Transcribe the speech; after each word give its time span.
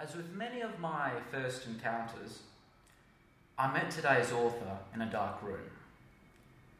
As 0.00 0.14
with 0.14 0.32
many 0.32 0.60
of 0.60 0.78
my 0.78 1.10
first 1.32 1.66
encounters, 1.66 2.42
I 3.58 3.72
met 3.72 3.90
today's 3.90 4.30
author 4.30 4.78
in 4.94 5.02
a 5.02 5.10
dark 5.10 5.42
room. 5.42 5.70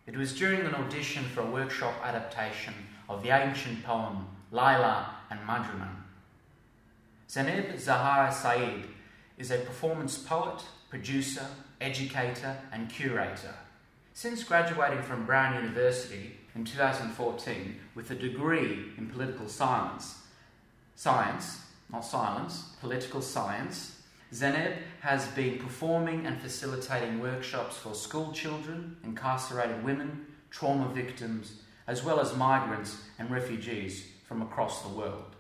It 0.07 0.17
was 0.17 0.39
during 0.39 0.61
an 0.61 0.77
audition 0.77 1.25
for 1.25 1.41
a 1.41 1.51
workshop 1.51 1.95
adaptation 2.05 2.75
of 3.09 3.25
the 3.25 3.31
ancient 3.31 3.83
poem 3.83 4.29
Laila 4.53 5.17
and 5.31 5.41
Majnun. 5.41 5.97
Zainab 7.29 7.77
Zahra 7.81 8.33
Saeed 8.33 8.85
is 9.37 9.51
a 9.51 9.59
performance 9.59 10.17
poet, 10.17 10.63
producer, 10.89 11.47
educator, 11.81 12.57
and 12.71 12.89
curator. 12.89 13.55
Since 14.15 14.45
graduating 14.45 15.03
from 15.03 15.27
Brown 15.27 15.61
University 15.61 16.37
in 16.55 16.65
2014 16.65 17.81
with 17.97 18.13
a 18.13 18.15
degree 18.15 18.93
in 18.97 19.09
political 19.09 19.49
science, 19.49 20.19
science, 20.95 21.63
not 21.91 22.05
silence, 22.05 22.75
political 22.81 23.23
science, 23.23 24.03
Zainab 24.33 24.75
has 25.01 25.27
been 25.29 25.59
performing 25.59 26.27
and 26.27 26.41
facilitating 26.41 27.21
workshops 27.21 27.77
for 27.79 27.95
school 27.95 28.33
children, 28.33 28.97
incarcerated 29.03 29.83
women, 29.83 30.27
trauma 30.51 30.89
victims, 30.93 31.61
as 31.87 32.05
well 32.05 32.21
as 32.21 32.37
migrants 32.37 33.03
and 33.19 33.31
refugees 33.31 34.07
from 34.27 34.43
across 34.43 34.83
the 34.83 34.95
world. 34.95 35.35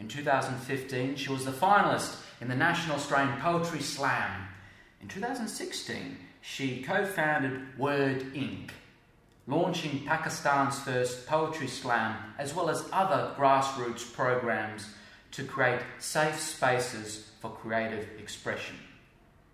In 0.00 0.08
2015, 0.08 1.14
she 1.14 1.30
was 1.30 1.44
the 1.44 1.52
finalist 1.52 2.16
in 2.40 2.48
the 2.48 2.56
National 2.56 2.96
Australian 2.96 3.40
Poetry 3.40 3.80
Slam. 3.80 4.48
In 5.00 5.06
2016, 5.06 6.18
she 6.40 6.82
co 6.82 7.06
founded 7.06 7.78
Word 7.78 8.34
Inc., 8.34 8.70
launching 9.46 10.04
Pakistan's 10.04 10.80
first 10.80 11.26
poetry 11.26 11.68
slam, 11.68 12.16
as 12.38 12.54
well 12.54 12.70
as 12.70 12.88
other 12.92 13.32
grassroots 13.36 14.10
programs 14.12 14.88
to 15.34 15.42
create 15.42 15.80
safe 15.98 16.38
spaces 16.38 17.30
for 17.40 17.50
creative 17.50 18.08
expression. 18.20 18.76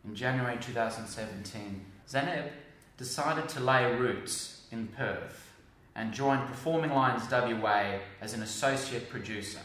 In 0.04 0.14
January 0.14 0.58
2017, 0.60 1.84
Zainab 2.06 2.50
decided 2.98 3.48
to 3.48 3.60
lay 3.60 3.90
roots 3.96 4.66
in 4.70 4.88
Perth 4.88 5.52
and 5.94 6.12
joined 6.12 6.46
Performing 6.46 6.90
Lines 6.90 7.30
WA 7.30 7.98
as 8.20 8.34
an 8.34 8.42
associate 8.42 9.08
producer. 9.08 9.60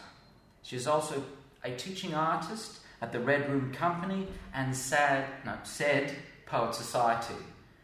She 0.64 0.78
is 0.78 0.88
also 0.88 1.22
a 1.66 1.72
teaching 1.72 2.14
artist 2.14 2.80
at 3.02 3.12
the 3.12 3.20
Red 3.20 3.50
Room 3.50 3.74
Company 3.74 4.28
and 4.54 4.76
SAD, 4.76 5.26
no, 5.46 5.58
SAID 5.64 6.16
Poet 6.46 6.76
Society. 6.76 7.36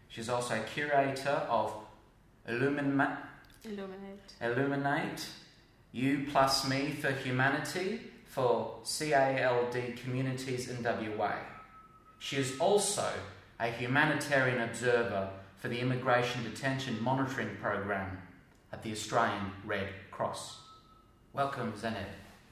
She's 0.07 0.29
also 0.29 0.55
a 0.55 0.63
curator 0.63 1.45
of 1.49 1.73
Illumina- 2.47 3.17
Illuminate. 3.65 4.33
Illuminate, 4.41 5.27
You 5.91 6.27
Plus 6.31 6.67
Me 6.69 6.91
for 6.91 7.11
Humanity 7.11 8.10
for 8.31 8.77
CALD 8.85 9.75
communities 10.01 10.69
in 10.69 10.81
WA. 10.81 11.33
She 12.17 12.37
is 12.37 12.57
also 12.59 13.05
a 13.59 13.67
humanitarian 13.67 14.61
observer 14.61 15.29
for 15.57 15.67
the 15.67 15.79
Immigration 15.79 16.41
Detention 16.45 17.03
Monitoring 17.03 17.49
Program 17.61 18.17
at 18.71 18.83
the 18.83 18.91
Australian 18.93 19.51
Red 19.65 19.89
Cross. 20.11 20.59
Welcome, 21.33 21.73
Zainab. 21.77 22.07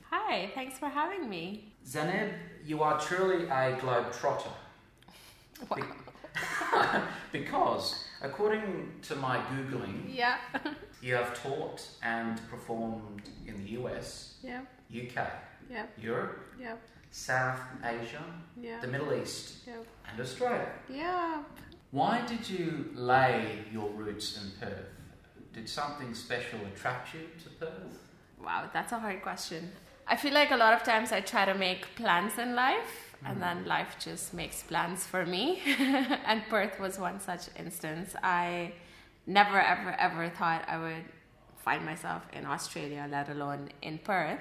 Hi, 0.09 0.52
thanks 0.53 0.77
for 0.77 0.89
having 0.89 1.30
me. 1.30 1.72
Zainab, 1.88 2.31
you 2.66 2.83
are 2.83 3.00
truly 3.00 3.45
a 3.45 3.77
globetrotter. 3.80 4.52
Wow. 5.69 7.03
because, 7.31 8.03
according 8.22 8.91
to 9.03 9.16
my 9.16 9.38
Googling, 9.38 10.13
Yeah. 10.13 10.39
you 11.02 11.16
have 11.16 11.41
taught 11.41 11.88
and 12.03 12.38
performed 12.50 13.22
in 13.47 13.63
the 13.63 13.69
US, 13.81 14.33
yeah. 14.44 14.61
UK, 14.94 15.25
Yeah. 15.70 15.86
Europe, 16.02 16.38
Yeah. 16.59 16.75
South 17.12 17.59
Asia, 17.84 18.23
Yeah. 18.56 18.80
the 18.80 18.88
Middle 18.88 19.14
East, 19.14 19.67
Yeah. 19.67 19.84
and 20.09 20.20
Australia. 20.20 20.72
Yeah. 20.89 21.44
Why 21.92 22.22
did 22.25 22.50
you 22.50 22.92
lay 22.94 23.66
your 23.72 23.90
roots 23.90 24.38
in 24.38 24.52
Perth? 24.59 24.90
Did 25.53 25.68
something 25.68 26.13
special 26.13 26.59
attract 26.66 27.13
you 27.13 27.30
to 27.44 27.50
Perth? 27.50 28.09
Wow, 28.44 28.69
that's 28.72 28.91
a 28.91 29.00
hard 29.00 29.22
question. 29.22 29.72
I 30.07 30.16
feel 30.16 30.34
like 30.34 30.52
a 30.52 30.57
lot 30.57 30.74
of 30.74 30.84
times 30.84 31.12
I 31.12 31.22
try 31.22 31.46
to 31.46 31.53
make 31.53 31.96
plans 31.96 32.38
in 32.38 32.56
life, 32.56 33.16
and 33.25 33.41
then 33.41 33.63
mm. 33.63 33.68
life 33.68 33.96
just 34.00 34.34
makes 34.34 34.63
plans 34.63 35.06
for 35.06 35.25
me. 35.25 35.62
and 36.25 36.41
Perth 36.50 36.80
was 36.80 36.97
one 36.97 37.19
such 37.19 37.50
instance. 37.57 38.16
I 38.24 38.74
never, 39.28 39.59
ever, 39.59 39.91
ever 40.00 40.30
thought 40.30 40.63
I 40.68 40.78
would 40.78 41.06
find 41.57 41.86
myself 41.86 42.24
in 42.34 42.46
Australia, 42.46 43.07
let 43.09 43.30
alone 43.30 43.69
in 43.81 44.00
Perth. 44.00 44.40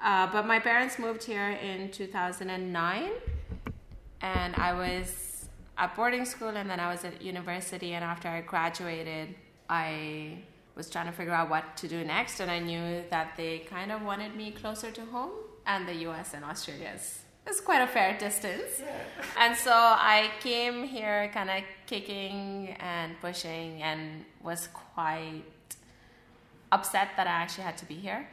Uh, 0.00 0.26
but 0.30 0.46
my 0.46 0.58
parents 0.58 0.98
moved 0.98 1.24
here 1.24 1.50
in 1.50 1.90
2009, 1.90 3.10
and 4.20 4.54
I 4.56 4.72
was 4.72 5.48
at 5.78 5.96
boarding 5.96 6.24
school, 6.24 6.48
and 6.48 6.68
then 6.68 6.80
I 6.80 6.90
was 6.90 7.04
at 7.04 7.22
university. 7.22 7.94
And 7.94 8.04
after 8.04 8.28
I 8.28 8.40
graduated, 8.42 9.34
I 9.68 10.38
was 10.74 10.90
trying 10.90 11.06
to 11.06 11.12
figure 11.12 11.32
out 11.32 11.48
what 11.48 11.76
to 11.78 11.88
do 11.88 12.04
next, 12.04 12.40
and 12.40 12.50
I 12.50 12.58
knew 12.58 13.02
that 13.10 13.36
they 13.36 13.60
kind 13.60 13.90
of 13.90 14.02
wanted 14.02 14.36
me 14.36 14.50
closer 14.50 14.90
to 14.90 15.04
home, 15.06 15.32
and 15.66 15.88
the 15.88 15.94
US 16.08 16.34
and 16.34 16.44
Australia 16.44 16.92
is, 16.94 17.22
is 17.48 17.60
quite 17.60 17.80
a 17.80 17.86
fair 17.86 18.16
distance. 18.18 18.82
And 19.38 19.56
so 19.56 19.72
I 19.72 20.30
came 20.40 20.84
here 20.84 21.30
kind 21.32 21.48
of 21.48 21.62
kicking 21.86 22.76
and 22.78 23.18
pushing, 23.20 23.82
and 23.82 24.26
was 24.42 24.68
quite 24.68 25.44
upset 26.70 27.08
that 27.16 27.26
I 27.26 27.30
actually 27.30 27.64
had 27.64 27.78
to 27.78 27.86
be 27.86 27.94
here. 27.94 28.28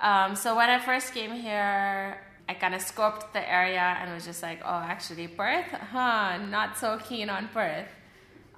Um, 0.00 0.36
so 0.36 0.56
when 0.56 0.68
I 0.68 0.78
first 0.78 1.14
came 1.14 1.32
here, 1.32 2.20
I 2.48 2.54
kind 2.54 2.74
of 2.74 2.80
scoped 2.80 3.32
the 3.32 3.50
area 3.50 3.96
and 4.00 4.12
was 4.12 4.24
just 4.24 4.42
like, 4.42 4.60
oh, 4.64 4.82
actually, 4.86 5.28
Perth? 5.28 5.66
Huh, 5.92 6.38
not 6.38 6.76
so 6.76 6.98
keen 6.98 7.28
on 7.30 7.48
Perth. 7.48 7.88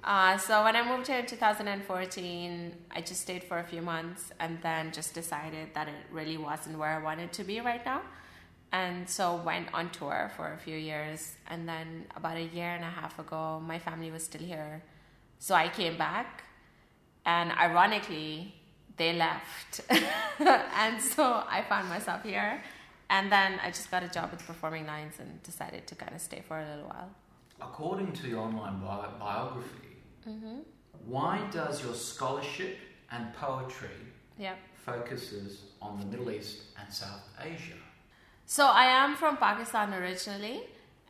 Uh, 0.03 0.37
so 0.37 0.63
when 0.63 0.75
I 0.75 0.87
moved 0.87 1.07
here 1.07 1.19
in 1.19 1.25
2014, 1.25 2.75
I 2.91 3.01
just 3.01 3.21
stayed 3.21 3.43
for 3.43 3.59
a 3.59 3.63
few 3.63 3.81
months 3.81 4.31
and 4.39 4.61
then 4.61 4.91
just 4.91 5.13
decided 5.13 5.73
that 5.73 5.87
it 5.87 5.95
really 6.11 6.37
wasn't 6.37 6.77
where 6.77 6.89
I 6.89 7.03
wanted 7.03 7.33
to 7.33 7.43
be 7.43 7.59
right 7.59 7.83
now. 7.85 8.01
And 8.71 9.09
so 9.09 9.41
went 9.43 9.73
on 9.73 9.89
tour 9.89 10.31
for 10.35 10.53
a 10.53 10.57
few 10.57 10.77
years. 10.77 11.33
And 11.47 11.67
then 11.67 12.05
about 12.15 12.37
a 12.37 12.43
year 12.43 12.69
and 12.69 12.83
a 12.83 12.89
half 12.89 13.17
ago, 13.19 13.61
my 13.65 13.79
family 13.79 14.11
was 14.11 14.23
still 14.23 14.41
here. 14.41 14.83
So 15.39 15.55
I 15.55 15.67
came 15.67 15.97
back. 15.97 16.43
And 17.25 17.51
ironically, 17.51 18.55
they 18.99 19.13
left. 19.13 19.81
and 19.89 21.01
so 21.01 21.43
I 21.49 21.63
found 21.67 21.89
myself 21.89 22.21
here. 22.23 22.61
And 23.09 23.31
then 23.31 23.59
I 23.63 23.69
just 23.69 23.89
got 23.89 24.03
a 24.03 24.07
job 24.07 24.29
with 24.29 24.45
Performing 24.45 24.85
Lines 24.85 25.15
and 25.19 25.41
decided 25.41 25.87
to 25.87 25.95
kind 25.95 26.13
of 26.13 26.21
stay 26.21 26.43
for 26.47 26.59
a 26.59 26.65
little 26.69 26.89
while. 26.93 27.09
According 27.59 28.11
to 28.19 28.27
your 28.27 28.41
online 28.41 28.79
bi- 28.79 29.09
biography, 29.19 29.93
mm-hmm. 30.29 30.59
why 31.07 31.41
does 31.49 31.83
your 31.83 31.95
scholarship 31.95 32.77
and 33.11 33.33
poetry 33.33 33.97
Yeah. 34.37 34.55
focuses 34.85 35.63
on 35.81 35.99
the 35.99 36.05
Middle 36.05 36.29
East 36.29 36.57
and 36.79 36.93
South 36.93 37.25
Asia? 37.41 37.79
So 38.45 38.65
I 38.67 38.85
am 38.85 39.15
from 39.15 39.37
Pakistan 39.37 39.93
originally, 39.93 40.61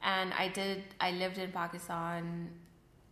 and 0.01 0.33
I 0.33 0.47
did 0.47 0.83
I 0.99 1.11
lived 1.11 1.37
in 1.37 1.51
Pakistan 1.51 2.49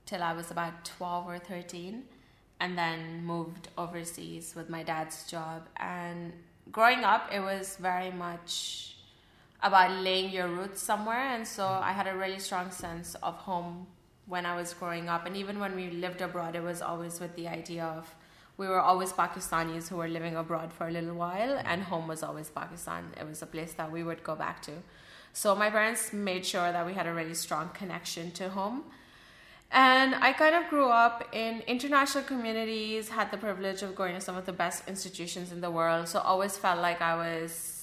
till 0.05 0.23
I 0.23 0.33
was 0.33 0.51
about 0.51 0.85
12 0.85 1.27
or 1.27 1.39
13 1.39 2.03
and 2.59 2.77
then 2.77 3.23
moved 3.23 3.69
overseas 3.77 4.53
with 4.55 4.69
my 4.69 4.83
dad's 4.83 5.29
job. 5.29 5.67
And 5.77 6.33
growing 6.71 7.03
up 7.03 7.29
it 7.31 7.39
was 7.39 7.77
very 7.79 8.11
much 8.11 8.95
about 9.61 9.91
laying 10.03 10.31
your 10.31 10.47
roots 10.47 10.81
somewhere. 10.81 11.33
And 11.35 11.47
so 11.47 11.65
I 11.65 11.91
had 11.91 12.07
a 12.07 12.15
really 12.15 12.39
strong 12.39 12.71
sense 12.71 13.15
of 13.15 13.35
home 13.35 13.87
when 14.25 14.45
I 14.45 14.55
was 14.55 14.73
growing 14.73 15.07
up. 15.09 15.25
And 15.25 15.37
even 15.37 15.59
when 15.59 15.75
we 15.75 15.89
lived 15.89 16.21
abroad 16.21 16.55
it 16.55 16.63
was 16.63 16.81
always 16.81 17.19
with 17.19 17.35
the 17.35 17.47
idea 17.47 17.85
of 17.85 18.13
we 18.57 18.67
were 18.67 18.81
always 18.81 19.13
Pakistanis 19.13 19.87
who 19.87 19.97
were 19.97 20.07
living 20.07 20.35
abroad 20.35 20.73
for 20.73 20.87
a 20.87 20.91
little 20.91 21.13
while 21.13 21.61
and 21.63 21.83
home 21.83 22.07
was 22.07 22.23
always 22.23 22.49
Pakistan. 22.49 23.13
It 23.19 23.27
was 23.27 23.41
a 23.43 23.45
place 23.45 23.73
that 23.73 23.91
we 23.91 24.03
would 24.03 24.23
go 24.23 24.35
back 24.35 24.63
to. 24.63 24.71
So 25.31 25.55
my 25.55 25.69
parents 25.69 26.11
made 26.11 26.43
sure 26.43 26.71
that 26.71 26.83
we 26.83 26.93
had 26.93 27.05
a 27.05 27.13
really 27.13 27.35
strong 27.35 27.69
connection 27.69 28.31
to 28.31 28.49
home 28.49 28.85
and 29.71 30.15
I 30.15 30.33
kind 30.33 30.55
of 30.55 30.69
grew 30.69 30.89
up 30.89 31.27
in 31.33 31.61
international 31.67 32.23
communities, 32.23 33.09
had 33.09 33.31
the 33.31 33.37
privilege 33.37 33.81
of 33.81 33.95
going 33.95 34.15
to 34.15 34.21
some 34.21 34.37
of 34.37 34.45
the 34.45 34.53
best 34.53 34.87
institutions 34.87 35.51
in 35.51 35.59
the 35.61 35.69
world. 35.69 36.07
So 36.07 36.19
always 36.19 36.57
felt 36.57 36.79
like 36.79 37.01
I 37.01 37.15
was 37.15 37.77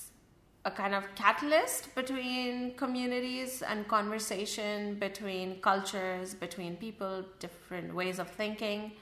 a 0.64 0.70
kind 0.70 0.94
of 0.94 1.04
catalyst 1.14 1.94
between 1.94 2.74
communities 2.76 3.62
and 3.62 3.86
conversation 3.86 4.94
between 4.98 5.60
cultures, 5.60 6.32
between 6.32 6.76
people, 6.76 7.24
different 7.38 7.94
ways 7.94 8.18
of 8.18 8.30
thinking. 8.30 8.92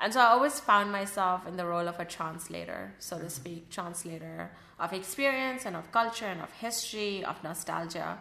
And 0.00 0.12
so 0.12 0.20
I 0.20 0.26
always 0.26 0.58
found 0.58 0.90
myself 0.90 1.46
in 1.46 1.56
the 1.56 1.64
role 1.64 1.86
of 1.86 2.00
a 2.00 2.04
translator, 2.04 2.92
so 2.98 3.16
to 3.16 3.22
mm-hmm. 3.22 3.30
speak, 3.30 3.70
translator 3.70 4.50
of 4.80 4.92
experience 4.92 5.64
and 5.64 5.76
of 5.76 5.92
culture 5.92 6.24
and 6.24 6.40
of 6.40 6.50
history, 6.54 7.24
of 7.24 7.42
nostalgia. 7.44 8.18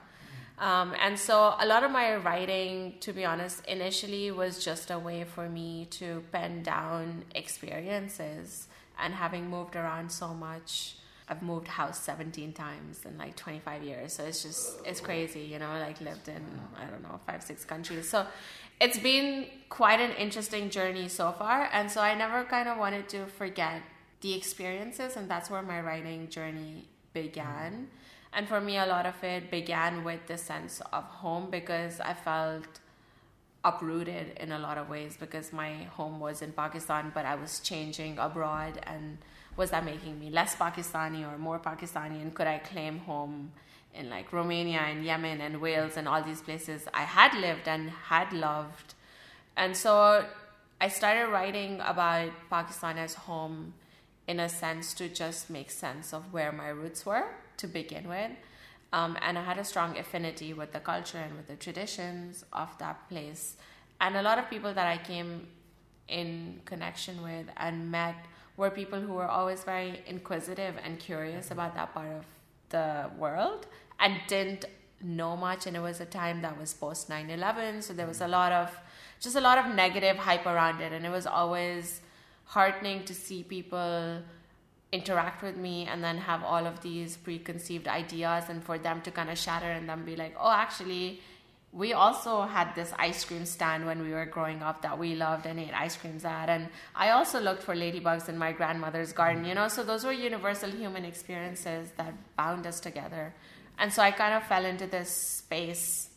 Um, 0.61 0.93
and 1.01 1.17
so 1.17 1.55
a 1.59 1.65
lot 1.65 1.83
of 1.83 1.89
my 1.89 2.15
writing, 2.17 2.93
to 2.99 3.11
be 3.11 3.25
honest, 3.25 3.65
initially 3.65 4.29
was 4.29 4.63
just 4.63 4.91
a 4.91 4.99
way 4.99 5.23
for 5.23 5.49
me 5.49 5.87
to 5.91 6.23
pen 6.31 6.61
down 6.61 7.25
experiences. 7.33 8.67
And 8.99 9.15
having 9.15 9.49
moved 9.49 9.75
around 9.75 10.11
so 10.11 10.35
much, 10.35 10.97
I've 11.27 11.41
moved 11.41 11.67
house 11.67 11.99
17 12.01 12.53
times 12.53 13.03
in 13.05 13.17
like 13.17 13.35
25 13.35 13.81
years. 13.81 14.13
So 14.13 14.23
it's 14.23 14.43
just, 14.43 14.77
it's 14.85 15.01
crazy, 15.01 15.39
you 15.39 15.57
know, 15.57 15.79
like 15.79 15.99
lived 15.99 16.27
in, 16.27 16.45
I 16.77 16.85
don't 16.85 17.01
know, 17.01 17.19
five, 17.25 17.41
six 17.41 17.65
countries. 17.65 18.07
So 18.07 18.27
it's 18.79 18.99
been 18.99 19.47
quite 19.69 19.99
an 19.99 20.11
interesting 20.11 20.69
journey 20.69 21.07
so 21.07 21.31
far. 21.31 21.69
And 21.73 21.89
so 21.89 22.01
I 22.01 22.13
never 22.13 22.43
kind 22.43 22.69
of 22.69 22.77
wanted 22.77 23.09
to 23.09 23.25
forget 23.25 23.81
the 24.21 24.35
experiences. 24.35 25.15
And 25.15 25.27
that's 25.27 25.49
where 25.49 25.63
my 25.63 25.81
writing 25.81 26.29
journey 26.29 26.85
began. 27.13 27.87
And 28.33 28.47
for 28.47 28.61
me, 28.61 28.77
a 28.77 28.85
lot 28.85 29.05
of 29.05 29.21
it 29.23 29.51
began 29.51 30.03
with 30.03 30.27
the 30.27 30.37
sense 30.37 30.81
of 30.93 31.03
home 31.03 31.49
because 31.51 31.99
I 31.99 32.13
felt 32.13 32.79
uprooted 33.63 34.37
in 34.39 34.51
a 34.51 34.59
lot 34.59 34.77
of 34.77 34.89
ways 34.89 35.17
because 35.19 35.53
my 35.53 35.83
home 35.95 36.19
was 36.19 36.41
in 36.41 36.51
Pakistan, 36.53 37.11
but 37.13 37.25
I 37.25 37.35
was 37.35 37.59
changing 37.59 38.17
abroad. 38.17 38.79
And 38.83 39.17
was 39.57 39.71
that 39.71 39.83
making 39.83 40.19
me 40.19 40.29
less 40.29 40.55
Pakistani 40.55 41.29
or 41.29 41.37
more 41.37 41.59
Pakistani? 41.59 42.21
And 42.21 42.33
could 42.33 42.47
I 42.47 42.59
claim 42.59 42.99
home 42.99 43.51
in 43.93 44.09
like 44.09 44.31
Romania 44.31 44.79
and 44.79 45.03
Yemen 45.03 45.41
and 45.41 45.59
Wales 45.59 45.97
and 45.97 46.07
all 46.07 46.23
these 46.23 46.41
places 46.41 46.87
I 46.93 47.01
had 47.01 47.33
lived 47.33 47.67
and 47.67 47.89
had 47.89 48.31
loved? 48.31 48.93
And 49.57 49.75
so 49.75 50.25
I 50.79 50.87
started 50.87 51.29
writing 51.29 51.81
about 51.81 52.31
Pakistan 52.49 52.97
as 52.97 53.13
home 53.13 53.73
in 54.25 54.39
a 54.39 54.47
sense 54.47 54.93
to 54.93 55.09
just 55.09 55.49
make 55.49 55.69
sense 55.69 56.13
of 56.13 56.31
where 56.31 56.53
my 56.53 56.69
roots 56.69 57.05
were 57.05 57.25
to 57.61 57.67
begin 57.67 58.07
with. 58.07 58.31
Um, 58.93 59.17
and 59.21 59.37
I 59.37 59.43
had 59.43 59.57
a 59.57 59.63
strong 59.63 59.97
affinity 59.97 60.53
with 60.53 60.73
the 60.73 60.79
culture 60.79 61.17
and 61.17 61.35
with 61.37 61.47
the 61.47 61.55
traditions 61.55 62.43
of 62.51 62.69
that 62.79 63.07
place. 63.09 63.55
And 64.01 64.17
a 64.17 64.21
lot 64.21 64.37
of 64.37 64.49
people 64.49 64.73
that 64.73 64.87
I 64.87 64.97
came 64.97 65.47
in 66.07 66.59
connection 66.65 67.23
with 67.23 67.47
and 67.55 67.89
met 67.89 68.15
were 68.57 68.69
people 68.69 68.99
who 68.99 69.13
were 69.13 69.27
always 69.27 69.63
very 69.63 70.01
inquisitive 70.05 70.75
and 70.83 70.99
curious 70.99 71.51
about 71.51 71.73
that 71.75 71.93
part 71.93 72.11
of 72.11 72.25
the 72.69 73.09
world 73.17 73.67
and 73.99 74.19
didn't 74.27 74.65
know 75.01 75.37
much. 75.37 75.67
And 75.67 75.77
it 75.77 75.79
was 75.79 76.01
a 76.01 76.05
time 76.05 76.41
that 76.41 76.59
was 76.59 76.73
post 76.73 77.09
9 77.09 77.29
11. 77.29 77.81
So 77.81 77.93
there 77.93 78.07
was 78.07 78.21
a 78.21 78.27
lot 78.27 78.51
of, 78.51 78.69
just 79.21 79.37
a 79.37 79.41
lot 79.41 79.57
of 79.57 79.73
negative 79.73 80.17
hype 80.17 80.45
around 80.45 80.81
it. 80.81 80.91
And 80.91 81.05
it 81.05 81.11
was 81.11 81.25
always 81.25 82.01
heartening 82.45 83.05
to 83.05 83.13
see 83.13 83.43
people 83.43 84.21
interact 84.91 85.41
with 85.41 85.55
me 85.55 85.87
and 85.89 86.03
then 86.03 86.17
have 86.17 86.43
all 86.43 86.65
of 86.67 86.81
these 86.81 87.15
preconceived 87.17 87.87
ideas 87.87 88.45
and 88.49 88.63
for 88.63 88.77
them 88.77 89.01
to 89.01 89.11
kind 89.11 89.29
of 89.29 89.37
shatter 89.37 89.69
and 89.69 89.87
then 89.87 90.03
be 90.03 90.15
like, 90.15 90.35
oh, 90.39 90.51
actually, 90.51 91.21
we 91.71 91.93
also 91.93 92.41
had 92.41 92.75
this 92.75 92.91
ice 92.99 93.23
cream 93.23 93.45
stand 93.45 93.85
when 93.85 94.03
we 94.03 94.11
were 94.11 94.25
growing 94.25 94.61
up 94.61 94.81
that 94.81 94.99
we 94.99 95.15
loved 95.15 95.45
and 95.45 95.57
ate 95.59 95.73
ice 95.73 95.95
creams 95.95 96.25
at. 96.25 96.49
And 96.49 96.67
I 96.93 97.11
also 97.11 97.39
looked 97.39 97.63
for 97.63 97.73
ladybugs 97.73 98.27
in 98.27 98.37
my 98.37 98.51
grandmother's 98.51 99.13
garden, 99.13 99.45
you 99.45 99.55
know? 99.55 99.69
So 99.69 99.83
those 99.83 100.03
were 100.03 100.11
universal 100.11 100.69
human 100.69 101.05
experiences 101.05 101.89
that 101.95 102.13
bound 102.35 102.67
us 102.67 102.81
together. 102.81 103.33
And 103.79 103.93
so 103.93 104.01
I 104.01 104.11
kind 104.11 104.33
of 104.33 104.43
fell 104.43 104.65
into 104.65 104.85
this 104.87 105.09
space 105.09 106.09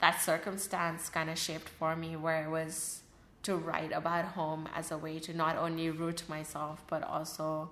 that 0.00 0.20
circumstance 0.20 1.08
kind 1.08 1.30
of 1.30 1.38
shaped 1.38 1.68
for 1.68 1.94
me 1.94 2.16
where 2.16 2.44
it 2.44 2.50
was 2.50 3.02
to 3.44 3.56
write 3.56 3.92
about 3.92 4.24
home 4.24 4.68
as 4.74 4.90
a 4.90 4.98
way 4.98 5.20
to 5.20 5.32
not 5.32 5.56
only 5.56 5.90
root 5.90 6.24
myself, 6.28 6.82
but 6.88 7.04
also 7.04 7.70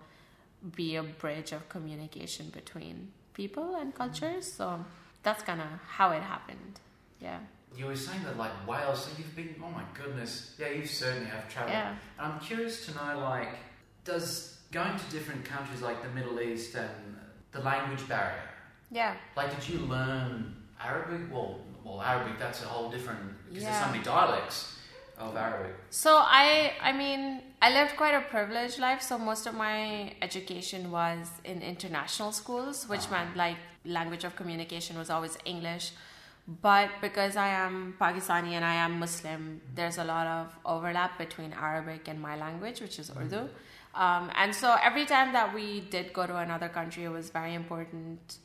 be 0.76 0.96
a 0.96 1.02
bridge 1.02 1.52
of 1.52 1.68
communication 1.68 2.50
between 2.50 3.12
people 3.34 3.76
and 3.76 3.94
mm-hmm. 3.94 4.02
cultures. 4.02 4.52
So 4.52 4.84
that's 5.22 5.42
kind 5.42 5.60
of 5.60 5.66
how 5.86 6.10
it 6.10 6.22
happened. 6.22 6.80
Yeah. 7.20 7.38
You 7.76 7.86
were 7.86 7.96
saying 7.96 8.22
that 8.24 8.36
like 8.36 8.52
Wales, 8.66 9.04
so 9.04 9.10
you've 9.16 9.34
been, 9.36 9.54
oh 9.64 9.70
my 9.70 9.84
goodness, 9.94 10.54
yeah, 10.58 10.70
you 10.70 10.86
certainly 10.86 11.30
have 11.30 11.48
traveled. 11.48 11.72
Yeah. 11.72 11.94
And 12.18 12.32
I'm 12.32 12.40
curious 12.40 12.86
to 12.86 12.94
know, 12.94 13.20
like, 13.20 13.54
does 14.04 14.58
going 14.72 14.98
to 14.98 15.10
different 15.10 15.44
countries 15.44 15.80
like 15.80 16.02
the 16.02 16.08
Middle 16.10 16.40
East 16.40 16.74
and 16.74 17.16
the 17.52 17.60
language 17.60 18.06
barrier, 18.08 18.42
Yeah. 18.90 19.14
like, 19.36 19.54
did 19.54 19.68
you 19.68 19.80
learn 19.86 20.56
Arabic? 20.80 21.32
Well, 21.32 21.60
well, 21.84 22.00
Arabic, 22.02 22.38
that's 22.38 22.62
a 22.62 22.66
whole 22.66 22.90
different, 22.90 23.20
because 23.48 23.64
there's 23.64 23.80
so 23.80 23.90
many 23.90 24.02
dialects 24.02 24.76
of 25.20 25.37
Arabic. 25.37 25.75
So 25.90 26.17
I 26.17 26.72
I 26.81 26.93
mean 26.93 27.43
I 27.62 27.70
lived 27.78 27.96
quite 27.96 28.14
a 28.14 28.22
privileged 28.34 28.78
life. 28.78 29.02
So 29.02 29.19
most 29.19 29.46
of 29.46 29.55
my 29.55 30.12
education 30.22 30.90
was 30.90 31.28
in 31.44 31.62
international 31.62 32.32
schools, 32.32 32.88
which 32.88 33.06
Ah. 33.08 33.12
meant 33.14 33.37
like 33.37 33.58
language 33.84 34.25
of 34.25 34.34
communication 34.37 34.99
was 34.99 35.11
always 35.11 35.37
English. 35.44 35.93
But 36.62 36.88
because 37.00 37.37
I 37.37 37.49
am 37.49 37.94
Pakistani 38.00 38.52
and 38.58 38.64
I 38.64 38.75
am 38.87 38.99
Muslim, 38.99 39.61
there's 39.75 39.99
a 39.99 40.05
lot 40.05 40.26
of 40.26 40.46
overlap 40.64 41.19
between 41.19 41.52
Arabic 41.52 42.08
and 42.08 42.20
my 42.20 42.34
language, 42.37 42.81
which 42.81 42.99
is 42.99 43.11
Urdu. 43.11 43.43
Um, 43.94 44.31
and 44.34 44.55
so 44.55 44.76
every 44.88 45.05
time 45.05 45.32
that 45.32 45.55
we 45.55 45.81
did 45.94 46.12
go 46.12 46.26
to 46.26 46.37
another 46.37 46.69
country, 46.69 47.05
it 47.05 47.12
was 47.20 47.31
very 47.31 47.55
important 47.55 48.38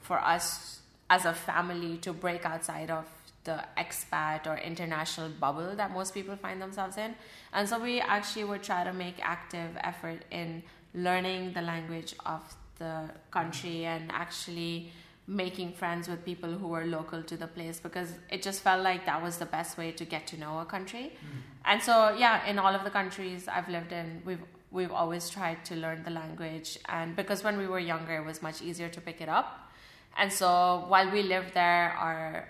for 0.00 0.18
us 0.18 0.80
as 1.10 1.24
a 1.24 1.34
family 1.34 1.98
to 1.98 2.12
break 2.12 2.44
outside 2.46 2.90
of 2.90 3.04
the 3.44 3.64
expat 3.76 4.46
or 4.46 4.56
international 4.58 5.28
bubble 5.40 5.74
that 5.76 5.90
most 5.92 6.14
people 6.14 6.36
find 6.36 6.60
themselves 6.62 6.96
in. 6.96 7.14
And 7.52 7.68
so 7.68 7.78
we 7.78 8.00
actually 8.00 8.44
would 8.44 8.62
try 8.62 8.84
to 8.84 8.92
make 8.92 9.16
active 9.20 9.70
effort 9.82 10.24
in 10.30 10.62
learning 10.94 11.52
the 11.52 11.62
language 11.62 12.14
of 12.24 12.40
the 12.78 13.10
country 13.30 13.84
and 13.84 14.10
actually 14.12 14.92
making 15.26 15.72
friends 15.72 16.08
with 16.08 16.24
people 16.24 16.50
who 16.50 16.68
were 16.68 16.84
local 16.84 17.22
to 17.22 17.36
the 17.36 17.46
place 17.46 17.78
because 17.80 18.08
it 18.28 18.42
just 18.42 18.60
felt 18.60 18.82
like 18.82 19.06
that 19.06 19.22
was 19.22 19.38
the 19.38 19.46
best 19.46 19.78
way 19.78 19.92
to 19.92 20.04
get 20.04 20.26
to 20.26 20.36
know 20.38 20.58
a 20.58 20.64
country. 20.64 21.12
Mm. 21.12 21.38
And 21.64 21.82
so 21.82 22.14
yeah, 22.18 22.44
in 22.46 22.58
all 22.58 22.74
of 22.74 22.84
the 22.84 22.90
countries 22.90 23.48
I've 23.48 23.68
lived 23.68 23.92
in, 23.92 24.22
we've 24.24 24.42
we've 24.70 24.90
always 24.90 25.28
tried 25.30 25.64
to 25.66 25.76
learn 25.76 26.02
the 26.02 26.10
language 26.10 26.78
and 26.88 27.14
because 27.14 27.44
when 27.44 27.58
we 27.58 27.66
were 27.66 27.78
younger 27.78 28.16
it 28.16 28.24
was 28.24 28.40
much 28.40 28.62
easier 28.62 28.88
to 28.88 29.00
pick 29.00 29.20
it 29.20 29.28
up. 29.28 29.70
And 30.16 30.32
so 30.32 30.84
while 30.88 31.10
we 31.10 31.22
lived 31.22 31.54
there 31.54 31.92
our 31.98 32.48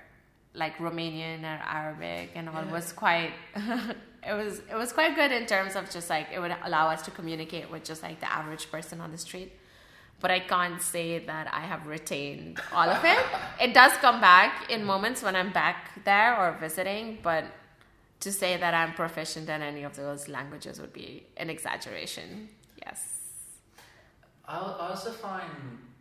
like 0.54 0.76
Romanian 0.78 1.42
or 1.44 1.58
Arabic 1.64 2.30
and 2.34 2.48
all 2.48 2.64
Yeah. 2.64 2.72
was 2.72 2.92
quite 2.92 3.32
it 4.30 4.34
was 4.34 4.60
it 4.70 4.74
was 4.76 4.92
quite 4.92 5.14
good 5.16 5.32
in 5.32 5.46
terms 5.46 5.76
of 5.76 5.90
just 5.90 6.08
like 6.10 6.26
it 6.32 6.38
would 6.40 6.54
allow 6.64 6.88
us 6.88 7.02
to 7.02 7.10
communicate 7.10 7.70
with 7.70 7.84
just 7.84 8.02
like 8.02 8.20
the 8.20 8.30
average 8.30 8.70
person 8.70 9.00
on 9.00 9.10
the 9.12 9.18
street. 9.18 9.52
But 10.20 10.30
I 10.30 10.38
can't 10.40 10.80
say 10.80 11.18
that 11.18 11.48
I 11.52 11.60
have 11.62 11.86
retained 11.86 12.60
all 12.72 12.88
of 12.88 13.04
it. 13.04 13.18
It 13.60 13.74
does 13.74 13.92
come 13.94 14.20
back 14.20 14.70
in 14.70 14.84
moments 14.84 15.20
when 15.22 15.34
I'm 15.34 15.52
back 15.52 16.04
there 16.04 16.36
or 16.38 16.52
visiting, 16.60 17.18
but 17.22 17.44
to 18.20 18.30
say 18.30 18.56
that 18.56 18.72
I'm 18.72 18.92
proficient 18.94 19.48
in 19.48 19.62
any 19.62 19.82
of 19.82 19.96
those 19.96 20.28
languages 20.28 20.80
would 20.80 20.92
be 20.92 21.26
an 21.36 21.50
exaggeration. 21.50 22.48
Yes. 22.86 23.00
I, 24.46 24.58
I 24.58 24.90
also 24.90 25.10
find 25.10 25.50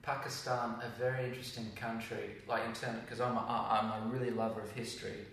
Pakistan 0.03 0.75
a 0.83 0.89
very 0.99 1.25
interesting 1.25 1.69
country, 1.75 2.35
like 2.47 2.65
in 2.65 2.73
terms 2.73 2.99
because 3.01 3.21
I'm 3.21 3.35
a, 3.37 3.41
I'm 3.41 4.01
a 4.01 4.05
really 4.13 4.31
lover 4.31 4.61
of 4.61 4.71
history, 4.71 5.25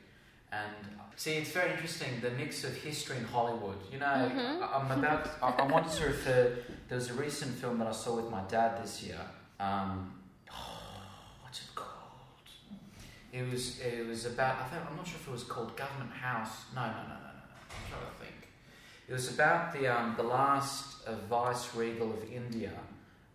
and 0.52 0.72
see 1.16 1.32
it's 1.32 1.50
very 1.50 1.70
interesting 1.72 2.20
the 2.20 2.30
mix 2.30 2.64
of 2.64 2.74
history 2.76 3.16
and 3.16 3.26
Hollywood. 3.26 3.78
You 3.92 3.98
know, 3.98 4.06
Mhm. 4.06 4.62
I, 4.62 4.78
I'm 4.78 4.90
about 4.98 5.28
I, 5.42 5.48
I 5.62 5.66
wanted 5.66 5.92
to 5.98 6.06
refer. 6.06 6.56
There 6.88 6.96
was 6.98 7.10
a 7.10 7.14
recent 7.14 7.54
film 7.56 7.78
that 7.78 7.88
I 7.88 7.92
saw 7.92 8.16
with 8.16 8.30
my 8.30 8.42
dad 8.48 8.82
this 8.82 9.02
year. 9.02 9.20
Um, 9.60 10.14
what's 11.42 11.60
it 11.62 11.74
called? 11.74 12.46
It 13.32 13.50
was 13.50 13.80
it 13.80 14.06
was 14.06 14.26
about 14.26 14.56
I 14.62 14.64
think 14.68 14.82
I'm 14.90 14.96
not 14.96 15.06
sure 15.06 15.16
if 15.20 15.28
it 15.28 15.32
was 15.32 15.44
called 15.44 15.76
Government 15.76 16.12
House. 16.12 16.64
No, 16.74 16.82
no, 16.82 16.92
no, 16.92 16.94
no, 16.94 17.04
no. 17.08 17.14
no. 17.14 17.56
I'm 17.70 17.90
trying 17.90 18.02
to 18.12 18.24
think. 18.24 18.48
It 19.08 19.12
was 19.14 19.32
about 19.32 19.72
the 19.72 19.86
um, 19.88 20.14
the 20.16 20.22
last 20.24 21.06
uh, 21.06 21.14
vice 21.28 21.74
regal 21.74 22.12
of 22.12 22.22
India, 22.30 22.72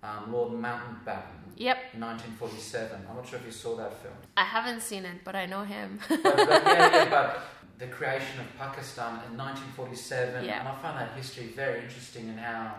um, 0.04 0.32
Lord 0.34 0.52
Mountbatten, 0.54 1.40
Yep. 1.56 1.78
1947. 2.00 3.06
I'm 3.10 3.16
not 3.16 3.28
sure 3.28 3.40
if 3.40 3.46
you 3.46 3.52
saw 3.52 3.76
that 3.78 3.94
film, 4.02 4.14
I 4.38 4.44
haven't 4.44 4.82
seen 4.82 5.06
it, 5.06 5.18
but 5.24 5.36
I 5.36 5.46
know 5.46 5.64
him. 5.64 6.00
but, 6.10 6.24
but 6.24 6.38
yeah, 6.38 6.92
yeah, 6.96 7.10
but 7.10 7.40
the 7.80 7.88
creation 7.88 8.40
of 8.40 8.48
Pakistan 8.58 9.20
in 9.30 9.38
1947, 9.38 10.46
Yeah. 10.46 10.60
and 10.60 10.68
I 10.68 10.76
find 10.82 10.98
that 11.00 11.12
history 11.16 11.48
very 11.56 11.82
interesting 11.84 12.30
and 12.30 12.40
how, 12.40 12.76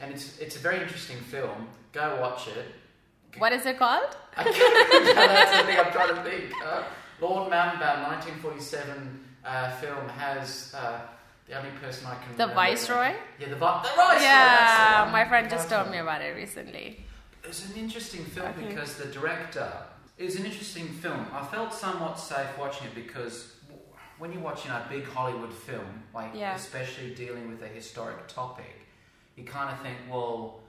and 0.00 0.12
it's 0.14 0.38
it's 0.38 0.56
a 0.56 0.58
very 0.58 0.80
interesting 0.82 1.18
film. 1.18 1.68
Go 1.92 2.18
watch 2.20 2.48
it. 2.48 2.66
what 3.38 3.52
is 3.52 3.64
it 3.66 3.78
called? 3.78 4.16
I 4.36 4.42
can't, 4.44 5.16
that's 5.16 5.52
the 5.60 5.64
thing 5.66 5.78
I'm 5.78 5.92
trying 5.92 6.14
to 6.16 6.22
think. 6.28 6.52
Uh, 6.64 6.82
Lord 7.20 7.50
Mountbatten, 7.52 8.02
1947 8.08 9.20
uh, 9.44 9.70
film 9.76 10.08
has 10.08 10.74
uh, 10.76 11.00
the 11.46 11.58
only 11.58 11.70
person 11.80 12.06
I 12.06 12.14
can 12.14 12.36
The. 12.36 12.46
Viceroy? 12.54 13.12
Yeah, 13.38 13.48
the, 13.48 13.56
vi- 13.56 13.82
the 13.82 13.88
Viceroy. 13.96 14.22
yeah, 14.22 15.04
the 15.06 15.12
my 15.12 15.24
friend 15.28 15.48
just 15.50 15.68
told 15.68 15.90
me 15.90 15.98
about 15.98 16.22
it 16.22 16.34
recently. 16.36 17.04
It's 17.42 17.68
an 17.70 17.76
interesting 17.76 18.24
film 18.24 18.48
Okay. 18.48 18.68
because 18.68 18.96
the 18.96 19.06
director. 19.06 19.70
It 20.16 20.24
was 20.24 20.36
an 20.36 20.44
interesting 20.46 20.86
film. 20.88 21.26
I 21.32 21.44
felt 21.44 21.74
somewhat 21.74 22.18
safe 22.18 22.46
watching 22.58 22.86
it 22.86 22.94
because 22.94 23.56
when 24.18 24.32
you're 24.32 24.40
watching 24.42 24.70
a 24.70 24.86
big 24.88 25.04
Hollywood 25.04 25.52
film, 25.52 26.02
like 26.14 26.30
Yeah. 26.34 26.54
especially 26.54 27.14
dealing 27.14 27.48
with 27.50 27.60
a 27.62 27.68
historic 27.68 28.26
topic, 28.28 28.86
you 29.36 29.44
kind 29.44 29.70
of 29.74 29.80
think, 29.82 29.98
well, 30.08 30.60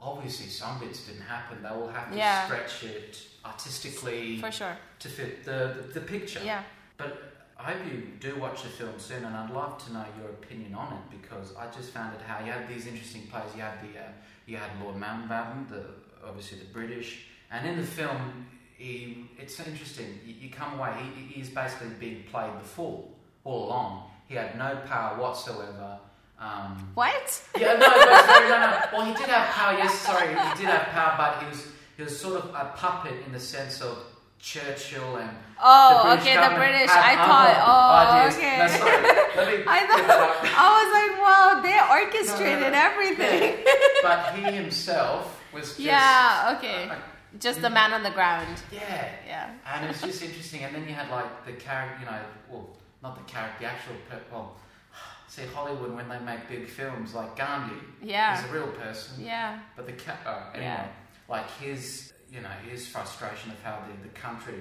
obviously 0.00 0.46
some 0.48 0.80
bits 0.80 1.06
didn't 1.06 1.22
happen. 1.22 1.62
They 1.62 1.70
will 1.70 1.88
have 1.88 2.10
to 2.10 2.16
Yeah. 2.18 2.44
stretch 2.46 2.82
it 2.84 3.18
artistically 3.44 4.38
For 4.40 4.50
sure. 4.50 4.76
to 4.98 5.08
fit 5.08 5.44
the, 5.44 5.74
the, 5.76 6.00
the 6.00 6.00
picture. 6.00 6.40
Yeah. 6.44 6.64
But 6.96 7.31
I 7.64 7.72
hope 7.72 7.86
you 7.86 8.02
do 8.18 8.34
watch 8.40 8.62
the 8.64 8.68
film 8.68 8.94
soon, 8.98 9.24
and 9.24 9.36
I'd 9.36 9.50
love 9.50 9.78
to 9.86 9.92
know 9.92 10.04
your 10.20 10.30
opinion 10.30 10.74
on 10.74 10.92
it 10.94 11.20
because 11.22 11.54
I 11.56 11.66
just 11.70 11.90
found 11.90 12.14
it 12.14 12.20
how 12.26 12.44
you 12.44 12.50
had 12.50 12.68
these 12.68 12.86
interesting 12.88 13.22
players. 13.28 13.54
You 13.54 13.62
had 13.62 13.80
the 13.80 14.00
uh, 14.00 14.04
you 14.46 14.56
had 14.56 14.70
Lord 14.82 14.96
Mountbatten, 14.96 15.68
the 15.68 15.84
obviously 16.26 16.58
the 16.58 16.64
British, 16.72 17.26
and 17.52 17.66
in 17.68 17.76
the 17.76 17.86
film, 17.86 18.46
he, 18.76 19.26
it's 19.38 19.60
interesting. 19.60 20.18
You, 20.26 20.34
you 20.40 20.50
come 20.50 20.78
away, 20.78 20.92
he, 21.14 21.34
he's 21.34 21.50
basically 21.50 21.90
being 22.00 22.24
played 22.32 22.50
the 22.58 22.64
fool 22.64 23.16
all 23.44 23.66
along. 23.66 24.10
He 24.28 24.34
had 24.34 24.58
no 24.58 24.80
power 24.86 25.20
whatsoever. 25.20 25.98
Um, 26.40 26.90
What? 26.94 27.42
yeah, 27.56 27.74
no, 27.74 27.86
sorry, 27.86 28.48
no, 28.48 28.60
no. 28.60 28.80
Well, 28.92 29.04
he 29.06 29.14
did 29.14 29.28
have 29.28 29.48
power. 29.50 29.78
Yes, 29.78 29.94
sorry, 30.00 30.28
he 30.28 30.34
did 30.62 30.66
have 30.66 30.88
power, 30.88 31.14
but 31.16 31.42
he 31.44 31.48
was 31.48 31.68
he 31.96 32.02
was 32.02 32.18
sort 32.18 32.42
of 32.42 32.46
a 32.50 32.72
puppet 32.76 33.14
in 33.24 33.32
the 33.32 33.38
sense 33.38 33.80
of 33.80 33.98
Churchill 34.42 35.16
and 35.16 35.30
Oh, 35.64 36.02
British 36.02 36.22
okay, 36.26 36.48
the 36.48 36.54
British. 36.56 36.90
I 36.90 37.14
thought. 37.14 37.54
Oh, 37.62 38.18
ideas. 38.18 38.36
okay. 38.36 38.58
No, 38.58 38.66
sorry. 38.66 39.64
I 39.68 39.86
thought. 39.86 40.34
I 40.58 40.66
was 40.78 40.90
like, 40.98 41.14
wow, 41.22 41.62
they 41.62 41.78
orchestrated 42.18 42.72
No, 42.72 42.78
everything. 42.78 43.64
but 44.02 44.34
he 44.34 44.42
himself 44.52 45.40
was 45.54 45.68
just 45.68 45.78
Yeah. 45.80 46.56
Okay. 46.58 46.88
uh, 46.90 46.96
Just 47.38 47.62
the 47.62 47.70
man 47.70 47.92
on 47.94 48.02
the 48.02 48.10
ground. 48.10 48.60
yeah, 48.72 49.08
Yeah. 49.24 49.50
and 49.72 49.84
it 49.84 49.88
was 49.88 50.00
just 50.02 50.20
interesting. 50.22 50.64
And 50.64 50.74
then 50.74 50.88
you 50.88 50.94
had 50.94 51.08
like 51.08 51.46
the 51.46 51.52
character, 51.52 51.98
you 52.00 52.06
know, 52.06 52.18
well, 52.50 52.76
not 53.00 53.14
the 53.16 53.32
character, 53.32 53.58
the 53.60 53.66
actual. 53.66 53.94
Per- 54.10 54.20
well, 54.32 54.56
see 55.28 55.42
Hollywood 55.54 55.94
when 55.94 56.08
they 56.08 56.18
make 56.18 56.48
big 56.48 56.66
films 56.68 57.14
like 57.14 57.36
Gandhi 57.36 57.76
Yeah. 58.02 58.36
is 58.42 58.50
a 58.50 58.52
real 58.52 58.66
person, 58.72 59.24
Yeah. 59.24 59.60
but 59.76 59.86
the 59.86 59.92
ca- 59.92 60.18
uh, 60.26 60.50
anyway, 60.54 60.64
Yeah. 60.64 60.86
like 61.28 61.48
his, 61.60 62.12
you 62.32 62.40
know, 62.40 62.48
his 62.70 62.86
frustration 62.86 63.50
of 63.50 63.62
how 63.62 63.78
the, 63.86 64.08
the 64.08 64.14
country 64.14 64.54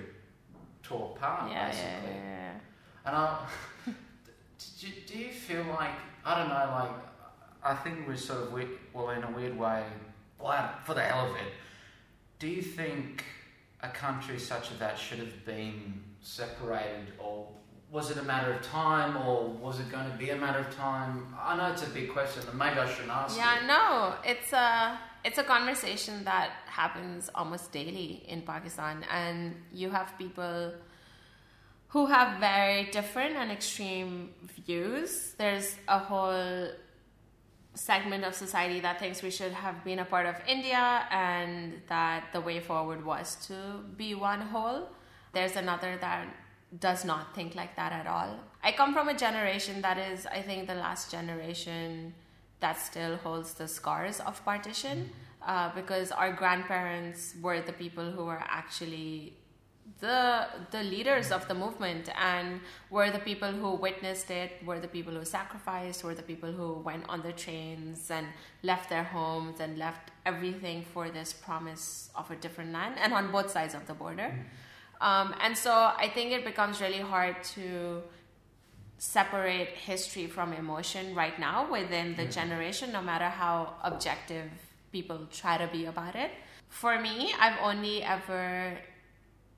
tore 0.83 1.15
apart, 1.15 1.49
Yeah. 1.49 1.55
Yeah. 1.57 1.69
basically. 1.71 2.15
Yeah. 2.15 2.51
And 3.05 3.15
I, 3.15 3.45
do, 3.85 4.87
you- 4.87 4.93
do 5.07 5.17
you 5.17 5.31
feel 5.31 5.63
like 5.65 5.91
I 6.25 6.37
don't 6.39 6.49
know, 6.49 6.69
like 6.79 6.91
I 7.63 7.73
think 7.75 8.07
we're 8.07 8.17
sort 8.17 8.43
of 8.43 8.51
weird, 8.53 8.69
well 8.93 9.09
in 9.11 9.23
a 9.23 9.31
weird 9.31 9.57
way, 9.57 9.83
well 10.39 10.69
for 10.85 10.93
the 10.93 11.01
hell 11.01 11.27
of 11.29 11.35
it. 11.35 11.53
Do 12.39 12.47
you 12.47 12.61
think 12.61 13.23
a 13.81 13.87
country 13.89 14.37
such 14.39 14.71
as 14.71 14.77
that 14.79 14.97
should 14.97 15.19
have 15.19 15.45
been 15.45 16.01
separated, 16.21 17.13
or 17.19 17.47
was 17.91 18.09
it 18.11 18.17
a 18.17 18.23
matter 18.23 18.51
of 18.53 18.61
time, 18.63 19.15
or 19.17 19.47
was 19.47 19.79
it 19.79 19.89
going 19.91 20.09
to 20.11 20.17
be 20.17 20.29
a 20.31 20.35
matter 20.35 20.59
of 20.59 20.75
time? 20.75 21.33
I 21.39 21.55
know 21.57 21.71
it's 21.71 21.83
a 21.85 21.89
big 21.89 22.11
question, 22.11 22.43
and 22.49 22.57
maybe 22.57 22.79
I 22.79 22.87
shouldn't 22.91 23.11
ask 23.11 23.37
Yeah, 23.37 23.63
it. 23.63 23.67
no, 23.67 24.13
it's 24.23 24.53
a 24.53 24.97
it's 25.23 25.37
a 25.37 25.43
conversation 25.43 26.23
that 26.23 26.51
happens 26.65 27.29
almost 27.35 27.71
daily 27.71 28.23
in 28.27 28.41
Pakistan, 28.41 29.05
and 29.11 29.55
you 29.71 29.89
have 29.89 30.17
people 30.17 30.73
who 31.89 32.05
have 32.05 32.39
very 32.39 32.85
different 32.91 33.35
and 33.35 33.51
extreme 33.51 34.33
views. 34.65 35.35
There's 35.37 35.75
a 35.87 35.99
whole 35.99 36.69
segment 37.73 38.23
of 38.23 38.33
society 38.33 38.79
that 38.81 38.99
thinks 38.99 39.21
we 39.21 39.31
should 39.31 39.51
have 39.51 39.83
been 39.83 39.99
a 39.99 40.05
part 40.05 40.25
of 40.25 40.35
India 40.47 41.05
and 41.09 41.81
that 41.87 42.25
the 42.33 42.41
way 42.41 42.59
forward 42.59 43.05
was 43.05 43.35
to 43.47 43.83
be 43.97 44.13
one 44.15 44.41
whole. 44.41 44.89
There's 45.33 45.55
another 45.55 45.97
that 46.01 46.27
does 46.79 47.03
not 47.03 47.35
think 47.35 47.55
like 47.55 47.75
that 47.75 47.91
at 47.91 48.07
all. 48.07 48.39
I 48.63 48.71
come 48.71 48.93
from 48.93 49.09
a 49.09 49.13
generation 49.13 49.81
that 49.81 49.97
is, 49.97 50.25
I 50.25 50.41
think, 50.41 50.67
the 50.67 50.75
last 50.75 51.11
generation 51.11 52.13
that 52.61 52.79
still 52.79 53.17
holds 53.17 53.53
the 53.55 53.67
scars 53.67 54.19
of 54.21 54.43
partition 54.45 55.09
uh, 55.45 55.69
because 55.75 56.11
our 56.11 56.31
grandparents 56.31 57.35
were 57.41 57.61
the 57.61 57.73
people 57.73 58.09
who 58.11 58.25
were 58.25 58.43
actually 58.47 59.33
the 59.99 60.47
the 60.71 60.83
leaders 60.83 61.31
of 61.31 61.47
the 61.47 61.53
movement 61.53 62.09
and 62.19 62.59
were 62.89 63.11
the 63.11 63.19
people 63.19 63.51
who 63.51 63.75
witnessed 63.75 64.31
it 64.31 64.51
were 64.65 64.79
the 64.79 64.87
people 64.87 65.13
who 65.13 65.25
sacrificed 65.25 66.03
were 66.03 66.15
the 66.15 66.23
people 66.23 66.51
who 66.51 66.73
went 66.73 67.07
on 67.09 67.21
the 67.21 67.31
trains 67.31 68.09
and 68.09 68.25
left 68.63 68.89
their 68.89 69.03
homes 69.03 69.59
and 69.59 69.77
left 69.77 70.11
everything 70.25 70.83
for 70.93 71.09
this 71.09 71.33
promise 71.33 72.09
of 72.15 72.29
a 72.31 72.35
different 72.35 72.71
land 72.71 72.95
and 72.99 73.13
on 73.13 73.31
both 73.31 73.51
sides 73.51 73.73
of 73.73 73.85
the 73.87 73.93
border. 73.93 74.33
Um, 75.01 75.33
and 75.41 75.57
so 75.57 75.71
i 75.73 76.07
think 76.13 76.31
it 76.31 76.45
becomes 76.45 76.79
really 76.79 76.99
hard 76.99 77.43
to 77.55 78.03
separate 79.01 79.69
history 79.69 80.27
from 80.27 80.53
emotion 80.53 81.15
right 81.15 81.39
now 81.39 81.69
within 81.71 82.15
the 82.15 82.25
generation 82.25 82.91
no 82.91 83.01
matter 83.01 83.29
how 83.29 83.73
objective 83.83 84.51
people 84.91 85.19
try 85.31 85.57
to 85.57 85.65
be 85.71 85.85
about 85.85 86.15
it 86.15 86.29
for 86.69 86.99
me 86.99 87.33
i've 87.39 87.57
only 87.63 88.03
ever 88.03 88.77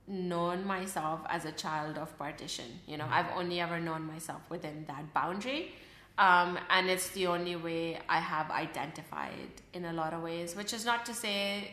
known 0.08 0.66
myself 0.66 1.22
as 1.30 1.46
a 1.46 1.52
child 1.52 1.98
of 1.98 2.18
partition. 2.18 2.66
You 2.88 2.98
know, 2.98 3.08
I've 3.10 3.32
only 3.36 3.60
ever 3.60 3.80
known 3.80 4.06
myself 4.06 4.42
within 4.50 4.86
that 4.88 5.14
boundary. 5.14 5.72
Um, 6.18 6.60
and 6.70 6.90
it's 6.90 7.10
the 7.10 7.28
only 7.28 7.56
way 7.56 8.00
I 8.08 8.20
have 8.20 8.52
identified 8.52 9.62
in 9.74 9.86
a 9.86 9.94
lot 9.94 10.14
of 10.14 10.22
ways, 10.22 10.56
which 10.56 10.74
is 10.74 10.86
not 10.86 11.06
to 11.08 11.14
say 11.14 11.72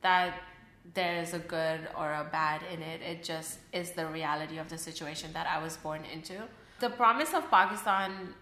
that 0.00 0.34
there's 0.94 1.34
a 1.34 1.38
good 1.38 1.80
or 1.98 2.12
a 2.12 2.26
bad 2.30 2.62
in 2.72 2.80
it. 2.80 3.02
It 3.02 3.22
just 3.22 3.58
is 3.72 3.90
the 3.90 4.06
reality 4.06 4.58
of 4.58 4.68
the 4.68 4.78
situation 4.78 5.32
that 5.34 5.46
I 5.46 5.62
was 5.62 5.76
born 5.76 6.02
into. 6.10 6.36
The 6.80 6.90
promise 6.90 7.34
of 7.34 7.50
Pakistan 7.50 8.34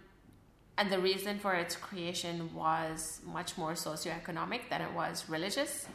and 0.78 0.90
the 0.92 1.00
reason 1.00 1.40
for 1.40 1.54
its 1.54 1.75
creation 1.75 2.54
was 2.54 3.21
much 3.26 3.59
more 3.59 3.73
socioeconomic 3.73 4.71
than 4.71 4.80
it 4.80 4.92
was 4.95 5.28
religious. 5.28 5.87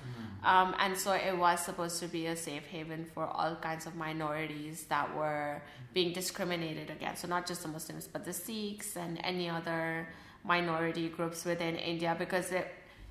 Um, 0.43 0.75
and 0.77 0.97
so 0.97 1.13
it 1.13 1.37
was 1.37 1.61
supposed 1.61 2.01
to 2.01 2.07
be 2.09 2.27
a 2.27 2.35
safe 2.35 2.65
haven 2.65 3.05
for 3.13 3.25
all 3.25 3.55
kinds 3.55 3.85
of 3.85 3.95
minorities 3.95 4.83
that 4.89 5.15
were 5.15 5.61
being 5.93 6.11
discriminated 6.11 6.89
against. 6.89 7.21
So, 7.21 7.29
not 7.29 7.47
just 7.47 7.61
the 7.63 7.69
Muslims, 7.69 8.09
but 8.09 8.25
the 8.25 8.33
Sikhs 8.33 8.97
and 8.97 9.21
any 9.23 9.49
other 9.49 10.09
minority 10.43 11.07
groups 11.07 11.45
within 11.45 11.77
India, 11.77 12.13
because 12.19 12.51
it, 12.51 12.67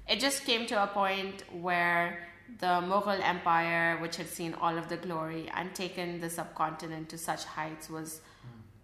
it 0.07 0.21
just 0.21 0.45
came 0.45 0.67
to 0.67 0.83
a 0.83 0.89
point 0.89 1.45
where 1.51 2.29
the 2.59 2.67
Mughal 2.91 3.19
Empire, 3.23 3.97
which 4.03 4.17
had 4.17 4.29
seen 4.29 4.53
all 4.61 4.77
of 4.77 4.91
the 4.91 4.99
glory 4.99 5.51
and 5.55 5.75
taken 5.75 6.21
the 6.21 6.29
subcontinent 6.29 7.09
to 7.09 7.17
such 7.17 7.45
heights, 7.45 7.89
was 7.89 8.21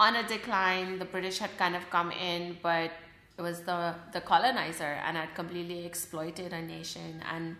on 0.00 0.16
a 0.16 0.26
decline. 0.26 0.98
The 0.98 1.04
British 1.04 1.38
had 1.38 1.56
kind 1.56 1.74
of 1.76 1.88
come 1.90 2.10
in, 2.12 2.58
but 2.62 2.90
it 3.36 3.42
was 3.42 3.62
the, 3.62 3.94
the 4.12 4.20
colonizer 4.20 4.98
and 5.04 5.16
had 5.16 5.34
completely 5.34 5.86
exploited 5.86 6.52
a 6.52 6.62
nation 6.62 7.22
and 7.32 7.56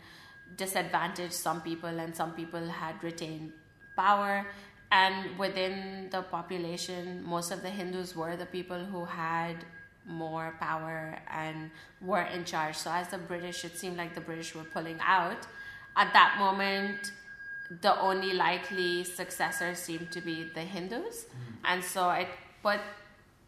disadvantaged 0.57 1.33
some 1.33 1.61
people, 1.61 1.91
and 1.91 2.15
some 2.15 2.33
people 2.33 2.69
had 2.69 3.03
retained 3.03 3.53
power. 3.97 4.47
And 4.91 5.39
within 5.39 6.09
the 6.11 6.23
population, 6.23 7.23
most 7.23 7.51
of 7.51 7.63
the 7.63 7.69
Hindus 7.69 8.17
were 8.17 8.37
the 8.37 8.47
people 8.47 8.79
who 8.79 9.05
had 9.05 9.57
more 10.07 10.57
power 10.59 11.19
and 11.29 11.71
were 12.01 12.23
in 12.23 12.45
charge. 12.45 12.77
So, 12.77 12.91
as 12.91 13.09
the 13.09 13.19
British, 13.19 13.65
it 13.65 13.77
seemed 13.77 13.99
like 13.99 14.15
the 14.15 14.23
British 14.23 14.55
were 14.55 14.65
pulling 14.65 14.99
out. 15.03 15.47
At 15.95 16.13
that 16.15 16.37
moment, 16.39 17.13
the 17.71 17.99
only 18.01 18.33
likely 18.33 19.05
successor 19.05 19.75
seemed 19.75 20.11
to 20.13 20.21
be 20.21 20.47
the 20.55 20.61
Hindus. 20.61 21.27
And 21.65 21.83
so 21.85 22.11
it 22.11 22.29
put 22.63 22.81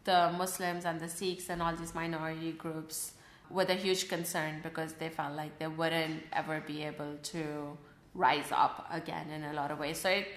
the 0.03 0.31
Muslims 0.37 0.85
and 0.85 0.99
the 0.99 1.09
Sikhs 1.09 1.49
and 1.49 1.61
all 1.61 1.75
these 1.75 1.95
minority 1.95 2.51
groups 2.51 3.13
with 3.49 3.69
a 3.69 3.73
huge 3.73 4.07
concern 4.07 4.61
because 4.63 4.93
they 4.93 5.09
felt 5.09 5.35
like 5.35 5.57
they 5.59 5.67
wouldn't 5.67 6.23
ever 6.33 6.61
be 6.65 6.83
able 6.83 7.17
to 7.23 7.77
rise 8.13 8.51
up 8.51 8.87
again 8.91 9.29
in 9.29 9.43
a 9.43 9.53
lot 9.53 9.71
of 9.71 9.79
ways. 9.79 9.97
So 9.97 10.09
it, 10.09 10.27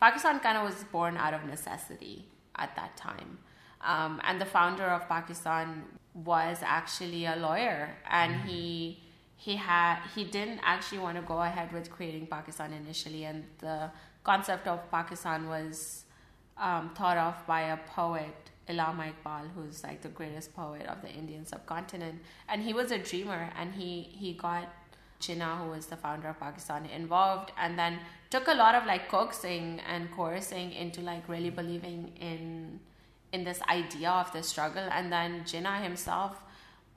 Pakistan 0.00 0.40
kind 0.40 0.58
of 0.58 0.64
was 0.64 0.84
born 0.84 1.16
out 1.16 1.34
of 1.34 1.44
necessity 1.44 2.26
at 2.56 2.74
that 2.76 2.96
time. 2.96 3.38
Um, 3.84 4.20
and 4.24 4.40
the 4.40 4.46
founder 4.46 4.84
of 4.84 5.08
Pakistan 5.08 5.84
was 6.14 6.58
actually 6.62 7.24
a 7.24 7.36
lawyer, 7.36 7.96
and 8.08 8.36
he 8.42 9.01
he 9.44 9.56
had 9.56 9.96
he 10.14 10.22
didn't 10.24 10.60
actually 10.62 11.00
want 11.00 11.16
to 11.16 11.22
go 11.22 11.38
ahead 11.42 11.72
with 11.72 11.90
creating 11.90 12.26
Pakistan 12.26 12.72
initially, 12.72 13.24
and 13.24 13.44
the 13.58 13.90
concept 14.22 14.68
of 14.68 14.78
Pakistan 14.90 15.48
was 15.48 16.04
um, 16.56 16.90
thought 16.94 17.16
of 17.16 17.34
by 17.46 17.62
a 17.62 17.76
poet, 17.76 18.50
Allama 18.68 19.12
Iqbal, 19.12 19.50
who's 19.54 19.82
like 19.82 20.00
the 20.00 20.14
greatest 20.20 20.54
poet 20.54 20.86
of 20.86 21.02
the 21.02 21.08
Indian 21.08 21.44
subcontinent, 21.44 22.22
and 22.48 22.62
he 22.62 22.72
was 22.72 22.92
a 22.92 22.98
dreamer, 22.98 23.50
and 23.58 23.74
he 23.74 23.90
he 24.22 24.32
got 24.34 24.68
Jinnah, 25.20 25.58
who 25.60 25.70
was 25.70 25.86
the 25.86 25.96
founder 25.96 26.28
of 26.28 26.38
Pakistan, 26.38 26.86
involved, 26.86 27.50
and 27.58 27.76
then 27.76 27.98
took 28.30 28.46
a 28.46 28.54
lot 28.54 28.76
of 28.76 28.86
like 28.86 29.08
coaxing 29.08 29.80
and 29.80 30.08
coercing 30.12 30.72
into 30.72 31.00
like 31.00 31.28
really 31.28 31.50
believing 31.50 32.12
in 32.20 32.78
in 33.32 33.42
this 33.42 33.60
idea 33.62 34.10
of 34.10 34.32
the 34.32 34.42
struggle, 34.44 34.88
and 34.92 35.12
then 35.12 35.42
Jinnah 35.42 35.82
himself 35.82 36.42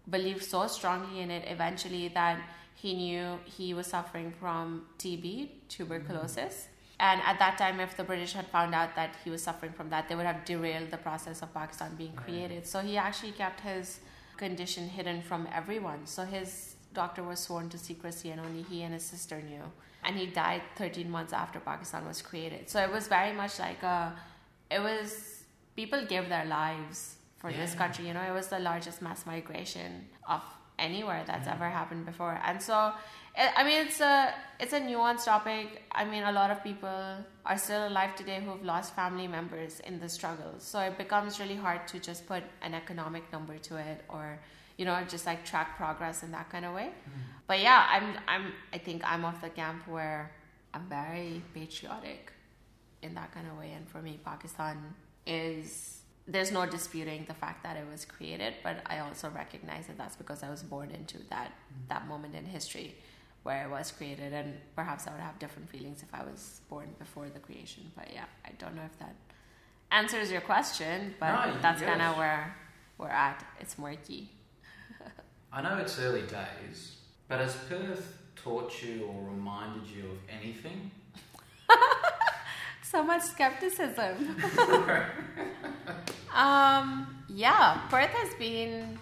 believed 0.10 0.44
so 0.44 0.68
strongly 0.68 1.22
in 1.22 1.32
it 1.32 1.46
eventually 1.48 2.10
that 2.10 2.40
he 2.76 2.94
knew 2.94 3.40
he 3.46 3.74
was 3.74 3.88
suffering 3.88 4.32
from 4.40 4.86
TB, 5.00 5.50
tuberculosis. 5.70 6.68
And 7.00 7.22
at 7.26 7.40
that 7.40 7.58
time, 7.58 7.80
if 7.80 7.98
the 7.98 8.04
British 8.04 8.34
had 8.34 8.48
found 8.48 8.74
out 8.74 8.96
that 8.96 9.16
he 9.24 9.30
was 9.30 9.42
suffering 9.44 9.74
from 9.74 9.90
that, 9.90 10.08
they 10.08 10.16
would 10.16 10.26
have 10.26 10.46
derailed 10.46 10.92
the 10.92 10.98
process 10.98 11.42
of 11.42 11.54
Pakistan 11.54 11.96
being 11.96 12.14
created. 12.14 12.66
So 12.66 12.80
he 12.80 12.98
actually 12.98 13.32
kept 13.32 13.62
his 13.62 14.00
condition 14.38 14.88
hidden 14.88 15.22
from 15.22 15.48
everyone. 15.54 16.06
So 16.06 16.24
his 16.24 16.76
doctor 16.94 17.24
was 17.24 17.40
sworn 17.40 17.70
to 17.70 17.78
secrecy, 17.78 18.32
and 18.32 18.40
only 18.40 18.62
he 18.64 18.84
and 18.84 18.94
his 18.94 19.04
sister 19.04 19.42
knew. 19.42 19.64
And 20.04 20.16
he 20.16 20.28
died 20.28 20.62
13 20.76 21.10
months 21.10 21.34
after 21.34 21.60
Pakistan 21.60 22.06
was 22.06 22.22
created. 22.22 22.70
So 22.70 22.82
it 22.82 22.92
was 22.92 23.08
very 23.08 23.34
much 23.34 23.60
like 23.60 23.84
a, 23.84 24.14
it 24.72 24.80
was 24.80 25.44
people 25.76 26.06
give 26.08 26.30
their 26.30 26.46
lives 26.46 27.15
for 27.46 27.54
this 27.54 27.76
country. 27.76 28.08
You 28.08 28.14
know, 28.14 28.22
it 28.22 28.34
was 28.34 28.48
the 28.48 28.60
largest 28.60 29.02
mass 29.02 29.26
migration 29.26 30.08
of 30.28 30.42
anywhere 30.78 31.24
that's 31.26 31.48
ever 31.48 31.70
happened 31.70 32.06
before, 32.06 32.40
and 32.46 32.62
so. 32.62 32.76
I 33.38 33.52
I 33.60 33.64
mean, 33.68 33.86
it's 33.86 34.00
a 34.00 34.34
it's 34.62 34.72
a 34.72 34.80
nuanced 34.80 35.26
topic. 35.26 35.68
I 35.92 36.06
mean, 36.06 36.24
a 36.24 36.32
lot 36.32 36.52
of 36.52 36.64
people 36.64 37.00
are 37.46 37.58
still 37.58 37.84
alive 37.90 38.16
today 38.16 38.40
who've 38.46 38.64
lost 38.64 38.96
family 38.96 39.28
members 39.28 39.82
in 39.82 40.00
the 40.00 40.08
struggle. 40.08 40.54
So 40.60 40.80
it 40.80 40.98
becomes 40.98 41.40
really 41.42 41.60
hard 41.66 41.82
to 41.92 42.00
just 42.00 42.22
put 42.32 42.44
an 42.62 42.74
economic 42.74 43.24
number 43.36 43.58
to 43.68 43.74
it, 43.90 44.00
or 44.08 44.40
you 44.78 44.86
know, 44.86 44.98
just 45.16 45.26
like 45.26 45.44
track 45.52 45.76
progress 45.76 46.24
in 46.24 46.32
that 46.32 46.50
kind 46.50 46.66
of 46.66 46.74
way. 46.74 46.90
But 47.50 47.60
yeah, 47.60 47.86
I'm 47.96 48.08
I'm 48.34 48.46
I 48.72 48.78
think 48.78 49.04
I'm 49.12 49.26
of 49.26 49.38
the 49.42 49.50
camp 49.50 49.86
where 49.96 50.32
I'm 50.74 50.88
very 50.88 51.42
patriotic 51.54 52.32
in 53.02 53.14
that 53.16 53.34
kind 53.34 53.48
of 53.52 53.58
way, 53.58 53.74
and 53.78 53.86
for 53.94 54.02
me, 54.02 54.14
Pakistan 54.24 54.78
is 55.28 56.05
there's 56.28 56.52
no 56.52 56.66
disputing 56.66 57.26
the 57.28 57.34
fact 57.36 57.64
that 57.64 57.78
it 57.78 57.86
was 57.92 58.04
created, 58.06 58.56
but 58.64 58.78
I 58.88 59.00
also 59.00 59.30
recognize 59.30 59.88
that 59.88 59.98
that's 59.98 60.16
because 60.16 60.42
I 60.44 60.50
was 60.50 60.64
born 60.64 60.90
into 60.92 61.18
that 61.30 61.52
that 61.90 62.08
moment 62.08 62.34
in 62.36 62.46
history 62.46 62.96
where 63.44 63.66
it 63.66 63.70
was 63.70 63.92
created, 63.92 64.34
and 64.34 64.56
perhaps 64.76 65.06
I 65.08 65.12
would 65.12 65.22
have 65.22 65.38
different 65.38 65.70
feelings 65.70 66.02
if 66.02 66.12
I 66.14 66.24
was 66.24 66.62
born 66.68 66.88
before 66.98 67.30
the 67.30 67.40
creation. 67.40 67.84
But 67.96 68.08
yeah, 68.12 68.26
I 68.44 68.52
don't 68.58 68.76
know 68.76 68.82
if 68.86 68.98
that 69.00 69.16
answers 69.92 70.32
your 70.32 70.42
question, 70.42 71.14
but 71.20 71.32
No, 71.32 71.58
that's 71.62 71.80
yes. 71.82 71.90
kind 71.90 72.02
of 72.02 72.18
where 72.18 72.56
we're 72.98 73.10
at. 73.10 73.46
It's 73.60 73.78
murky. 73.78 74.32
I 75.54 75.62
know 75.62 75.78
it's 75.78 76.00
early 76.00 76.24
days, 76.24 76.98
but 77.28 77.40
has 77.40 77.56
Perth 77.70 78.18
taught 78.36 78.82
you 78.82 79.06
or 79.06 79.30
reminded 79.30 79.88
you 79.88 80.06
of 80.10 80.18
anything? 80.42 80.90
So 82.96 83.04
much 83.04 83.24
skepticism. 83.24 84.38
um, 86.34 87.14
yeah, 87.28 87.82
Perth 87.90 88.12
has 88.12 88.34
been. 88.36 88.98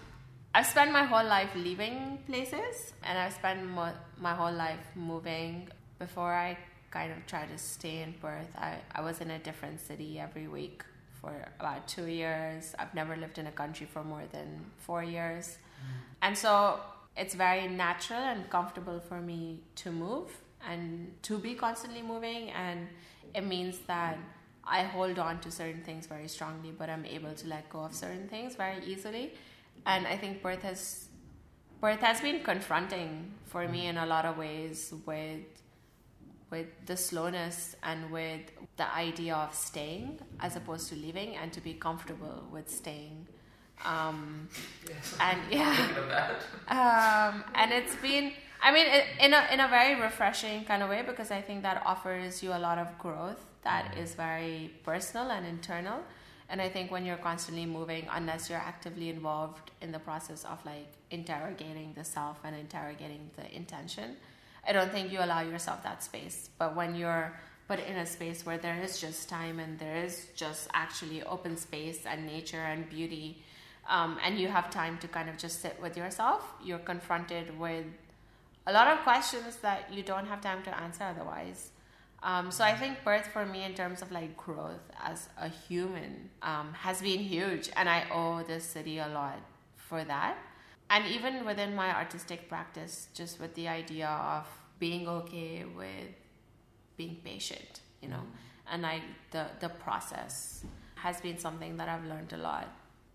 I've 0.56 0.66
spent 0.66 0.92
my 0.92 1.04
whole 1.04 1.24
life 1.24 1.52
leaving 1.54 2.18
places, 2.26 2.94
and 3.04 3.20
I've 3.20 3.34
spent 3.34 3.64
mo- 3.64 3.94
my 4.20 4.34
whole 4.34 4.52
life 4.52 4.84
moving. 4.96 5.70
Before 6.00 6.34
I 6.34 6.58
kind 6.90 7.12
of 7.12 7.24
tried 7.28 7.50
to 7.50 7.58
stay 7.60 8.02
in 8.02 8.14
Perth, 8.14 8.50
I, 8.58 8.78
I 8.96 9.02
was 9.02 9.22
in 9.22 9.30
a 9.30 9.38
different 9.38 9.80
city 9.80 10.20
every 10.20 10.48
week 10.48 10.84
for 11.22 11.32
about 11.60 11.88
two 11.88 12.08
years. 12.08 12.74
I've 12.80 12.96
never 12.96 13.16
lived 13.16 13.38
in 13.38 13.46
a 13.46 13.52
country 13.52 13.86
for 13.86 14.04
more 14.04 14.24
than 14.32 14.66
four 14.80 15.04
years. 15.04 15.60
And 16.24 16.36
so 16.36 16.80
it's 17.16 17.36
very 17.36 17.68
natural 17.68 18.22
and 18.22 18.50
comfortable 18.50 19.00
for 19.08 19.22
me 19.22 19.60
to 19.76 19.92
move 19.92 20.32
and 20.68 21.14
to 21.22 21.38
be 21.38 21.54
constantly 21.54 22.02
moving. 22.02 22.50
And 22.50 22.88
it 23.34 23.46
means 23.46 23.80
that 23.88 24.18
I 24.64 24.84
hold 24.84 25.20
on 25.20 25.40
to 25.42 25.52
certain 25.52 25.84
things 25.84 26.08
very 26.08 26.28
strongly, 26.28 26.72
but 26.72 26.90
I'm 26.90 27.06
able 27.06 27.34
to 27.34 27.48
let 27.48 27.70
go 27.70 27.80
of 27.80 27.94
certain 27.94 28.28
things 28.30 28.56
very 28.56 28.84
easily. 28.86 29.34
And 29.86 30.08
I 30.08 30.18
think 30.18 30.42
Perth 30.42 30.62
has 30.64 31.08
Perth 31.82 32.00
has 32.00 32.22
been 32.22 32.44
confronting 32.44 33.34
for 33.46 33.68
me 33.68 33.88
in 33.88 33.98
a 33.98 34.06
lot 34.06 34.26
of 34.26 34.38
ways 34.38 34.94
with 35.06 35.42
with 36.50 36.68
the 36.86 36.96
slowness 36.96 37.76
and 37.84 38.12
with 38.12 38.42
the 38.78 38.94
idea 38.96 39.36
of 39.36 39.54
staying 39.56 40.20
as 40.40 40.56
opposed 40.56 40.88
to 40.90 40.96
leaving 40.96 41.36
and 41.36 41.52
to 41.52 41.60
be 41.62 41.74
comfortable 41.74 42.44
with 42.52 42.70
staying. 42.70 43.28
Um, 43.84 44.48
Yes. 44.88 45.16
and 45.20 45.40
yeah 45.52 45.76
Thinking 45.76 45.98
of 46.04 46.10
that. 46.10 46.36
um, 46.70 47.44
and 47.56 47.72
it's 47.74 47.96
been 47.98 48.34
i 48.64 48.72
mean 48.72 48.88
in 49.20 49.34
a 49.34 49.42
in 49.54 49.60
a 49.60 49.68
very 49.68 49.94
refreshing 50.02 50.64
kind 50.66 50.82
of 50.84 50.90
way 50.90 51.02
because 51.06 51.30
i 51.32 51.42
think 51.42 51.62
that 51.62 51.84
offers 51.86 52.42
you 52.42 52.52
a 52.52 52.62
lot 52.68 52.78
of 52.78 52.88
growth 52.98 53.42
that 53.64 53.96
is 53.98 54.14
very 54.14 54.74
personal 54.84 55.32
and 55.32 55.46
internal. 55.46 56.00
And 56.50 56.62
i 56.62 56.70
think 56.70 56.92
when 56.92 57.06
you're 57.06 57.24
constantly 57.32 57.66
moving 57.66 58.08
unless 58.12 58.50
you're 58.50 58.66
actively 58.74 59.10
involved 59.10 59.72
in 59.82 59.92
the 59.92 60.00
process 60.00 60.44
of 60.44 60.64
like 60.66 60.92
interrogating 61.10 61.94
the 61.96 62.04
self 62.04 62.38
and 62.44 62.56
interrogating 62.56 63.32
the 63.38 63.46
intention 63.56 64.18
i 64.68 64.72
don't 64.74 64.92
think 64.92 65.12
you 65.12 65.20
allow 65.20 65.42
yourself 65.42 65.84
that 65.84 66.04
space. 66.04 66.50
But 66.58 66.76
when 66.76 66.96
you're 66.96 67.34
put 67.68 67.80
in 67.80 67.96
a 67.98 68.06
space 68.06 68.46
where 68.46 68.58
there 68.58 68.80
is 68.82 69.00
just 69.00 69.30
time 69.30 69.60
and 69.60 69.80
there 69.80 69.98
is 70.04 70.28
just 70.36 70.68
actually 70.74 71.24
open 71.24 71.58
space 71.58 72.06
and 72.06 72.26
nature 72.26 72.66
and 72.74 72.90
beauty 72.90 73.42
um, 73.90 74.18
and 74.24 74.40
you 74.40 74.48
have 74.48 74.70
time 74.70 74.98
to 75.00 75.08
kind 75.08 75.30
of 75.30 75.38
just 75.38 75.62
sit 75.62 75.82
with 75.82 75.98
yourself, 75.98 76.42
you're 76.64 76.80
confronted 76.80 77.58
with 77.60 77.86
a 78.66 78.72
lot 78.72 78.88
of 78.88 79.00
questions 79.04 79.58
that 79.58 79.92
you 79.92 80.04
don't 80.04 80.26
have 80.26 80.42
time 80.42 80.64
to 80.64 80.78
answer 80.80 81.04
otherwise. 81.04 81.72
Um, 82.22 82.52
so 82.52 82.64
I 82.64 82.74
think 82.76 83.04
Perth 83.04 83.28
for 83.28 83.46
me, 83.46 83.64
in 83.64 83.74
terms 83.74 84.02
of 84.02 84.12
like 84.12 84.38
growth 84.38 84.86
as 85.04 85.28
a 85.38 85.50
human, 85.50 86.30
um, 86.42 86.74
has 86.74 87.02
been 87.02 87.20
huge, 87.20 87.70
and 87.76 87.90
I 87.90 88.06
owe 88.12 88.44
this 88.44 88.64
city 88.64 89.00
a 89.00 89.10
lot 89.10 89.40
for 89.76 90.04
that. 90.06 90.38
And 90.90 91.06
even 91.08 91.46
within 91.46 91.76
my 91.76 91.94
artistic 91.94 92.48
practice, 92.48 93.08
just 93.14 93.42
with 93.42 93.54
the 93.56 93.68
idea 93.68 94.08
of 94.08 94.48
being 94.80 95.08
okay 95.08 95.66
with 95.66 96.16
being 96.96 97.18
patient, 97.26 97.82
you 98.02 98.08
know, 98.08 98.24
and 98.72 98.86
I 98.86 99.02
the 99.32 99.48
the 99.60 99.70
process 99.70 100.64
has 100.96 101.20
been 101.20 101.38
something 101.38 101.76
that 101.78 101.90
I've 101.90 102.06
learned 102.06 102.32
a 102.32 102.38
lot 102.38 102.68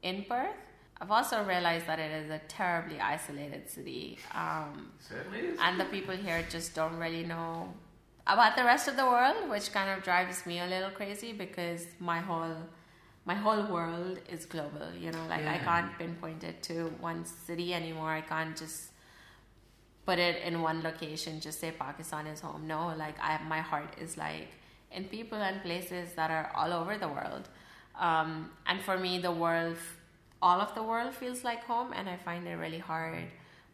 in 0.03 0.25
Perth. 0.29 0.68
I've 1.01 1.11
also 1.11 1.45
realized 1.45 1.87
that 1.87 1.99
it 2.01 2.11
is 2.11 2.31
a 2.31 2.41
terribly 2.49 2.99
isolated 3.01 3.71
city, 3.71 4.19
um, 4.35 4.91
Certainly 4.99 5.41
is. 5.41 5.59
and 5.63 5.79
the 5.79 5.85
people 5.87 6.17
here 6.17 6.45
just 6.51 6.75
don't 6.75 6.97
really 6.99 7.25
know 7.25 7.73
about 8.27 8.57
the 8.57 8.65
rest 8.65 8.89
of 8.89 8.97
the 8.97 9.05
world, 9.07 9.49
which 9.49 9.73
kind 9.73 9.91
of 9.91 10.03
drives 10.03 10.45
me 10.45 10.59
a 10.61 10.67
little 10.67 10.91
crazy 10.91 11.33
because 11.33 11.87
my 12.01 12.19
whole 12.21 12.57
my 13.25 13.35
whole 13.35 13.63
world 13.67 14.19
is 14.31 14.47
global. 14.47 14.89
You 14.99 15.13
know, 15.13 15.25
like 15.29 15.47
I 15.47 15.59
can't 15.59 15.97
pinpoint 15.99 16.43
it 16.45 16.63
to 16.65 16.75
one 17.01 17.25
city 17.25 17.75
anymore. 17.75 18.11
I 18.11 18.23
can't 18.23 18.57
just 18.57 18.91
put 20.07 20.19
it 20.19 20.43
in 20.43 20.63
one 20.63 20.83
location. 20.83 21.39
Just 21.39 21.61
say 21.61 21.71
Pakistan 21.71 22.27
is 22.27 22.41
home. 22.41 22.67
No, 22.67 22.95
like 22.97 23.17
I, 23.21 23.39
my 23.47 23.61
heart 23.61 23.95
is 24.01 24.17
like 24.17 24.49
in 24.91 25.05
people 25.05 25.39
and 25.39 25.63
places 25.63 26.15
that 26.15 26.31
are 26.31 26.51
all 26.57 26.73
over 26.73 26.97
the 26.97 27.09
world. 27.09 27.49
Um, 28.01 28.51
and 28.67 28.81
for 28.81 28.97
me, 28.97 29.19
the 29.19 29.33
world, 29.33 29.77
all 30.41 30.61
of 30.61 30.75
the 30.75 30.83
world 30.83 31.15
feels 31.15 31.45
like 31.45 31.65
home, 31.65 31.93
and 31.93 32.09
I 32.09 32.17
find 32.17 32.47
it 32.47 32.55
really 32.55 32.79
hard 32.79 33.25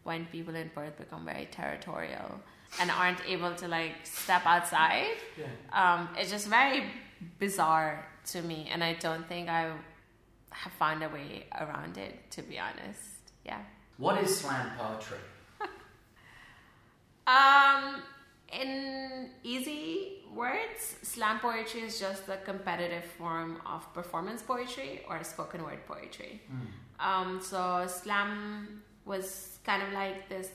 when 0.02 0.26
people 0.26 0.54
in 0.54 0.70
Perth 0.70 0.96
become 0.98 1.24
very 1.24 1.46
territorial 1.50 2.40
and 2.80 2.90
aren't 2.90 3.20
able 3.26 3.54
to 3.54 3.68
like 3.68 3.94
step 4.04 4.42
outside. 4.44 5.16
Yeah. 5.38 5.46
Um, 5.72 6.08
it's 6.18 6.30
just 6.30 6.46
very 6.48 6.84
bizarre 7.38 8.06
to 8.32 8.42
me, 8.42 8.68
and 8.70 8.82
I 8.82 8.94
don't 8.94 9.26
think 9.28 9.48
I 9.48 9.72
have 10.50 10.72
found 10.74 11.02
a 11.02 11.08
way 11.08 11.46
around 11.60 11.98
it. 11.98 12.30
To 12.32 12.42
be 12.42 12.58
honest, 12.58 13.00
yeah. 13.44 13.60
What 13.96 14.22
is 14.22 14.36
slam 14.38 14.70
poetry? 14.78 15.18
Um, 17.26 18.02
in 18.60 19.30
easy 19.42 20.22
words, 20.34 20.96
slam 21.02 21.38
poetry 21.40 21.82
is 21.82 21.98
just 22.00 22.26
the 22.26 22.36
competitive 22.44 23.04
form 23.04 23.60
of 23.66 23.92
performance 23.94 24.42
poetry 24.42 25.02
or 25.08 25.22
spoken 25.24 25.62
word 25.64 25.86
poetry. 25.86 26.42
Um, 27.00 27.40
so 27.42 27.86
slam 27.86 28.82
was 29.04 29.58
kind 29.64 29.82
of 29.82 29.92
like 29.92 30.28
this 30.28 30.50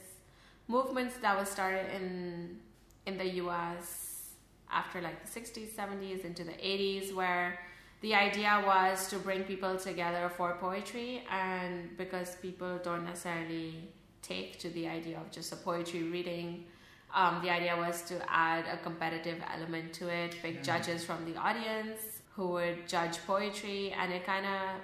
movement 0.67 1.11
that 1.21 1.37
was 1.37 1.49
started 1.49 1.85
in 1.95 2.59
in 3.05 3.17
the 3.17 3.29
U.S. 3.43 4.35
after 4.71 5.01
like 5.01 5.25
the 5.25 5.39
60s, 5.39 5.73
70s, 5.73 6.23
into 6.25 6.43
the 6.43 6.51
80s, 6.51 7.13
where 7.13 7.59
the 8.01 8.13
idea 8.13 8.61
was 8.65 9.09
to 9.09 9.17
bring 9.17 9.43
people 9.43 9.77
together 9.77 10.29
for 10.37 10.53
poetry, 10.59 11.23
and 11.31 11.97
because 11.97 12.35
people 12.35 12.79
don't 12.83 13.03
necessarily 13.05 13.89
take 14.21 14.59
to 14.59 14.69
the 14.69 14.87
idea 14.87 15.17
of 15.17 15.31
just 15.31 15.51
a 15.53 15.55
poetry 15.55 16.03
reading. 16.03 16.65
Um, 17.13 17.41
the 17.41 17.49
idea 17.49 17.75
was 17.75 18.03
to 18.03 18.21
add 18.31 18.65
a 18.71 18.77
competitive 18.77 19.41
element 19.53 19.93
to 19.93 20.07
it, 20.09 20.35
pick 20.41 20.63
judges 20.63 21.03
from 21.03 21.25
the 21.25 21.35
audience 21.39 21.99
who 22.35 22.47
would 22.49 22.87
judge 22.87 23.17
poetry, 23.25 23.91
and 23.99 24.13
it 24.13 24.25
kind 24.25 24.45
of 24.45 24.81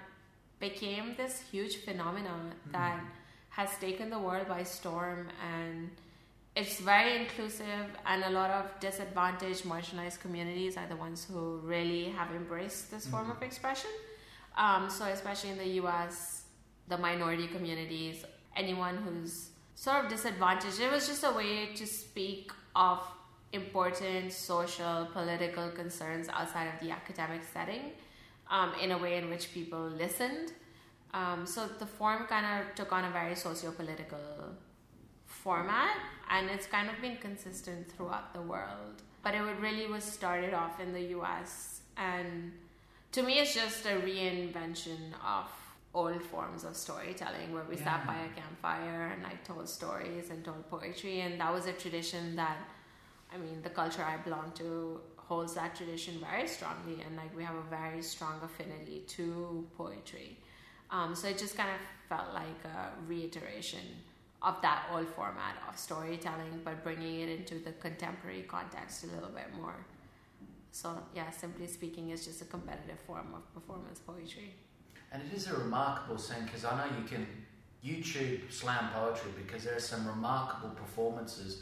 became 0.59 1.15
this 1.15 1.43
huge 1.51 1.77
phenomenon 1.77 2.51
that 2.71 2.99
has 3.49 3.69
taken 3.77 4.09
the 4.09 4.19
world 4.19 4.47
by 4.47 4.63
storm 4.63 5.27
and 5.53 5.89
it's 6.55 6.79
very 6.79 7.17
inclusive 7.21 7.87
and 8.05 8.23
a 8.23 8.29
lot 8.29 8.49
of 8.49 8.79
disadvantaged 8.79 9.63
marginalized 9.63 10.19
communities 10.19 10.77
are 10.77 10.87
the 10.87 10.95
ones 10.95 11.27
who 11.29 11.57
really 11.63 12.05
have 12.09 12.31
embraced 12.31 12.91
this 12.91 13.05
form 13.05 13.29
of 13.29 13.41
expression. 13.41 13.91
Um, 14.57 14.89
so 14.89 15.05
especially 15.05 15.51
in 15.51 15.57
the 15.57 15.65
us 15.65 16.43
the 16.87 16.97
minority 16.97 17.47
communities 17.47 18.23
anyone 18.55 18.95
who's 18.97 19.49
sort 19.75 20.05
of 20.05 20.09
disadvantaged. 20.09 20.79
It 20.79 20.91
was 20.91 21.07
just 21.07 21.23
a 21.23 21.31
way 21.31 21.73
to 21.75 21.85
speak 21.85 22.51
of 22.75 22.99
important 23.51 24.33
social 24.33 25.07
political 25.13 25.69
concerns 25.69 26.27
outside 26.29 26.67
of 26.73 26.79
the 26.81 26.91
academic 26.91 27.41
setting 27.53 27.91
um, 28.49 28.73
in 28.81 28.91
a 28.91 28.97
way 28.97 29.17
in 29.17 29.29
which 29.29 29.53
people 29.53 29.87
listened. 29.87 30.51
Um, 31.13 31.45
so 31.45 31.67
the 31.67 31.85
form 31.85 32.25
kind 32.27 32.45
of 32.45 32.75
took 32.75 32.91
on 32.91 33.05
a 33.05 33.11
very 33.11 33.35
socio-political 33.35 34.55
format 35.25 35.95
and 36.29 36.49
it's 36.49 36.67
kind 36.67 36.89
of 36.89 36.99
been 37.01 37.17
consistent 37.17 37.91
throughout 37.91 38.33
the 38.33 38.41
world. 38.41 39.03
But 39.23 39.35
it 39.35 39.41
really 39.61 39.87
was 39.87 40.03
started 40.03 40.53
off 40.53 40.79
in 40.79 40.93
the 40.93 41.01
us 41.15 41.81
and 41.97 42.51
to 43.15 43.23
me, 43.23 43.39
it's 43.39 43.53
just 43.53 43.85
a 43.85 43.91
reinvention 43.91 45.13
of 45.25 45.45
old 45.95 46.21
forms 46.21 46.65
of 46.65 46.75
storytelling 46.75 47.53
where 47.53 47.63
we 47.69 47.77
sat 47.77 48.05
by 48.05 48.15
a 48.15 48.29
campfire 48.39 49.11
and 49.13 49.23
like 49.23 49.43
told 49.45 49.67
stories 49.67 50.29
and 50.29 50.43
told 50.43 50.69
poetry 50.69 51.21
and 51.21 51.39
that 51.39 51.51
was 51.51 51.65
a 51.67 51.71
tradition 51.71 52.35
that 52.35 52.57
I 53.33 53.37
mean 53.37 53.61
the 53.63 53.69
culture 53.69 54.03
I 54.03 54.17
belong 54.17 54.51
to 54.55 54.99
holds 55.15 55.53
that 55.55 55.75
tradition 55.75 56.19
very 56.19 56.47
strongly 56.47 57.01
and 57.01 57.15
like 57.15 57.35
we 57.35 57.43
have 57.43 57.55
a 57.55 57.69
very 57.69 58.01
strong 58.01 58.35
affinity 58.43 59.03
to 59.07 59.65
poetry. 59.77 60.37
Um, 60.91 61.15
so 61.15 61.29
it 61.29 61.37
just 61.37 61.55
kind 61.57 61.69
of 61.69 61.81
felt 62.09 62.33
like 62.33 62.61
a 62.65 62.91
reiteration 63.07 63.85
of 64.41 64.61
that 64.61 64.83
old 64.93 65.07
format 65.07 65.55
of 65.67 65.79
storytelling 65.79 66.61
but 66.63 66.83
bringing 66.83 67.21
it 67.21 67.29
into 67.29 67.55
the 67.55 67.71
contemporary 67.71 68.43
context 68.43 69.05
a 69.05 69.07
little 69.07 69.29
bit 69.29 69.47
more. 69.59 69.85
So 70.71 70.89
yeah, 71.15 71.31
simply 71.31 71.67
speaking, 71.67 72.09
it's 72.09 72.25
just 72.25 72.41
a 72.41 72.45
competitive 72.45 72.99
form 73.07 73.33
of 73.33 73.41
performance 73.53 73.99
poetry. 73.99 74.53
And 75.15 75.23
it 75.31 75.33
is 75.33 75.47
a 75.47 75.55
remarkable 75.55 76.17
thing 76.17 76.43
because 76.43 76.65
I 76.65 76.75
know 76.75 76.97
you 76.97 77.05
can 77.07 77.25
YouTube 77.81 78.51
slam 78.51 78.89
poetry 78.93 79.31
because 79.37 79.63
there 79.63 79.77
are 79.77 79.79
some 79.79 80.05
remarkable 80.05 80.71
performances. 80.71 81.61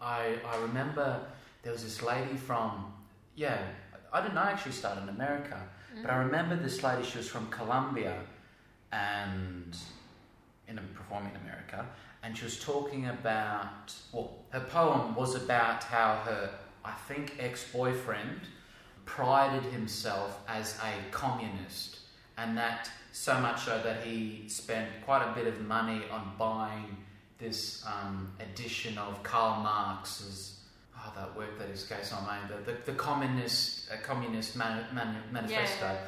I, 0.00 0.36
I 0.46 0.56
remember 0.62 1.20
there 1.62 1.72
was 1.72 1.84
this 1.84 2.02
lady 2.02 2.38
from, 2.38 2.94
yeah, 3.34 3.58
I 4.14 4.22
didn't 4.22 4.34
know 4.34 4.40
actually 4.40 4.72
started 4.72 5.02
in 5.02 5.08
America, 5.10 5.60
mm. 5.94 6.00
but 6.00 6.10
I 6.10 6.16
remember 6.16 6.56
this 6.56 6.82
lady, 6.82 7.04
she 7.04 7.18
was 7.18 7.28
from 7.28 7.48
Colombia 7.48 8.18
and 8.92 9.76
in 10.66 10.78
performing 10.94 11.32
in 11.34 11.40
America, 11.42 11.84
and 12.22 12.34
she 12.34 12.44
was 12.44 12.58
talking 12.58 13.08
about, 13.08 13.94
well, 14.10 14.38
her 14.48 14.60
poem 14.60 15.14
was 15.14 15.34
about 15.34 15.84
how 15.84 16.22
her, 16.24 16.48
I 16.82 16.92
think, 16.92 17.34
ex 17.38 17.70
boyfriend 17.70 18.40
prided 19.04 19.70
himself 19.70 20.40
as 20.48 20.78
a 20.82 21.10
communist, 21.10 21.98
and 22.38 22.56
that 22.56 22.90
so 23.12 23.38
much 23.40 23.62
so 23.64 23.80
that 23.82 24.02
he 24.02 24.44
spent 24.48 24.88
quite 25.04 25.22
a 25.26 25.32
bit 25.34 25.46
of 25.46 25.60
money 25.62 26.02
on 26.10 26.32
buying 26.38 26.96
this 27.38 27.84
um, 27.86 28.32
edition 28.40 28.98
of 28.98 29.22
Karl 29.22 29.62
Marx's. 29.62 30.52
Oh, 30.98 31.12
that 31.16 31.36
work 31.36 31.58
that 31.58 31.68
escapes 31.68 32.10
my 32.12 32.20
mind. 32.22 32.48
The, 32.48 32.72
the, 32.72 32.78
the 32.86 32.92
communist, 32.92 33.90
uh, 33.92 33.96
communist 34.02 34.56
man, 34.56 34.84
man, 34.94 35.16
manifesto. 35.30 35.84
Yeah. 35.84 35.98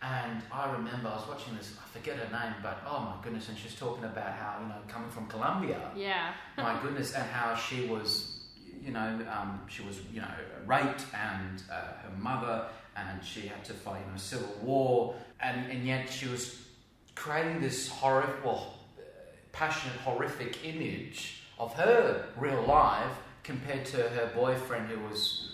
And 0.00 0.42
I 0.52 0.70
remember 0.72 1.08
I 1.08 1.16
was 1.16 1.26
watching 1.28 1.56
this. 1.56 1.72
I 1.84 1.98
forget 1.98 2.16
her 2.16 2.30
name, 2.30 2.54
but 2.62 2.78
oh 2.86 3.00
my 3.00 3.22
goodness! 3.22 3.48
And 3.48 3.58
she's 3.58 3.74
talking 3.74 4.04
about 4.04 4.32
how 4.32 4.58
you 4.62 4.68
know 4.68 4.76
coming 4.86 5.10
from 5.10 5.26
Colombia, 5.26 5.90
Yeah. 5.96 6.32
my 6.56 6.80
goodness, 6.80 7.14
and 7.14 7.24
how 7.28 7.56
she 7.56 7.86
was, 7.86 8.38
you 8.80 8.92
know, 8.92 9.18
um, 9.28 9.60
she 9.68 9.82
was, 9.82 9.98
you 10.12 10.20
know, 10.20 10.30
raped, 10.66 11.04
and 11.12 11.60
uh, 11.68 11.74
her 12.04 12.12
mother, 12.16 12.66
and 13.10 13.24
she 13.24 13.42
had 13.48 13.64
to 13.64 13.72
fight 13.72 14.02
in 14.08 14.14
a 14.14 14.18
civil 14.18 14.54
war, 14.62 15.14
and 15.40 15.70
and 15.70 15.86
yet 15.86 16.10
she 16.10 16.26
was 16.28 16.58
creating 17.14 17.60
this 17.60 17.88
horrific, 17.88 18.44
well, 18.44 18.74
passionate, 19.52 19.96
horrific 19.98 20.64
image 20.64 21.42
of 21.58 21.72
her 21.74 22.26
real 22.36 22.62
life 22.62 23.16
compared 23.42 23.84
to 23.86 23.96
her 23.96 24.30
boyfriend, 24.34 24.88
who 24.88 25.00
was, 25.08 25.50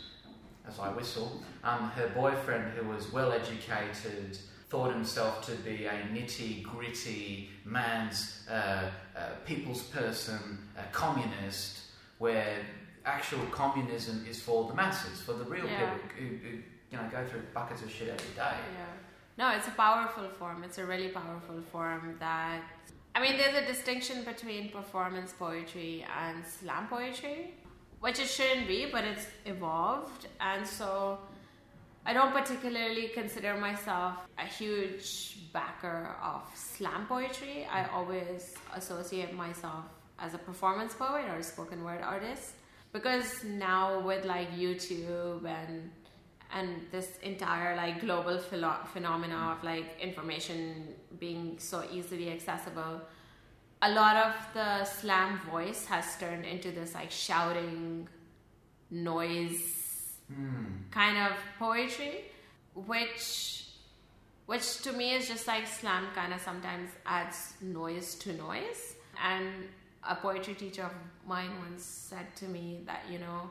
as 0.69 0.79
I 0.79 0.89
whistle, 0.91 1.41
um, 1.63 1.91
her 1.97 2.09
boyfriend, 2.09 2.73
who 2.75 2.89
was 2.89 3.13
well 3.13 3.33
educated. 3.33 4.39
Thought 4.71 4.93
himself 4.95 5.47
to 5.47 5.53
be 5.63 5.85
a 5.85 5.93
nitty 6.13 6.65
gritty 6.65 7.49
man's 7.65 8.45
uh, 8.51 8.91
uh, 9.17 9.21
people's 9.47 9.83
person, 9.85 10.59
a 10.77 10.83
communist, 10.91 11.79
where 12.19 12.57
actual 13.07 13.45
communism 13.53 14.27
is 14.29 14.41
for 14.43 14.67
the 14.67 14.75
masses, 14.75 15.21
for 15.21 15.35
the 15.35 15.45
real 15.45 15.67
Yeah. 15.67 15.91
people 15.95 16.09
who, 16.19 16.27
who 16.39 16.59
you 16.95 17.01
know 17.01 17.09
go 17.11 17.25
through 17.27 17.43
buckets 17.53 17.83
of 17.83 17.91
shit 17.91 18.09
every 18.09 18.35
day. 18.35 18.55
Yeah. 18.79 18.95
No, 19.37 19.57
it's 19.57 19.67
a 19.67 19.73
powerful 19.73 20.29
form. 20.39 20.63
It's 20.63 20.79
a 20.79 20.87
really 20.87 21.09
powerful 21.09 21.61
form 21.73 22.17
that. 22.21 22.61
I 23.17 23.21
mean, 23.21 23.37
there's 23.37 23.57
a 23.57 23.67
distinction 23.67 24.25
between 24.25 24.71
performance 24.71 25.33
poetry 25.33 26.05
and 26.21 26.45
slam 26.45 26.89
poetry, 26.89 27.55
which 28.01 28.19
it 28.19 28.29
shouldn't 28.29 28.67
be, 28.67 28.87
but 28.91 29.05
it's 29.05 29.27
evolved. 29.45 30.27
And 30.41 30.67
so 30.67 31.19
I 32.07 32.13
don't 32.13 32.33
particularly 32.33 33.09
consider 33.09 33.57
myself 33.57 34.15
a 34.39 34.47
huge 34.47 35.39
backer 35.53 36.17
of 36.23 36.43
slam 36.55 37.07
poetry. 37.07 37.67
I 37.71 37.87
always 37.87 38.55
associate 38.75 39.33
myself 39.35 39.85
as 40.19 40.35
a 40.35 40.39
performance 40.39 40.95
poet 40.95 41.25
or 41.29 41.37
a 41.37 41.43
spoken 41.43 41.83
word 41.85 42.03
artist 42.03 42.55
because 42.93 43.43
now 43.45 44.01
with 44.01 44.25
like 44.25 44.51
YouTube 44.57 45.45
and 45.45 45.91
and 46.53 46.87
this 46.93 47.19
entire 47.23 47.77
like 47.77 48.01
global 48.01 48.39
philo- 48.39 48.85
phenomena 48.93 49.55
of 49.57 49.65
like 49.65 49.99
information 50.01 50.89
being 51.19 51.59
so 51.59 51.83
easily 51.93 52.31
accessible 52.31 53.01
a 53.83 53.91
lot 53.91 54.17
of 54.17 54.35
the 54.55 54.85
slam 54.85 55.41
voice 55.51 55.85
has 55.87 56.17
turned 56.19 56.45
into 56.45 56.71
this 56.71 56.95
like 56.95 57.11
shouting 57.11 58.09
noise 58.91 59.81
Hmm. 60.27 60.65
kind 60.91 61.19
of 61.19 61.33
poetry 61.59 62.25
which 62.75 63.67
which 64.47 64.81
to 64.83 64.93
me 64.93 65.15
is 65.15 65.29
just 65.29 65.47
like 65.47 65.67
slam 65.67 66.07
kind 66.15 66.33
of 66.33 66.41
sometimes 66.41 66.89
adds 67.05 67.53
noise 67.61 68.15
to 68.15 68.33
noise 68.33 68.95
and 69.23 69.47
a 70.03 70.15
poetry 70.15 70.55
teacher 70.55 70.83
of 70.85 70.93
mine 71.27 71.51
once 71.61 71.85
said 71.85 72.35
to 72.37 72.47
me 72.47 72.81
that 72.87 73.03
you 73.11 73.19
know 73.19 73.51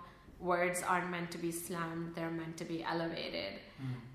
words 0.52 0.84
aren't 0.92 1.10
meant 1.16 1.30
to 1.32 1.38
be 1.38 1.52
slammed 1.52 2.14
they're 2.16 2.30
meant 2.42 2.56
to 2.58 2.66
be 2.66 2.84
elevated 2.84 3.54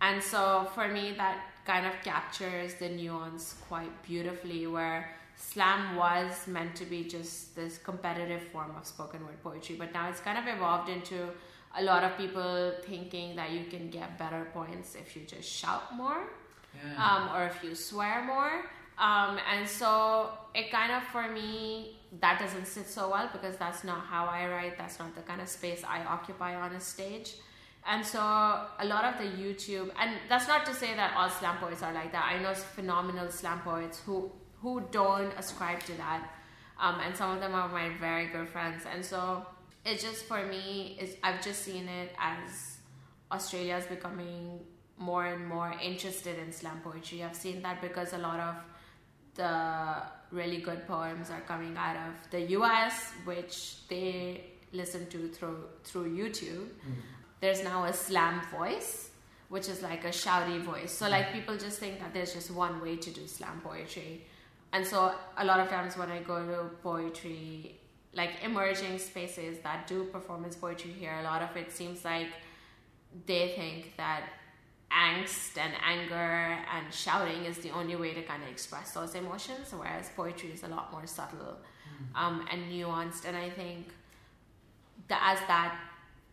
and 0.07 0.23
so 0.23 0.43
for 0.75 0.87
me 0.97 1.05
that 1.23 1.39
kind 1.71 1.85
of 1.87 1.95
captures 2.03 2.75
the 2.83 2.89
nuance 2.89 3.45
quite 3.69 3.95
beautifully 4.11 4.67
where 4.67 5.11
slam 5.37 5.83
was 5.97 6.47
meant 6.47 6.75
to 6.75 6.85
be 6.95 7.01
just 7.17 7.55
this 7.57 7.79
competitive 7.79 8.43
form 8.53 8.73
of 8.79 8.85
spoken 8.87 9.21
word 9.27 9.41
poetry 9.43 9.77
but 9.83 9.93
now 9.93 10.09
it's 10.11 10.21
kind 10.21 10.39
of 10.43 10.47
evolved 10.55 10.89
into 10.89 11.19
a 11.81 11.83
lot 11.91 12.03
of 12.03 12.17
people 12.17 12.73
thinking 12.91 13.37
that 13.37 13.51
you 13.57 13.65
can 13.75 13.85
get 13.91 14.19
better 14.19 14.43
points 14.53 14.95
if 15.03 15.15
you 15.17 15.23
just 15.37 15.49
shout 15.61 15.85
more 16.03 16.23
Yeah. 16.75 17.05
um, 17.07 17.23
or 17.35 17.47
if 17.47 17.57
you 17.65 17.75
swear 17.75 18.17
more. 18.35 18.55
Um, 18.99 19.39
and 19.51 19.69
so 19.69 20.31
it 20.55 20.71
kind 20.71 20.93
of, 20.93 21.03
for 21.05 21.29
me, 21.31 21.97
that 22.21 22.41
doesn't 22.41 22.67
sit 22.67 22.89
so 22.89 23.11
well 23.11 23.29
because 23.33 23.57
that's 23.57 23.85
not 23.85 24.01
how 24.07 24.27
I 24.27 24.49
write. 24.49 24.77
That's 24.77 24.99
not 24.99 25.15
the 25.15 25.23
kind 25.23 25.41
of 25.41 25.49
space 25.49 25.85
I 25.85 26.05
occupy 26.05 26.55
on 26.57 26.73
a 26.73 26.81
stage. 26.81 27.35
And 27.87 28.05
so 28.05 28.21
a 28.21 28.85
lot 28.85 29.05
of 29.05 29.19
the 29.19 29.25
YouTube, 29.25 29.91
and 29.99 30.17
that's 30.29 30.49
not 30.49 30.67
to 30.67 30.75
say 30.75 30.95
that 30.95 31.15
all 31.17 31.31
slam 31.31 31.59
poets 31.59 31.83
are 31.83 31.93
like 31.93 32.13
that. 32.13 32.31
I 32.31 32.43
know 32.43 32.53
phenomenal 32.55 33.31
slam 33.31 33.61
poets 33.61 34.01
who 34.05 34.31
who 34.61 34.83
don't 34.91 35.33
ascribe 35.39 35.81
to 35.85 35.93
that, 35.99 36.29
um, 36.81 36.99
and 37.01 37.17
some 37.17 37.31
of 37.31 37.41
them 37.41 37.55
are 37.55 37.69
my 37.69 37.91
very 38.01 38.27
good 38.27 38.49
friends. 38.49 38.83
And 38.93 39.05
so 39.05 39.47
it's 39.87 40.03
just 40.03 40.25
for 40.25 40.45
me, 40.45 40.99
is 41.01 41.17
I've 41.23 41.43
just 41.43 41.63
seen 41.63 41.89
it 41.89 42.13
as 42.19 42.79
Australia 43.31 43.77
is 43.77 43.87
becoming 43.87 44.61
more 44.99 45.27
and 45.27 45.47
more 45.47 45.73
interested 45.81 46.39
in 46.39 46.53
slam 46.53 46.81
poetry. 46.83 47.23
I've 47.23 47.37
seen 47.37 47.63
that 47.63 47.81
because 47.81 48.13
a 48.13 48.19
lot 48.19 48.41
of 48.41 48.57
the 49.39 50.03
really 50.31 50.59
good 50.59 50.87
poems 50.87 51.31
are 51.31 51.41
coming 51.53 51.75
out 51.77 51.97
of 51.97 52.31
the 52.31 52.41
US, 52.59 53.13
which 53.25 53.89
they 53.89 54.45
listen 54.73 55.07
to 55.09 55.29
through 55.29 55.65
through 55.85 56.09
YouTube. 56.15 56.69
Mm-hmm. 56.69 57.01
There's 57.41 57.63
now 57.65 57.85
a 57.85 57.93
slam 57.93 58.43
voice, 58.51 59.11
which 59.49 59.69
is 59.69 59.81
like 59.83 60.05
a 60.05 60.15
shouty 60.23 60.61
voice. 60.61 60.93
So 60.93 61.09
like 61.09 61.33
people 61.33 61.57
just 61.57 61.79
think 61.79 62.01
that 62.01 62.13
there's 62.13 62.35
just 62.35 62.51
one 62.51 62.81
way 62.83 62.97
to 62.97 63.11
do 63.11 63.27
slam 63.27 63.61
poetry. 63.65 64.27
And 64.73 64.85
so 64.85 65.15
a 65.37 65.45
lot 65.45 65.61
of 65.61 65.69
times 65.69 65.97
when 65.97 66.11
I 66.11 66.19
go 66.21 66.45
to 66.45 66.75
poetry, 66.83 67.79
like 68.13 68.33
emerging 68.43 68.99
spaces 68.99 69.61
that 69.61 69.87
do 69.87 70.05
performance 70.05 70.57
poetry 70.57 70.91
here, 70.91 71.17
a 71.21 71.23
lot 71.23 71.41
of 71.43 71.57
it 71.57 71.73
seems 71.73 72.05
like 72.05 72.29
they 73.27 73.55
think 73.57 73.97
that 73.97 74.25
angst 74.91 75.59
and 75.59 75.73
anger 75.85 76.59
and 76.75 76.93
shouting 76.93 77.45
is 77.45 77.59
the 77.59 77.71
only 77.71 77.97
way 77.97 78.15
to 78.15 78.23
kind 78.23 78.43
of 78.43 78.49
express 78.49 78.93
those 78.93 79.15
emotions, 79.15 79.73
whereas 79.77 80.11
poetry 80.17 80.51
is 80.51 80.63
a 80.63 80.69
lot 80.69 80.91
more 80.93 81.07
subtle 81.07 81.57
um, 82.15 82.47
and 82.51 82.71
nuanced. 82.71 83.27
And 83.27 83.37
I 83.37 83.51
think 83.51 83.89
that 85.09 85.21
as 85.23 85.47
that 85.47 85.79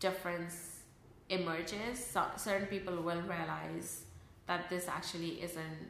difference 0.00 0.80
emerges, 1.28 2.04
so 2.04 2.24
certain 2.36 2.66
people 2.66 2.94
will 2.96 3.22
realize 3.22 4.04
that 4.46 4.70
this 4.70 4.88
actually 4.88 5.42
isn't 5.42 5.88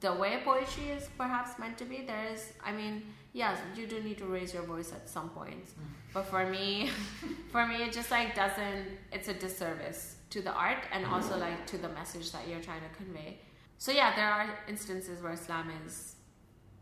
the 0.00 0.12
way 0.12 0.40
poetry 0.44 0.90
is 0.90 1.08
perhaps 1.16 1.58
meant 1.58 1.78
to 1.78 1.84
be. 1.84 2.02
There 2.06 2.26
is, 2.32 2.52
I 2.64 2.72
mean, 2.72 3.02
yes, 3.32 3.58
you 3.76 3.86
do 3.86 4.00
need 4.02 4.18
to 4.18 4.24
raise 4.24 4.52
your 4.52 4.64
voice 4.64 4.92
at 4.92 5.08
some 5.08 5.30
point, 5.30 5.68
but 6.12 6.24
for 6.26 6.46
me, 6.46 6.90
for 7.52 7.66
me, 7.66 7.76
it 7.76 7.92
just 7.92 8.10
like 8.10 8.34
doesn't. 8.34 8.86
It's 9.12 9.28
a 9.28 9.34
disservice 9.34 10.16
to 10.32 10.40
the 10.40 10.52
art 10.52 10.84
and 10.92 11.04
also 11.04 11.36
like 11.36 11.66
to 11.66 11.76
the 11.76 11.90
message 11.90 12.32
that 12.32 12.48
you're 12.48 12.64
trying 12.68 12.80
to 12.80 12.96
convey. 12.96 13.38
So 13.76 13.92
yeah, 13.92 14.16
there 14.16 14.30
are 14.30 14.48
instances 14.66 15.22
where 15.22 15.36
slam 15.36 15.70
is 15.84 16.14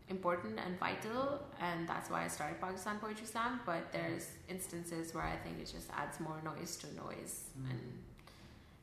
important 0.07 0.59
and 0.65 0.79
vital, 0.79 1.41
and 1.59 1.87
that's 1.87 2.09
why 2.09 2.23
I 2.25 2.27
started 2.27 2.61
Pakistan 2.61 2.99
Poetry 2.99 3.25
Slam. 3.25 3.59
But 3.65 3.91
there's 3.91 4.27
instances 4.47 5.13
where 5.13 5.23
I 5.23 5.35
think 5.43 5.59
it 5.59 5.69
just 5.77 5.89
adds 6.01 6.19
more 6.19 6.39
noise 6.43 6.77
to 6.77 6.87
noise, 6.95 7.35
and 7.69 7.81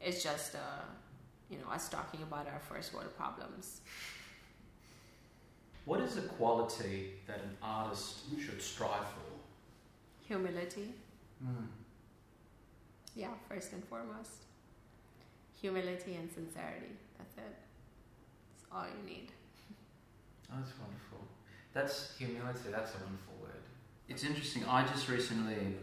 it's 0.00 0.22
just 0.22 0.54
a 0.54 0.68
you 1.50 1.58
know 1.58 1.68
us 1.72 1.88
talking 1.88 2.22
about 2.22 2.46
our 2.52 2.60
first 2.70 2.92
world 2.92 3.16
problems. 3.16 3.80
What 5.86 6.00
is 6.00 6.18
a 6.18 6.26
quality 6.38 7.12
that 7.26 7.38
an 7.38 7.56
artist 7.62 8.24
should 8.44 8.60
strive 8.60 9.08
for? 9.14 9.30
Humility. 10.26 10.92
Mm. 11.42 11.68
Yeah, 13.16 13.34
first 13.48 13.72
and 13.72 13.82
foremost. 13.84 14.47
Humility 15.60 16.14
and 16.14 16.30
sincerity. 16.30 16.92
That's 17.18 17.36
it. 17.36 17.42
That's 17.56 18.66
all 18.72 18.84
you 18.86 19.10
need. 19.10 19.28
Oh, 20.50 20.56
that's 20.60 20.72
wonderful. 20.78 21.18
That's 21.74 22.16
humility. 22.16 22.70
That's 22.70 22.94
a 22.94 22.98
wonderful 22.98 23.34
word. 23.42 23.62
It's 24.08 24.24
interesting. 24.24 24.64
I 24.66 24.86
just 24.86 25.08
recently 25.08 25.74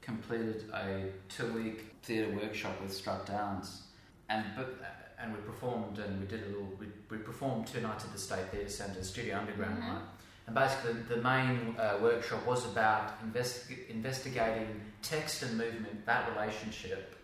completed 0.00 0.64
a 0.72 1.10
two-week 1.28 1.94
theatre 2.02 2.34
workshop 2.34 2.80
with 2.82 2.92
Strut 2.92 3.26
Dance, 3.26 3.82
and 4.28 4.44
but 4.56 4.74
and 5.18 5.34
we 5.34 5.40
performed 5.42 5.98
and 5.98 6.18
we 6.20 6.26
did 6.26 6.42
a 6.44 6.46
little. 6.46 6.72
We, 6.78 6.86
we 7.10 7.18
performed 7.18 7.66
two 7.66 7.80
nights 7.82 8.04
at 8.04 8.12
the 8.12 8.18
State 8.18 8.46
Theatre 8.50 8.70
Centre, 8.70 9.04
Studio 9.04 9.38
Underground 9.38 9.82
Mhm. 9.82 9.88
night. 9.88 10.02
And 10.46 10.54
basically, 10.54 10.94
the 11.02 11.18
main 11.22 11.76
uh, 11.78 11.98
workshop 12.00 12.44
was 12.46 12.64
about 12.64 13.12
investi- 13.24 13.88
investigating 13.90 14.80
text 15.02 15.42
and 15.42 15.56
movement, 15.56 16.04
that 16.06 16.28
relationship 16.34 17.14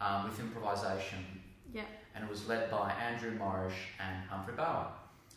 um, 0.00 0.24
with 0.24 0.38
improvisation. 0.40 1.18
Yeah. 1.72 1.82
And 2.14 2.24
it 2.24 2.30
was 2.30 2.46
led 2.48 2.70
by 2.70 2.92
Andrew 2.92 3.36
Morrish 3.38 3.92
and 4.00 4.28
Humphrey 4.28 4.54
Bower. 4.54 4.88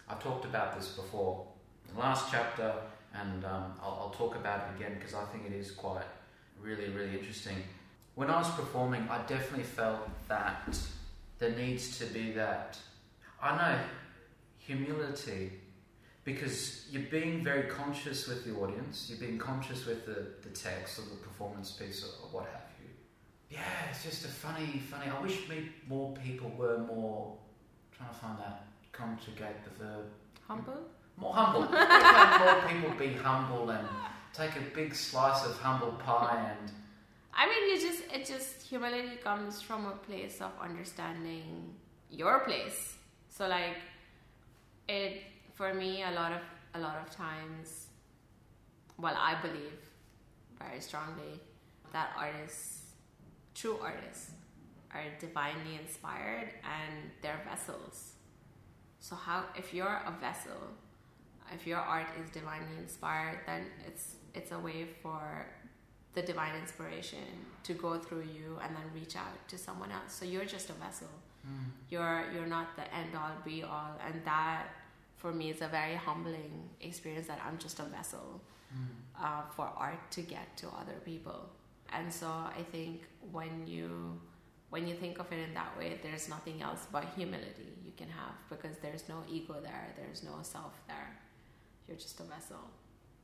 I've 0.07 0.21
talked 0.23 0.45
about 0.45 0.77
this 0.77 0.89
before, 0.89 1.45
in 1.87 1.95
the 1.95 1.99
last 1.99 2.31
chapter, 2.31 2.73
and 3.13 3.45
um, 3.45 3.73
I'll, 3.81 3.99
I'll 4.03 4.15
talk 4.17 4.35
about 4.35 4.67
it 4.67 4.77
again 4.77 4.95
because 4.97 5.13
I 5.13 5.23
think 5.25 5.45
it 5.45 5.53
is 5.53 5.71
quite 5.71 6.05
really, 6.61 6.89
really 6.89 7.17
interesting. 7.17 7.57
When 8.15 8.29
I 8.29 8.37
was 8.37 8.49
performing, 8.51 9.07
I 9.09 9.19
definitely 9.27 9.63
felt 9.63 10.09
that 10.27 10.77
there 11.37 11.51
needs 11.51 11.97
to 11.99 12.05
be 12.05 12.31
that, 12.33 12.77
I 13.41 13.55
know, 13.55 13.79
humility 14.57 15.53
because 16.25 16.85
you're 16.91 17.03
being 17.03 17.43
very 17.43 17.63
conscious 17.69 18.27
with 18.27 18.45
the 18.45 18.53
audience, 18.59 19.07
you're 19.09 19.19
being 19.19 19.39
conscious 19.39 19.85
with 19.85 20.05
the, 20.05 20.27
the 20.47 20.53
text 20.53 20.99
or 20.99 21.03
the 21.03 21.15
performance 21.15 21.71
piece 21.71 22.03
or, 22.03 22.25
or 22.25 22.29
what 22.29 22.49
have. 22.51 22.68
Yeah, 23.49 23.59
it's 23.89 24.03
just 24.03 24.25
a 24.25 24.27
funny, 24.27 24.81
funny. 24.89 25.09
I 25.09 25.21
wish 25.21 25.47
me, 25.49 25.69
more 25.87 26.13
people 26.23 26.51
were 26.57 26.77
more 26.77 27.35
trying 27.91 28.09
to 28.09 28.15
find 28.15 28.37
that 28.39 28.65
conjugate 28.91 29.63
the 29.63 29.83
verb 29.83 30.05
Humble? 30.47 30.81
more 31.17 31.33
humble. 31.33 31.61
More 31.61 32.61
people 32.67 32.91
be 32.97 33.13
humble 33.13 33.69
and 33.69 33.87
take 34.33 34.55
a 34.55 34.61
big 34.75 34.95
slice 34.95 35.45
of 35.45 35.57
humble 35.57 35.91
pie 35.93 36.55
and 36.59 36.71
I 37.33 37.47
mean, 37.47 37.69
you 37.69 37.79
just 37.79 38.03
it 38.13 38.25
just 38.25 38.61
humility 38.67 39.15
comes 39.23 39.61
from 39.61 39.85
a 39.85 39.91
place 40.07 40.41
of 40.41 40.51
understanding 40.61 41.73
your 42.09 42.39
place. 42.39 42.95
So 43.29 43.47
like 43.47 43.77
it 44.87 45.23
for 45.53 45.73
me 45.73 46.03
a 46.03 46.11
lot 46.11 46.31
of 46.31 46.41
a 46.73 46.79
lot 46.79 46.97
of 46.97 47.15
times 47.15 47.87
well 48.97 49.15
I 49.17 49.35
believe 49.41 49.79
very 50.59 50.81
strongly 50.81 51.39
that 51.93 52.11
artists 52.17 52.78
true 53.59 53.77
artists 53.81 54.31
are 54.93 55.03
divinely 55.19 55.75
inspired 55.81 56.49
and 56.63 57.11
they're 57.21 57.41
vessels. 57.49 58.13
So 58.99 59.15
how 59.15 59.45
if 59.55 59.73
you're 59.73 60.01
a 60.05 60.13
vessel, 60.19 60.61
if 61.53 61.67
your 61.67 61.79
art 61.79 62.07
is 62.21 62.29
divinely 62.29 62.77
inspired, 62.77 63.39
then 63.45 63.65
it's 63.85 64.15
it's 64.33 64.51
a 64.51 64.59
way 64.59 64.85
for 65.01 65.47
the 66.13 66.21
divine 66.21 66.55
inspiration 66.59 67.27
to 67.63 67.73
go 67.73 67.97
through 67.99 68.25
you 68.37 68.57
and 68.63 68.75
then 68.75 68.83
reach 68.93 69.15
out 69.15 69.47
to 69.47 69.57
someone 69.57 69.91
else. 69.91 70.13
So 70.13 70.25
you're 70.25 70.45
just 70.45 70.69
a 70.69 70.73
vessel. 70.73 71.07
You're 71.89 72.25
you're 72.33 72.51
not 72.57 72.75
the 72.75 72.85
end 72.93 73.11
all 73.15 73.31
be 73.45 73.63
all, 73.63 73.93
and 74.05 74.15
that 74.25 74.67
for 75.17 75.31
me 75.31 75.49
is 75.49 75.61
a 75.61 75.67
very 75.67 75.95
humbling 75.95 76.69
experience 76.81 77.27
that 77.27 77.39
I'm 77.45 77.57
just 77.57 77.79
a 77.79 77.83
vessel 77.83 78.41
uh, 79.21 79.43
for 79.55 79.65
art 79.77 80.11
to 80.11 80.21
get 80.21 80.55
to 80.57 80.67
other 80.67 80.97
people. 81.03 81.49
And 81.93 82.11
so 82.11 82.27
I 82.27 82.63
think 82.71 83.03
when 83.31 83.65
you 83.67 84.19
when 84.69 84.87
you 84.87 84.93
think 84.95 85.19
of 85.19 85.31
it 85.31 85.39
in 85.39 85.53
that 85.55 85.75
way, 85.77 85.99
there's 86.03 86.29
nothing 86.29 86.61
else 86.61 86.85
but 86.91 87.03
humility 87.15 87.73
you 87.83 87.91
can 87.97 88.07
have 88.09 88.35
because 88.49 88.77
there's 88.81 89.09
no 89.09 89.23
ego 89.27 89.55
there, 89.63 89.87
there's 89.97 90.23
no 90.23 90.35
self 90.43 90.73
there. 90.87 91.17
You're 91.87 91.97
just 91.97 92.19
a 92.19 92.23
vessel. 92.23 92.69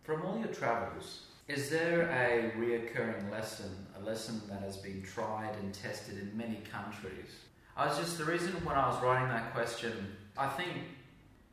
From 0.03 0.23
all 0.23 0.39
your 0.39 0.47
travels, 0.47 1.27
is 1.47 1.69
there 1.69 2.09
a 2.09 2.59
reoccurring 2.59 3.31
lesson, 3.31 3.69
a 3.99 4.03
lesson 4.03 4.41
that 4.49 4.61
has 4.61 4.77
been 4.77 5.03
tried 5.03 5.55
and 5.61 5.71
tested 5.71 6.17
in 6.17 6.35
many 6.35 6.61
countries? 6.71 7.29
I 7.77 7.85
was 7.87 7.97
just 7.99 8.17
the 8.17 8.25
reason 8.25 8.51
when 8.65 8.75
I 8.75 8.87
was 8.87 9.01
writing 9.03 9.27
that 9.27 9.53
question, 9.53 10.15
I 10.35 10.47
think, 10.47 10.71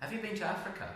have 0.00 0.12
you 0.12 0.20
been 0.20 0.34
to 0.36 0.44
Africa? 0.44 0.88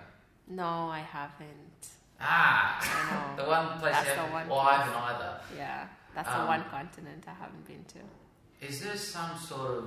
No, 0.49 0.65
I 0.65 1.01
haven't. 1.01 1.89
Ah, 2.21 2.79
I 2.81 3.37
know. 3.37 3.43
the 3.45 3.49
one 3.49 3.79
place 3.79 3.93
That's 3.93 4.09
you 4.09 4.15
the 4.15 4.21
have, 4.23 4.33
one 4.33 4.49
well, 4.49 4.61
I 4.61 4.75
haven't 4.77 4.95
either. 4.95 5.41
Yeah, 5.57 5.89
that's 6.17 6.29
Um, 6.31 6.41
the 6.41 6.47
one 6.47 6.65
continent 6.71 7.23
I 7.29 7.35
haven't 7.35 7.65
been 7.67 7.85
to. 7.95 8.67
Is 8.67 8.81
there 8.81 8.97
some 8.97 9.37
sort 9.39 9.71
of 9.79 9.85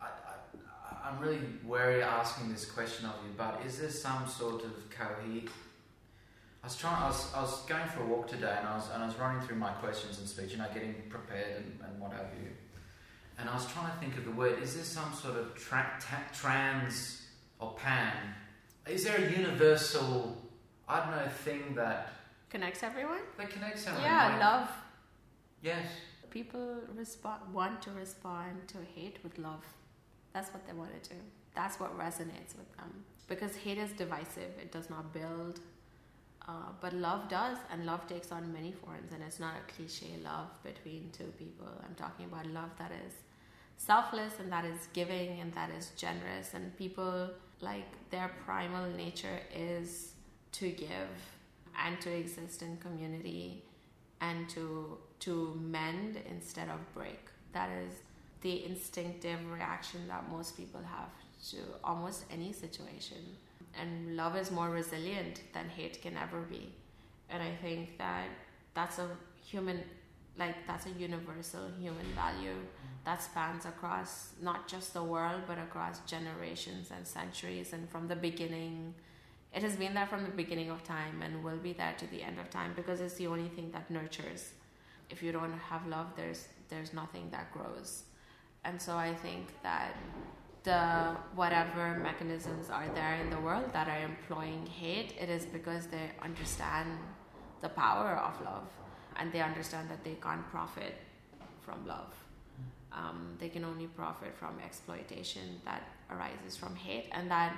I, 0.00 0.06
I, 0.06 1.08
I'm 1.08 1.18
really 1.18 1.40
wary 1.64 2.02
asking 2.02 2.52
this 2.52 2.64
question 2.70 3.06
of 3.06 3.14
you, 3.24 3.32
but 3.36 3.60
is 3.66 3.78
there 3.80 3.90
some 3.90 4.28
sort 4.28 4.62
of 4.64 4.72
cohe? 4.90 5.48
I 6.62 6.66
was 6.66 6.76
trying. 6.76 7.02
I 7.02 7.06
was, 7.08 7.34
I 7.34 7.40
was 7.42 7.62
going 7.66 7.88
for 7.88 8.02
a 8.02 8.06
walk 8.06 8.28
today, 8.28 8.54
and 8.58 8.66
I 8.68 8.76
was 8.76 8.86
and 8.92 9.02
I 9.02 9.06
was 9.06 9.16
running 9.16 9.40
through 9.46 9.56
my 9.56 9.72
questions 9.84 10.18
and 10.18 10.28
speech, 10.28 10.52
you 10.52 10.58
know, 10.58 10.68
getting 10.72 10.94
prepared 11.10 11.56
and, 11.62 11.78
and 11.84 12.00
what 12.00 12.12
have 12.12 12.28
you. 12.42 12.48
And 13.38 13.48
I 13.50 13.54
was 13.54 13.66
trying 13.72 13.90
to 13.90 13.96
think 13.98 14.16
of 14.16 14.24
the 14.24 14.30
word. 14.30 14.62
Is 14.62 14.74
there 14.76 14.84
some 14.84 15.12
sort 15.12 15.36
of 15.36 15.54
tra- 15.56 15.92
ta- 16.00 16.28
trans 16.32 17.22
or 17.58 17.74
pan? 17.74 18.16
Is 18.86 19.02
there 19.04 19.16
a 19.16 19.30
universal, 19.30 20.36
I 20.88 21.00
don't 21.00 21.10
know, 21.16 21.28
thing 21.46 21.74
that 21.74 22.12
Connects 22.50 22.82
everyone? 22.82 23.20
that 23.38 23.50
connects 23.50 23.86
everyone? 23.86 24.04
Yeah, 24.10 24.28
Like- 24.28 24.40
love. 24.40 24.68
Yes. 25.64 25.86
People 26.30 26.80
respond 26.94 27.40
want 27.52 27.80
to 27.82 27.90
respond 27.92 28.68
to 28.68 28.78
hate 28.94 29.18
with 29.24 29.38
love. 29.38 29.64
That's 30.34 30.50
what 30.52 30.66
they 30.66 30.74
want 30.74 31.02
to 31.02 31.10
do. 31.10 31.16
That's 31.54 31.80
what 31.80 31.98
resonates 31.98 32.52
with 32.58 32.70
them. 32.76 33.04
Because 33.28 33.56
hate 33.56 33.78
is 33.78 33.92
divisive. 33.92 34.52
It 34.60 34.70
does 34.70 34.90
not 34.90 35.12
build. 35.12 35.60
Uh, 36.46 36.72
but 36.82 36.92
love 36.92 37.30
does, 37.30 37.56
and 37.72 37.86
love 37.86 38.06
takes 38.06 38.30
on 38.30 38.52
many 38.52 38.70
forms, 38.70 39.12
and 39.14 39.22
it's 39.26 39.40
not 39.40 39.54
a 39.56 39.72
cliche 39.72 40.10
love 40.22 40.48
between 40.62 41.08
two 41.10 41.32
people. 41.38 41.66
I'm 41.82 41.94
talking 41.94 42.26
about 42.26 42.44
love 42.48 42.68
that 42.78 42.92
is 43.06 43.14
selfless 43.78 44.34
and 44.38 44.52
that 44.52 44.66
is 44.66 44.88
giving 44.92 45.40
and 45.40 45.50
that 45.54 45.70
is 45.70 45.92
generous, 45.96 46.52
and 46.52 46.76
people 46.76 47.30
like 47.62 47.86
their 48.10 48.30
primal 48.44 48.90
nature 48.90 49.40
is 49.56 50.12
to 50.52 50.68
give 50.68 51.14
and 51.82 51.98
to 52.02 52.14
exist 52.14 52.60
in 52.60 52.76
community 52.76 53.64
and 54.20 54.46
to 54.50 54.98
to 55.20 55.58
mend 55.62 56.18
instead 56.28 56.68
of 56.68 56.94
break. 56.94 57.20
That 57.52 57.70
is 57.70 57.92
the 58.40 58.64
instinctive 58.64 59.38
reaction 59.50 60.06
that 60.08 60.30
most 60.30 60.56
people 60.56 60.80
have 60.82 61.10
to 61.50 61.56
almost 61.82 62.24
any 62.30 62.52
situation. 62.52 63.18
And 63.80 64.16
love 64.16 64.36
is 64.36 64.50
more 64.50 64.70
resilient 64.70 65.40
than 65.52 65.68
hate 65.68 66.00
can 66.02 66.16
ever 66.16 66.40
be. 66.42 66.72
And 67.30 67.42
I 67.42 67.52
think 67.62 67.98
that 67.98 68.26
that's 68.74 68.98
a 68.98 69.08
human 69.42 69.82
like 70.36 70.66
that's 70.66 70.86
a 70.86 70.90
universal 70.90 71.68
human 71.78 72.06
value 72.14 72.56
that 73.04 73.22
spans 73.22 73.66
across 73.66 74.30
not 74.42 74.66
just 74.66 74.92
the 74.92 75.02
world 75.02 75.42
but 75.46 75.58
across 75.58 76.00
generations 76.00 76.90
and 76.90 77.06
centuries 77.06 77.72
and 77.72 77.88
from 77.88 78.08
the 78.08 78.16
beginning 78.16 78.94
it 79.52 79.62
has 79.62 79.76
been 79.76 79.94
there 79.94 80.06
from 80.06 80.24
the 80.24 80.30
beginning 80.30 80.70
of 80.70 80.82
time 80.82 81.22
and 81.22 81.44
will 81.44 81.56
be 81.58 81.72
there 81.72 81.94
to 81.96 82.06
the 82.08 82.22
end 82.22 82.40
of 82.40 82.50
time 82.50 82.72
because 82.74 83.00
it's 83.00 83.14
the 83.14 83.26
only 83.26 83.48
thing 83.48 83.70
that 83.70 83.88
nurtures 83.90 84.54
if 85.14 85.22
you 85.22 85.32
don't 85.32 85.58
have 85.70 85.86
love 85.86 86.08
there's 86.16 86.48
there's 86.68 86.92
nothing 86.92 87.26
that 87.30 87.46
grows. 87.52 88.04
And 88.66 88.80
so 88.80 88.92
i 88.96 89.12
think 89.24 89.44
that 89.62 89.92
the 90.68 90.82
whatever 91.40 91.84
mechanisms 92.10 92.70
are 92.70 92.88
there 92.98 93.16
in 93.22 93.28
the 93.34 93.40
world 93.46 93.68
that 93.76 93.86
are 93.94 94.02
employing 94.12 94.64
hate 94.66 95.10
it 95.24 95.28
is 95.28 95.44
because 95.58 95.86
they 95.94 96.06
understand 96.28 96.88
the 97.64 97.68
power 97.68 98.12
of 98.28 98.34
love 98.50 98.68
and 99.16 99.30
they 99.32 99.42
understand 99.50 99.90
that 99.90 100.02
they 100.02 100.16
can't 100.26 100.46
profit 100.50 100.94
from 101.60 101.86
love. 101.86 102.12
Um, 103.00 103.20
they 103.40 103.50
can 103.54 103.64
only 103.64 103.86
profit 103.86 104.32
from 104.40 104.54
exploitation 104.64 105.46
that 105.68 105.82
arises 106.10 106.56
from 106.56 106.74
hate 106.86 107.08
and 107.12 107.30
that 107.30 107.52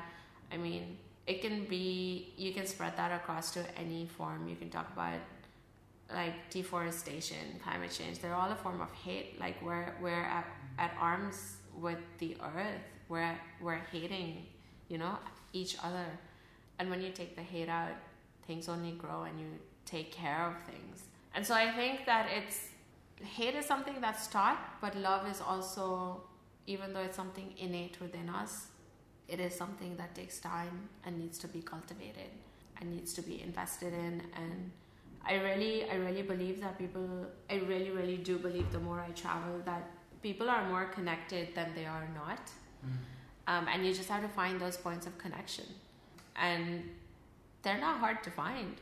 i 0.54 0.56
mean 0.56 0.84
it 1.26 1.42
can 1.42 1.64
be 1.64 2.32
you 2.36 2.52
can 2.52 2.66
spread 2.66 2.96
that 2.96 3.12
across 3.12 3.52
to 3.52 3.64
any 3.78 4.06
form. 4.06 4.48
You 4.48 4.56
can 4.56 4.70
talk 4.70 4.88
about 4.92 5.18
like 6.12 6.50
deforestation 6.50 7.58
climate 7.62 7.90
change 7.90 8.20
they're 8.20 8.34
all 8.34 8.50
a 8.50 8.54
form 8.54 8.80
of 8.80 8.92
hate. 8.92 9.40
Like 9.40 9.60
we're 9.62 9.92
we're 10.00 10.24
at, 10.38 10.46
at 10.78 10.92
arms 11.00 11.56
with 11.76 11.98
the 12.18 12.36
earth. 12.42 12.82
We're 13.08 13.38
we're 13.60 13.80
hating 13.92 14.46
you 14.88 14.98
know 14.98 15.18
each 15.52 15.76
other. 15.82 16.06
And 16.78 16.90
when 16.90 17.00
you 17.00 17.10
take 17.10 17.36
the 17.36 17.42
hate 17.42 17.68
out 17.68 17.96
things 18.46 18.68
only 18.68 18.92
grow 18.92 19.24
and 19.24 19.40
you 19.40 19.46
take 19.84 20.12
care 20.12 20.46
of 20.46 20.54
things. 20.70 21.04
And 21.34 21.44
so 21.44 21.54
i 21.54 21.70
think 21.72 22.06
that 22.06 22.28
it's 22.34 22.68
hate 23.22 23.54
is 23.54 23.66
something 23.66 24.00
that's 24.00 24.26
taught 24.26 24.58
but 24.80 24.94
love 24.96 25.26
is 25.28 25.40
also 25.40 26.22
even 26.66 26.92
though 26.92 27.00
it's 27.00 27.16
something 27.16 27.52
innate 27.58 28.00
within 28.00 28.28
us, 28.28 28.66
it 29.28 29.40
is 29.40 29.54
something 29.54 29.96
that 29.96 30.14
takes 30.14 30.38
time 30.38 30.88
and 31.04 31.18
needs 31.18 31.38
to 31.38 31.48
be 31.48 31.62
cultivated 31.62 32.30
and 32.80 32.90
needs 32.90 33.12
to 33.14 33.22
be 33.22 33.42
invested 33.42 33.92
in 33.92 34.22
and 34.36 34.70
I 35.26 35.34
really 35.34 35.90
I 35.90 35.96
really 35.96 36.22
believe 36.22 36.60
that 36.60 36.78
people 36.78 37.26
I 37.50 37.56
really 37.56 37.90
really 37.90 38.16
do 38.16 38.38
believe 38.38 38.70
the 38.72 38.78
more 38.78 39.00
I 39.00 39.10
travel 39.10 39.60
that 39.64 39.90
people 40.22 40.48
are 40.48 40.68
more 40.68 40.86
connected 40.86 41.54
than 41.54 41.74
they 41.74 41.86
are 41.86 42.08
not. 42.14 42.50
Mm. 42.84 42.90
Um, 43.48 43.68
and 43.72 43.86
you 43.86 43.92
just 43.94 44.08
have 44.08 44.22
to 44.22 44.28
find 44.28 44.60
those 44.60 44.76
points 44.76 45.06
of 45.06 45.16
connection. 45.18 45.66
And 46.34 46.82
they're 47.62 47.78
not 47.78 47.98
hard 47.98 48.22
to 48.24 48.30
find, 48.30 48.74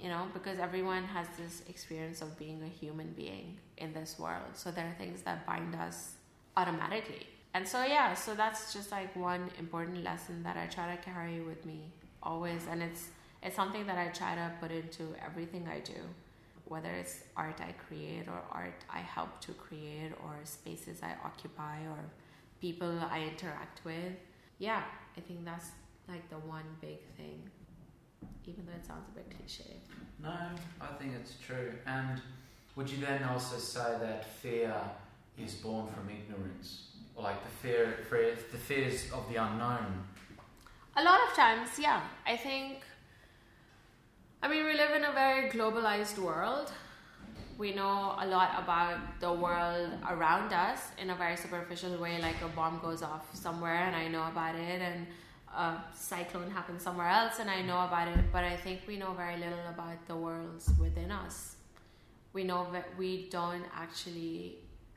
you 0.00 0.08
know, 0.08 0.28
because 0.32 0.58
everyone 0.58 1.04
has 1.04 1.26
this 1.38 1.62
experience 1.68 2.22
of 2.22 2.38
being 2.38 2.62
a 2.62 2.68
human 2.68 3.12
being 3.12 3.58
in 3.76 3.92
this 3.92 4.18
world. 4.18 4.52
So 4.54 4.70
there 4.70 4.86
are 4.86 4.96
things 4.98 5.22
that 5.22 5.46
bind 5.46 5.74
us 5.74 6.12
automatically. 6.56 7.26
And 7.54 7.68
so, 7.68 7.84
yeah, 7.84 8.14
so 8.14 8.34
that's 8.34 8.72
just 8.72 8.90
like 8.90 9.14
one 9.14 9.50
important 9.58 10.02
lesson 10.02 10.42
that 10.42 10.56
I 10.56 10.66
try 10.66 10.94
to 10.94 11.02
carry 11.02 11.40
with 11.40 11.66
me 11.66 11.92
always. 12.22 12.62
And 12.70 12.82
it's, 12.82 13.08
it's 13.42 13.56
something 13.56 13.86
that 13.86 13.98
I 13.98 14.08
try 14.08 14.34
to 14.34 14.52
put 14.60 14.70
into 14.70 15.14
everything 15.24 15.68
I 15.68 15.80
do, 15.80 16.00
whether 16.66 16.90
it's 16.90 17.20
art 17.36 17.60
I 17.60 17.72
create 17.86 18.28
or 18.28 18.40
art 18.50 18.84
I 18.88 19.00
help 19.00 19.40
to 19.42 19.52
create 19.52 20.12
or 20.22 20.34
spaces 20.44 21.00
I 21.02 21.14
occupy 21.24 21.78
or 21.90 21.98
people 22.60 23.00
I 23.10 23.22
interact 23.22 23.84
with. 23.84 24.14
Yeah, 24.58 24.82
I 25.16 25.20
think 25.20 25.44
that's 25.44 25.70
like 26.08 26.28
the 26.30 26.36
one 26.36 26.64
big 26.80 27.00
thing, 27.16 27.42
even 28.46 28.64
though 28.66 28.72
it 28.72 28.86
sounds 28.86 29.08
a 29.08 29.14
bit 29.18 29.34
cliche. 29.36 29.76
No, 30.22 30.36
I 30.80 30.86
think 30.98 31.14
it's 31.20 31.34
true. 31.44 31.72
And 31.86 32.20
would 32.76 32.88
you 32.88 33.04
then 33.04 33.24
also 33.24 33.58
say 33.58 33.96
that 34.00 34.24
fear 34.24 34.74
is 35.36 35.54
born 35.54 35.88
from 35.88 36.08
ignorance? 36.08 36.90
Like 37.16 37.42
the 37.42 37.50
fear, 37.50 37.96
fear 38.08 38.36
the 38.52 38.56
fears 38.56 39.10
of 39.12 39.28
the 39.28 39.36
unknown? 39.36 40.04
A 40.96 41.02
lot 41.02 41.20
of 41.28 41.34
times, 41.34 41.70
yeah. 41.78 42.02
I 42.26 42.36
think 42.36 42.84
I 44.44 44.48
mean, 44.48 44.64
we 44.64 44.72
live 44.74 44.90
in 44.90 45.04
a 45.04 45.12
very 45.12 45.48
globalized 45.50 46.18
world. 46.18 46.72
We 47.58 47.72
know 47.72 48.16
a 48.18 48.26
lot 48.26 48.60
about 48.60 48.98
the 49.20 49.32
world 49.32 49.90
around 50.10 50.52
us 50.52 50.80
in 51.00 51.10
a 51.10 51.14
very 51.14 51.36
superficial 51.36 51.96
way, 51.98 52.20
like 52.20 52.42
a 52.42 52.48
bomb 52.48 52.80
goes 52.80 53.02
off 53.04 53.32
somewhere 53.36 53.84
and 53.86 53.94
I 53.94 54.08
know 54.08 54.26
about 54.26 54.56
it, 54.56 54.82
and 54.82 55.06
a 55.56 55.76
cyclone 55.94 56.50
happens 56.50 56.82
somewhere 56.82 57.06
else 57.06 57.38
and 57.38 57.48
I 57.48 57.62
know 57.62 57.84
about 57.84 58.08
it. 58.08 58.32
But 58.32 58.42
I 58.42 58.56
think 58.56 58.80
we 58.88 58.96
know 58.96 59.12
very 59.12 59.36
little 59.36 59.64
about 59.68 60.04
the 60.08 60.16
worlds 60.16 60.72
within 60.80 61.12
us. 61.12 61.54
We 62.32 62.42
know 62.42 62.66
that 62.72 62.88
we 62.98 63.28
don't 63.30 63.66
actually 63.72 64.56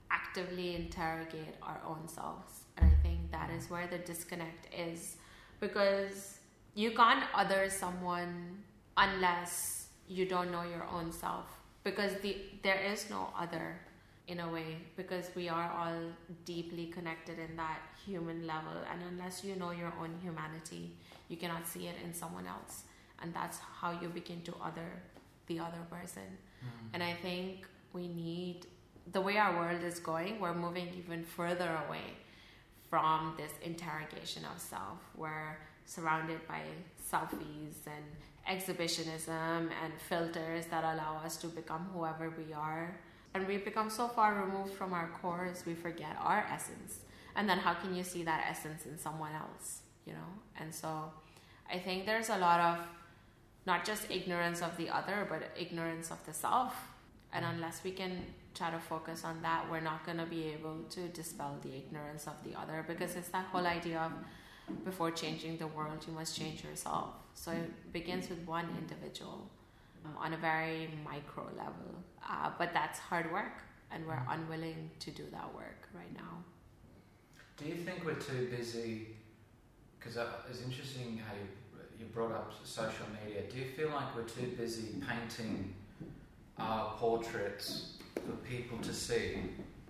actively 0.10 0.76
interrogate 0.76 1.54
our 1.62 1.82
own 1.88 2.08
selves. 2.08 2.62
And 2.78 2.90
I 2.92 2.96
think 3.04 3.32
that 3.32 3.52
is 3.52 3.70
where 3.70 3.86
the 3.86 4.00
disconnect 4.00 4.74
is 4.74 5.18
because 5.60 6.40
you 6.74 6.92
can't 6.92 7.26
other 7.36 7.70
someone 7.70 8.64
unless 8.98 9.88
you 10.08 10.26
don't 10.26 10.52
know 10.52 10.64
your 10.64 10.88
own 10.92 11.12
self. 11.12 11.46
Because 11.84 12.14
the 12.22 12.38
there 12.64 12.82
is 12.82 13.10
no 13.10 13.30
other 13.38 13.80
in 14.28 14.40
a 14.40 14.50
way 14.50 14.78
because 14.98 15.30
we 15.36 15.48
are 15.50 15.70
all 15.72 16.02
deeply 16.46 16.88
connected 16.88 17.38
in 17.38 17.56
that 17.56 17.80
human 18.06 18.48
level. 18.48 18.78
And 18.92 19.02
unless 19.12 19.44
you 19.44 19.56
know 19.56 19.72
your 19.72 19.94
own 20.02 20.16
humanity 20.22 20.92
you 21.28 21.38
cannot 21.38 21.68
see 21.68 21.88
it 21.88 21.96
in 22.04 22.14
someone 22.14 22.48
else. 22.48 22.84
And 23.22 23.34
that's 23.34 23.60
how 23.80 23.92
you 24.00 24.10
begin 24.10 24.42
to 24.44 24.54
other 24.64 25.02
the 25.48 25.60
other 25.60 25.84
person. 25.90 26.30
Mm-hmm. 26.66 26.94
and 26.94 27.04
i 27.04 27.14
think 27.22 27.68
we 27.94 28.08
need 28.08 28.66
the 29.12 29.22
way 29.22 29.38
our 29.38 29.54
world 29.60 29.84
is 29.84 30.00
going 30.00 30.40
we're 30.40 30.54
moving 30.54 30.88
even 30.98 31.22
further 31.24 31.70
away 31.86 32.08
from 32.90 33.34
this 33.38 33.52
interrogation 33.62 34.44
of 34.46 34.62
self. 34.62 35.00
We're 35.16 35.58
surrounded 35.86 36.48
by 36.48 36.62
selfies 37.12 37.78
and 37.86 38.06
exhibitionism 38.48 39.70
and 39.84 39.94
filters 40.10 40.66
that 40.68 40.84
allow 40.84 41.22
us 41.24 41.38
to 41.38 41.48
become 41.48 41.90
whoever 41.94 42.34
we 42.38 42.54
are. 42.54 43.00
And 43.34 43.48
we 43.48 43.58
become 43.58 43.90
so 43.90 44.08
far 44.08 44.46
removed 44.46 44.74
from 44.74 44.94
our 44.94 45.10
cores, 45.22 45.64
we 45.66 45.74
forget 45.74 46.16
our 46.22 46.46
essence. 46.50 47.00
And 47.36 47.50
then 47.50 47.58
how 47.58 47.74
can 47.74 47.94
you 47.94 48.04
see 48.04 48.24
that 48.24 48.46
essence 48.50 48.86
in 48.86 48.98
someone 48.98 49.34
else, 49.34 49.82
you 50.06 50.14
know? 50.14 50.32
And 50.58 50.74
so 50.74 51.12
I 51.70 51.80
think 51.80 52.06
there's 52.06 52.30
a 52.30 52.38
lot 52.38 52.60
of 52.62 52.88
not 53.66 53.84
just 53.84 54.10
ignorance 54.10 54.62
of 54.62 54.78
the 54.78 54.90
other, 54.90 55.28
but 55.30 55.52
ignorance 55.60 56.12
of 56.12 56.24
the 56.26 56.34
self. 56.34 56.76
And 57.34 57.44
unless 57.44 57.84
we 57.84 57.92
can 57.92 58.22
try 58.54 58.72
to 58.72 58.80
focus 58.80 59.26
on 59.26 59.42
that, 59.42 59.70
we're 59.70 59.82
not 59.82 60.06
going 60.06 60.18
to 60.18 60.26
be 60.26 60.46
able 60.46 60.84
to 60.92 61.08
dispel 61.10 61.58
the 61.62 61.76
ignorance 61.76 62.28
of 62.28 62.36
the 62.46 62.58
other 62.58 62.86
because 62.88 63.16
it's 63.16 63.30
that 63.30 63.46
whole 63.48 63.66
idea 63.66 64.00
of 64.00 64.12
before 64.84 65.12
changing 65.12 65.58
the 65.58 65.68
world, 65.68 66.04
you 66.08 66.14
must 66.14 66.38
change 66.38 66.64
yourself. 66.64 67.10
So 67.34 67.52
it 67.52 67.94
begins 67.94 68.30
with 68.30 68.40
one 68.46 68.68
individual 68.78 69.50
um, 70.06 70.14
on 70.18 70.34
a 70.34 70.38
very 70.38 70.90
micro 71.04 71.44
level. 71.58 72.04
Uh, 72.28 72.52
but 72.58 72.74
that's 72.74 73.00
hard 73.00 73.32
work, 73.32 73.64
and 73.92 74.06
we're 74.08 74.22
unwilling 74.30 74.90
to 75.00 75.12
do 75.12 75.24
that 75.32 75.54
work 75.54 75.88
right 75.94 76.14
now. 76.16 76.44
Do 77.58 77.66
you 77.66 77.76
think 77.76 78.04
we're 78.04 78.16
too 78.16 78.50
busy? 78.56 79.08
Because 80.00 80.18
uh, 80.18 80.28
it's 80.50 80.62
interesting 80.62 81.22
how 81.26 81.34
you, 81.36 81.48
you 82.00 82.06
brought 82.14 82.32
up 82.32 82.54
social 82.64 83.06
media. 83.24 83.44
Do 83.52 83.58
you 83.58 83.66
feel 83.66 83.90
like 83.90 84.16
we're 84.16 84.24
too 84.24 84.56
busy 84.58 84.96
painting 85.08 85.74
our 86.58 86.94
portraits 86.98 87.98
for 88.16 88.36
people 88.48 88.78
to 88.80 88.94
see, 88.94 89.42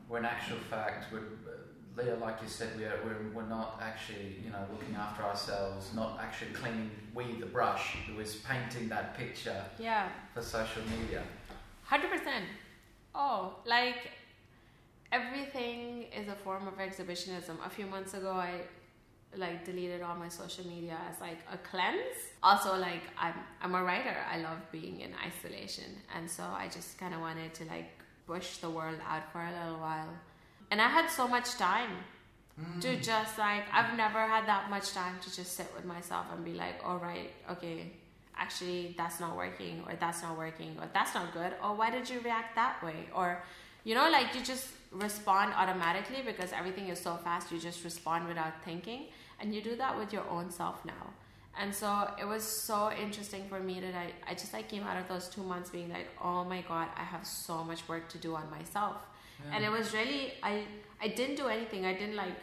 when 0.08 0.26
actual 0.26 0.58
fact 0.70 1.12
we're 1.12 1.22
Leah, 1.97 2.15
like 2.15 2.41
you 2.41 2.47
said, 2.47 2.77
we 2.77 2.84
are, 2.84 2.99
we're, 3.05 3.31
we're 3.34 3.47
not 3.47 3.79
actually, 3.81 4.36
you 4.43 4.51
know, 4.51 4.65
looking 4.71 4.95
after 4.95 5.23
ourselves, 5.23 5.93
not 5.95 6.19
actually 6.21 6.51
cleaning 6.51 6.91
we 7.13 7.39
the 7.39 7.45
brush 7.45 7.95
who 8.08 8.19
is 8.19 8.36
painting 8.36 8.89
that 8.89 9.17
picture 9.17 9.63
yeah. 9.79 10.10
for 10.34 10.41
social 10.41 10.81
media. 10.84 11.23
100%. 11.89 12.03
Oh, 13.13 13.55
like 13.65 14.12
everything 15.12 16.08
is 16.12 16.27
a 16.27 16.36
form 16.36 16.67
of 16.67 16.79
exhibitionism. 16.79 17.58
A 17.65 17.69
few 17.69 17.86
months 17.86 18.13
ago, 18.13 18.31
I 18.31 18.62
like 19.38 19.65
deleted 19.65 20.01
all 20.01 20.15
my 20.15 20.27
social 20.27 20.65
media 20.67 20.97
as 21.10 21.21
like 21.21 21.39
a 21.51 21.58
cleanse. 21.58 22.19
Also, 22.43 22.77
like 22.77 23.03
I'm 23.17 23.36
I'm 23.62 23.75
a 23.75 23.84
writer. 23.84 24.17
I 24.29 24.39
love 24.39 24.60
being 24.71 24.99
in 25.01 25.12
isolation, 25.25 25.91
and 26.15 26.29
so 26.29 26.43
I 26.43 26.67
just 26.67 26.97
kind 26.97 27.13
of 27.13 27.21
wanted 27.21 27.53
to 27.55 27.65
like 27.65 27.89
push 28.27 28.58
the 28.58 28.69
world 28.69 28.99
out 29.08 29.31
for 29.31 29.39
a 29.39 29.51
little 29.51 29.79
while 29.79 30.10
and 30.71 30.82
I 30.82 30.88
had 30.88 31.10
so 31.10 31.28
much 31.28 31.56
time 31.56 31.91
mm. 32.60 32.82
to 32.82 32.95
just 32.97 33.38
like 33.38 33.63
I've 33.71 33.95
never 33.97 34.19
had 34.19 34.47
that 34.47 34.69
much 34.69 34.91
time 34.91 35.15
to 35.21 35.36
just 35.36 35.54
sit 35.54 35.67
with 35.75 35.86
myself 35.86 36.25
and 36.34 36.43
be 36.43 36.54
like, 36.54 36.75
all 36.84 36.97
right, 36.97 37.32
okay, 37.51 37.91
actually 38.36 38.95
that's 38.97 39.19
not 39.19 39.36
working, 39.36 39.84
or 39.88 39.93
that's 39.99 40.21
not 40.21 40.38
working, 40.38 40.75
or 40.80 40.88
that's 40.93 41.13
not 41.13 41.34
good, 41.34 41.54
or 41.63 41.75
why 41.75 41.89
did 41.91 42.10
you 42.10 42.19
react 42.21 42.56
that 42.56 42.84
way, 42.84 43.08
or 43.13 43.43
you 43.84 43.93
know, 43.95 44.10
like 44.10 44.34
you 44.34 44.43
just 44.43 44.67
respond 44.91 45.54
automatically 45.56 46.21
because 46.25 46.51
everything 46.54 46.88
is 46.88 46.99
so 46.99 47.17
fast. 47.17 47.51
You 47.51 47.60
just 47.60 47.84
respond 47.84 48.28
without 48.28 48.54
thinking, 48.63 49.08
and 49.39 49.54
you 49.54 49.62
do 49.62 49.75
that 49.75 49.97
with 49.97 50.12
your 50.12 50.28
own 50.30 50.49
self 50.49 50.84
now. 50.86 51.13
And 51.58 51.73
so 51.73 52.10
it 52.19 52.28
was 52.28 52.43
so 52.43 52.91
interesting 52.91 53.47
for 53.47 53.62
me 53.62 53.80
that 53.80 53.95
I, 53.95 54.12
I 54.30 54.34
just 54.34 54.51
like 54.51 54.67
came 54.67 54.84
out 54.84 54.99
of 54.99 55.08
those 55.08 55.30
two 55.30 55.41
months 55.41 55.69
being 55.69 55.89
like, 55.89 56.08
oh 56.21 56.43
my 56.43 56.62
god, 56.67 56.89
I 56.97 57.04
have 57.04 57.25
so 57.25 57.63
much 57.63 57.88
work 57.88 58.10
to 58.10 58.17
do 58.17 58.36
on 58.36 58.49
myself 58.51 58.97
and 59.52 59.63
it 59.63 59.71
was 59.71 59.93
really 59.93 60.34
i 60.43 60.63
i 61.02 61.08
didn't 61.08 61.36
do 61.36 61.48
anything. 61.48 61.86
I 61.86 61.93
didn't 61.93 62.15
like 62.15 62.36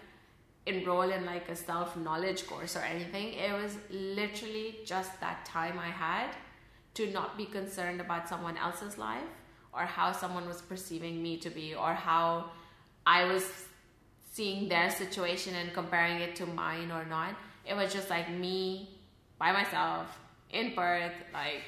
enroll 0.66 1.10
in 1.10 1.24
like 1.24 1.48
a 1.48 1.56
self 1.56 1.96
knowledge 1.96 2.46
course 2.46 2.76
or 2.76 2.80
anything. 2.80 3.34
It 3.34 3.52
was 3.52 3.76
literally 3.90 4.76
just 4.84 5.20
that 5.20 5.44
time 5.44 5.78
i 5.78 5.88
had 5.88 6.30
to 6.94 7.10
not 7.10 7.36
be 7.36 7.46
concerned 7.46 8.00
about 8.00 8.28
someone 8.28 8.56
else's 8.56 8.98
life 8.98 9.30
or 9.72 9.80
how 9.80 10.12
someone 10.12 10.46
was 10.46 10.60
perceiving 10.60 11.22
me 11.22 11.38
to 11.38 11.48
be 11.48 11.74
or 11.74 11.94
how 11.94 12.50
i 13.06 13.24
was 13.24 13.44
seeing 14.32 14.68
their 14.68 14.90
situation 14.90 15.54
and 15.54 15.72
comparing 15.74 16.20
it 16.20 16.34
to 16.36 16.46
mine 16.46 16.90
or 16.90 17.04
not. 17.04 17.34
It 17.66 17.74
was 17.74 17.92
just 17.92 18.08
like 18.10 18.30
me 18.30 18.88
by 19.38 19.52
myself 19.52 20.18
in 20.50 20.72
Perth 20.72 21.12
like 21.32 21.62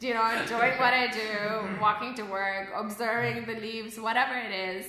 you 0.00 0.14
know, 0.14 0.42
doing 0.46 0.78
what 0.78 0.94
I 0.94 1.08
do, 1.08 1.80
walking 1.80 2.14
to 2.14 2.22
work, 2.22 2.68
observing 2.76 3.46
the 3.46 3.60
leaves, 3.60 3.98
whatever 3.98 4.34
it 4.36 4.52
is, 4.52 4.86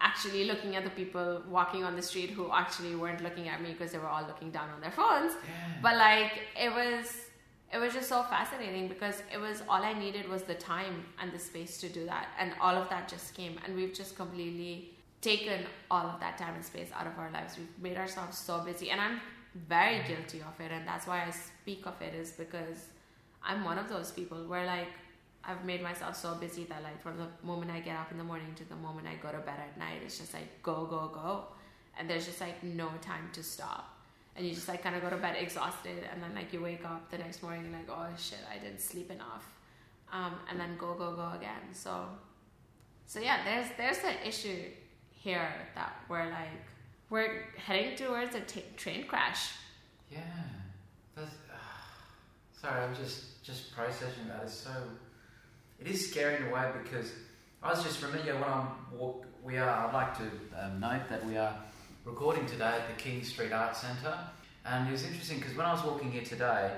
actually 0.00 0.44
looking 0.44 0.76
at 0.76 0.84
the 0.84 0.90
people 0.90 1.42
walking 1.48 1.84
on 1.84 1.94
the 1.94 2.02
street 2.02 2.30
who 2.30 2.50
actually 2.52 2.94
weren't 2.94 3.22
looking 3.22 3.48
at 3.48 3.62
me 3.62 3.72
because 3.72 3.92
they 3.92 3.98
were 3.98 4.08
all 4.08 4.24
looking 4.26 4.50
down 4.50 4.68
on 4.70 4.80
their 4.80 4.90
phones. 4.90 5.32
Yeah. 5.32 5.78
But 5.82 5.96
like 5.96 6.32
it 6.60 6.72
was 6.72 7.30
it 7.72 7.78
was 7.78 7.94
just 7.94 8.08
so 8.08 8.24
fascinating 8.24 8.88
because 8.88 9.22
it 9.32 9.38
was 9.38 9.62
all 9.68 9.82
I 9.82 9.92
needed 9.92 10.28
was 10.28 10.42
the 10.42 10.54
time 10.54 11.04
and 11.20 11.32
the 11.32 11.38
space 11.38 11.78
to 11.82 11.88
do 11.88 12.04
that 12.06 12.28
and 12.38 12.52
all 12.60 12.74
of 12.74 12.88
that 12.88 13.08
just 13.08 13.34
came 13.34 13.60
and 13.64 13.76
we've 13.76 13.94
just 13.94 14.16
completely 14.16 14.90
taken 15.20 15.60
all 15.90 16.06
of 16.06 16.18
that 16.18 16.36
time 16.38 16.54
and 16.54 16.64
space 16.64 16.88
out 16.94 17.06
of 17.06 17.16
our 17.18 17.30
lives. 17.30 17.56
We've 17.56 17.78
made 17.80 17.96
ourselves 17.96 18.38
so 18.38 18.60
busy 18.60 18.90
and 18.90 19.00
I'm 19.00 19.20
very 19.68 20.02
guilty 20.08 20.40
of 20.40 20.58
it 20.60 20.72
and 20.72 20.86
that's 20.86 21.06
why 21.06 21.24
I 21.24 21.30
speak 21.30 21.86
of 21.86 22.00
it 22.00 22.14
is 22.14 22.32
because 22.32 22.86
I'm 23.42 23.64
one 23.64 23.78
of 23.78 23.88
those 23.88 24.10
people 24.10 24.38
where 24.46 24.66
like 24.66 24.88
I've 25.42 25.64
made 25.64 25.82
myself 25.82 26.16
so 26.16 26.34
busy 26.34 26.64
that 26.64 26.82
like 26.82 27.00
from 27.02 27.16
the 27.16 27.28
moment 27.42 27.70
I 27.70 27.80
get 27.80 27.96
up 27.96 28.10
in 28.12 28.18
the 28.18 28.24
morning 28.24 28.54
to 28.56 28.68
the 28.68 28.76
moment 28.76 29.06
I 29.06 29.14
go 29.14 29.32
to 29.32 29.38
bed 29.38 29.58
at 29.58 29.78
night, 29.78 30.02
it's 30.04 30.18
just 30.18 30.34
like 30.34 30.62
go, 30.62 30.84
go, 30.84 31.10
go. 31.12 31.44
and 31.98 32.08
there's 32.08 32.26
just 32.26 32.40
like 32.40 32.62
no 32.62 32.90
time 33.00 33.30
to 33.32 33.42
stop. 33.42 33.96
And 34.36 34.46
you 34.46 34.54
just 34.54 34.68
like 34.68 34.82
kind 34.82 34.94
of 34.94 35.02
go 35.02 35.10
to 35.10 35.16
bed 35.16 35.36
exhausted, 35.38 36.04
and 36.12 36.22
then 36.22 36.34
like 36.34 36.52
you 36.52 36.60
wake 36.62 36.84
up 36.84 37.10
the 37.10 37.18
next 37.18 37.42
morning 37.42 37.64
and 37.64 37.72
like, 37.72 37.90
oh 37.90 38.06
shit, 38.16 38.38
I 38.50 38.58
didn't 38.58 38.80
sleep 38.80 39.10
enough, 39.10 39.44
um, 40.12 40.34
and 40.48 40.58
then 40.58 40.76
go 40.78 40.94
go 40.94 41.14
go 41.14 41.32
again. 41.36 41.72
So, 41.72 42.04
so 43.06 43.20
yeah, 43.20 43.44
there's 43.44 43.66
there's 43.76 43.98
an 44.04 44.16
issue 44.24 44.62
here 45.10 45.52
that 45.74 45.96
we're 46.08 46.30
like 46.30 46.64
we're 47.10 47.42
heading 47.56 47.96
towards 47.96 48.34
a 48.34 48.40
t- 48.40 48.64
train 48.76 49.06
crash. 49.06 49.50
Yeah. 50.10 50.20
That's, 51.16 51.34
sorry, 52.60 52.82
I'm 52.82 52.94
just 52.94 53.42
just 53.42 53.74
processing 53.74 54.28
that. 54.28 54.42
It's 54.44 54.54
so. 54.54 54.70
It 55.80 55.86
is 55.86 56.10
scary 56.10 56.36
in 56.36 56.42
a 56.44 56.54
way 56.54 56.70
because 56.82 57.12
I 57.62 57.70
was 57.70 57.82
just 57.82 58.02
remember 58.02 58.34
when 58.34 58.44
I'm 58.44 58.98
walk. 58.98 59.24
We 59.42 59.56
are. 59.56 59.68
I'd 59.68 59.94
like 59.94 60.16
to 60.18 60.24
um, 60.62 60.80
note 60.80 61.08
that 61.08 61.24
we 61.26 61.36
are 61.36 61.56
recording 62.04 62.46
today 62.46 62.76
at 62.80 62.86
the 62.88 63.02
King 63.02 63.24
Street 63.24 63.52
Art 63.52 63.76
Centre, 63.76 64.18
and 64.66 64.88
it 64.88 64.92
was 64.92 65.04
interesting 65.04 65.38
because 65.38 65.56
when 65.56 65.66
I 65.66 65.72
was 65.72 65.82
walking 65.84 66.12
here 66.12 66.24
today, 66.24 66.72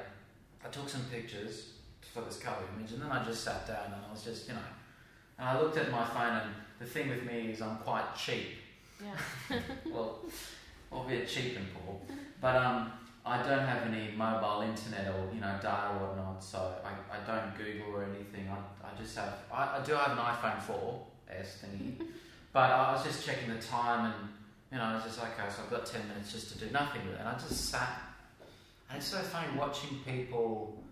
I 0.65 0.69
took 0.69 0.89
some 0.89 1.03
pictures 1.11 1.71
for 2.15 2.21
this 2.23 2.39
cover 2.39 2.63
image, 2.77 2.93
and 2.93 3.03
then 3.03 3.11
I 3.11 3.25
just 3.25 3.43
sat 3.43 3.67
down 3.67 3.87
and 3.87 3.95
I 4.09 4.13
was 4.13 4.23
just 4.23 4.47
you 4.47 4.55
know, 4.55 4.61
and 5.39 5.49
I 5.49 5.61
looked 5.61 5.77
at 5.77 5.91
my 5.91 6.05
phone, 6.05 6.43
and 6.43 6.51
the 6.79 6.87
thing 6.87 7.09
with 7.09 7.25
me 7.25 7.51
is 7.51 7.61
I'm 7.61 7.79
quite 7.79 8.15
cheap. 8.17 8.47
Yeah. 9.03 9.59
well, 9.91 10.21
albeit 10.93 11.27
cheap 11.27 11.57
and 11.57 11.67
poor, 11.75 11.99
but 12.41 12.55
um, 12.55 12.93
I 13.25 13.41
don't 13.43 13.65
have 13.65 13.87
any 13.87 14.11
mobile 14.17 14.63
internet 14.63 15.15
or 15.15 15.33
you 15.33 15.41
know 15.41 15.55
data 15.63 15.91
or 15.93 16.09
whatnot, 16.09 16.43
so 16.43 16.75
I, 16.85 16.91
I 17.17 17.21
don't 17.25 17.57
Google 17.57 17.95
or 17.95 18.05
anything. 18.05 18.49
I, 18.49 18.57
I 18.87 19.01
just 19.01 19.17
have 19.17 19.35
I, 19.53 19.79
I 19.79 19.83
do 19.85 19.93
have 19.93 20.13
an 20.13 20.19
iPhone 20.19 20.61
four 20.61 21.07
4S 21.31 21.65
thingy, 21.65 22.05
but 22.53 22.71
I 22.71 22.93
was 22.93 23.05
just 23.05 23.25
checking 23.25 23.49
the 23.49 23.63
time 23.63 24.07
and 24.07 24.29
you 24.73 24.79
know 24.79 24.85
I 24.85 24.95
was 24.95 25.05
just 25.05 25.21
like 25.21 25.39
okay, 25.39 25.49
so 25.49 25.63
I've 25.63 25.71
got 25.71 25.87
ten 25.87 26.07
minutes 26.09 26.33
just 26.33 26.51
to 26.53 26.59
do 26.59 26.73
nothing 26.73 27.05
with 27.07 27.15
it, 27.15 27.21
and 27.21 27.29
I 27.29 27.35
just 27.35 27.71
sat. 27.71 28.03
And 28.89 28.99
it's 28.99 29.07
so 29.07 29.19
funny 29.19 29.57
watching 29.57 30.01
people, 30.05 30.83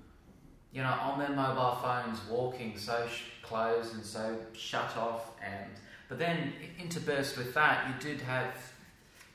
you 0.73 0.83
know, 0.83 0.89
on 0.89 1.19
their 1.19 1.31
mobile 1.31 1.79
phones 1.83 2.19
walking 2.31 2.79
so 2.79 3.07
sh- 3.13 3.25
close 3.43 3.93
and 3.93 4.05
so 4.05 4.39
shut 4.53 4.97
off, 4.97 5.33
and 5.45 5.71
but 6.09 6.19
then 6.19 6.53
interspersed 6.81 7.37
with 7.37 7.55
that, 7.55 7.89
you 7.89 8.11
did 8.11 8.21
have 8.23 8.55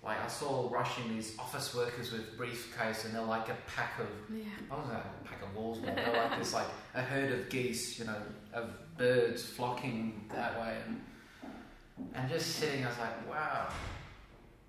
like 0.06 0.24
I 0.24 0.28
saw 0.28 0.70
rushing 0.72 1.10
these 1.10 1.38
office 1.40 1.74
workers 1.74 2.12
with 2.12 2.38
briefcase, 2.38 3.06
and 3.06 3.14
they're 3.16 3.22
like 3.24 3.50
a 3.50 3.58
pack 3.76 4.00
of 4.00 4.08
Yeah. 4.34 4.44
what 4.70 4.82
was 4.82 4.90
that? 4.92 5.06
A 5.24 5.28
pack 5.28 5.42
of 5.42 5.56
wolves. 5.56 5.82
man. 5.82 5.96
They're 5.96 6.30
like 6.30 6.38
this, 6.40 6.54
like 6.54 6.68
a 6.94 7.02
herd 7.02 7.32
of 7.32 7.50
geese, 7.50 7.98
you 8.00 8.06
know, 8.06 8.22
of 8.54 8.70
birds 8.98 9.44
flocking 9.44 10.30
that 10.34 10.60
way, 10.62 10.78
and 10.88 11.02
and 12.14 12.30
just 12.30 12.56
sitting. 12.58 12.84
I 12.86 12.90
was 12.90 12.98
like, 13.00 13.30
wow, 13.30 13.68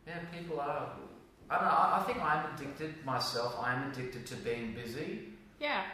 yeah, 0.07 0.18
people 0.37 0.59
are. 0.61 0.91
I 1.51 1.55
don't 1.57 1.64
know. 1.64 1.70
I 1.70 2.01
I 2.01 2.03
think 2.07 2.20
I'm 2.22 2.55
addicted 2.55 3.05
myself. 3.05 3.57
I'm 3.61 3.91
addicted 3.93 4.26
to 4.26 4.34
being 4.37 4.74
busy. 4.74 5.28
Yeah. 5.61 5.84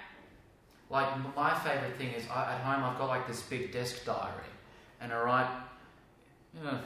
Like 0.88 1.08
my 1.34 1.54
favorite 1.60 1.96
thing 1.96 2.12
is 2.12 2.24
I, 2.28 2.52
at 2.54 2.60
home 2.60 2.84
I've 2.84 2.98
got 2.98 3.08
like 3.08 3.26
this 3.26 3.42
big 3.42 3.72
desk 3.72 4.04
diary, 4.04 4.50
and 5.00 5.12
I 5.12 5.20
write, 5.22 5.50
you 6.54 6.62
know, 6.64 6.78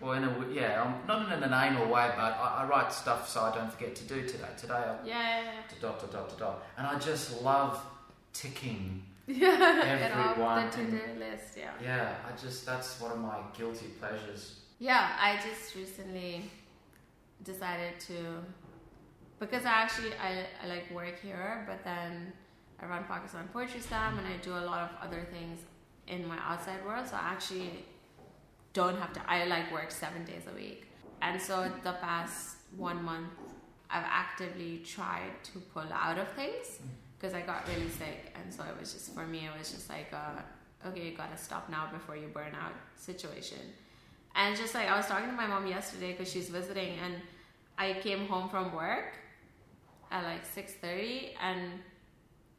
well 0.00 0.12
in 0.12 0.24
a 0.24 0.46
yeah, 0.52 0.82
um, 0.82 0.94
not 1.06 1.32
in 1.32 1.42
an 1.42 1.52
anal 1.52 1.86
way, 1.86 2.10
but 2.16 2.22
I, 2.22 2.62
I 2.62 2.66
write 2.66 2.92
stuff 2.92 3.28
so 3.28 3.42
I 3.42 3.54
don't 3.54 3.72
forget 3.72 3.94
to 3.96 4.04
do 4.04 4.26
today. 4.26 4.48
Today 4.56 4.74
I'll 4.74 4.98
Yeah. 5.04 5.42
dot 5.80 6.00
dot 6.00 6.12
dot 6.12 6.28
dot 6.28 6.38
dot, 6.38 6.62
and 6.78 6.86
I 6.86 6.98
just 6.98 7.42
love 7.42 7.80
ticking. 8.32 9.02
Yeah. 9.26 10.10
Everyone 10.10 10.66
the 10.66 10.76
to-do 10.76 11.02
list. 11.20 11.56
Yeah. 11.56 11.70
Yeah, 11.80 12.14
I 12.26 12.36
just 12.40 12.66
that's 12.66 13.00
one 13.00 13.12
of 13.12 13.18
my 13.18 13.38
guilty 13.56 13.86
pleasures. 14.00 14.60
Yeah, 14.80 15.12
I 15.20 15.36
just 15.36 15.76
recently 15.76 16.50
decided 17.44 18.00
to 18.08 18.16
because 19.38 19.64
I 19.64 19.70
actually 19.70 20.12
I, 20.20 20.46
I 20.62 20.66
like 20.66 20.90
work 20.90 21.20
here, 21.20 21.64
but 21.68 21.84
then 21.84 22.32
I 22.80 22.86
run 22.86 23.04
Pakistan 23.04 23.48
Poetry 23.52 23.80
Slam 23.80 24.18
and 24.18 24.26
I 24.26 24.36
do 24.42 24.52
a 24.52 24.64
lot 24.70 24.82
of 24.90 24.90
other 25.06 25.26
things 25.30 25.60
in 26.08 26.26
my 26.26 26.38
outside 26.38 26.84
world. 26.84 27.06
So 27.06 27.14
I 27.16 27.30
actually 27.34 27.84
don't 28.72 28.96
have 28.98 29.12
to. 29.14 29.20
I 29.28 29.44
like 29.46 29.72
work 29.72 29.90
seven 29.90 30.24
days 30.24 30.42
a 30.50 30.54
week, 30.54 30.86
and 31.22 31.40
so 31.40 31.70
the 31.82 31.92
past 31.94 32.56
one 32.76 33.02
month 33.02 33.32
I've 33.90 34.04
actively 34.06 34.78
tried 34.78 35.42
to 35.44 35.58
pull 35.58 35.92
out 35.92 36.18
of 36.18 36.28
things 36.32 36.78
because 37.18 37.34
I 37.34 37.40
got 37.40 37.66
really 37.68 37.88
sick, 37.88 38.34
and 38.34 38.52
so 38.52 38.62
it 38.64 38.78
was 38.78 38.92
just 38.92 39.14
for 39.14 39.26
me. 39.26 39.48
It 39.52 39.58
was 39.58 39.70
just 39.70 39.88
like, 39.88 40.12
uh, 40.12 40.88
okay, 40.88 41.10
you 41.10 41.16
gotta 41.16 41.36
stop 41.36 41.68
now 41.68 41.88
before 41.92 42.16
you 42.16 42.28
burn 42.28 42.54
out 42.54 42.72
situation. 42.96 43.58
And 44.34 44.56
just 44.56 44.74
like 44.74 44.88
I 44.88 44.96
was 44.96 45.06
talking 45.06 45.28
to 45.28 45.34
my 45.34 45.46
mom 45.46 45.66
yesterday 45.66 46.12
because 46.12 46.30
she's 46.30 46.48
visiting, 46.48 46.98
and 47.04 47.14
I 47.76 47.94
came 48.00 48.26
home 48.26 48.48
from 48.48 48.74
work 48.74 49.14
at 50.10 50.22
like 50.24 50.44
six 50.44 50.74
thirty, 50.74 51.34
and 51.42 51.72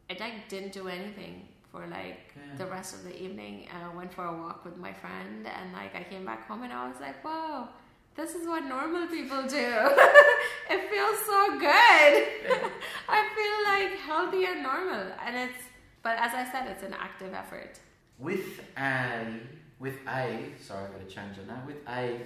I 0.10 0.18
like 0.20 0.50
didn't 0.50 0.74
do 0.74 0.90
anything 0.90 1.48
for 1.72 1.88
like 1.88 2.34
Yeah. 2.36 2.58
the 2.58 2.66
rest 2.66 2.94
of 2.96 3.04
the 3.04 3.16
evening. 3.24 3.68
And 3.74 3.84
I 3.84 3.96
went 3.96 4.14
for 4.14 4.26
a 4.26 4.34
walk 4.34 4.66
with 4.66 4.78
my 4.78 4.94
friend, 4.94 5.48
and 5.48 5.74
like 5.74 5.96
I 5.96 6.04
came 6.04 6.26
back 6.26 6.48
home, 6.48 6.64
and 6.64 6.74
I 6.74 6.88
was 6.88 7.00
like, 7.00 7.24
wow, 7.24 7.70
this 8.16 8.36
is 8.36 8.48
what 8.48 8.66
normal 8.66 9.08
people 9.08 9.44
do. 9.44 9.58
it 10.74 10.82
feels 10.92 11.20
so 11.26 11.40
good. 11.60 12.14
I 13.10 13.20
feel 13.38 13.58
like 13.74 14.00
healthy 14.00 14.46
and 14.46 14.64
normal, 14.64 15.06
and 15.26 15.36
it's. 15.36 15.64
But 16.04 16.18
as 16.18 16.34
I 16.34 16.52
said, 16.52 16.68
it's 16.68 16.84
an 16.84 16.94
active 17.00 17.34
effort. 17.34 17.80
With 18.18 18.60
a 18.78 19.40
with 19.80 19.96
a 20.08 20.46
sorry, 20.60 20.86
I've 20.86 20.92
got 20.92 21.08
to 21.08 21.16
change 21.16 21.38
it 21.38 21.48
now. 21.48 21.62
With 21.66 21.78
a 21.88 22.20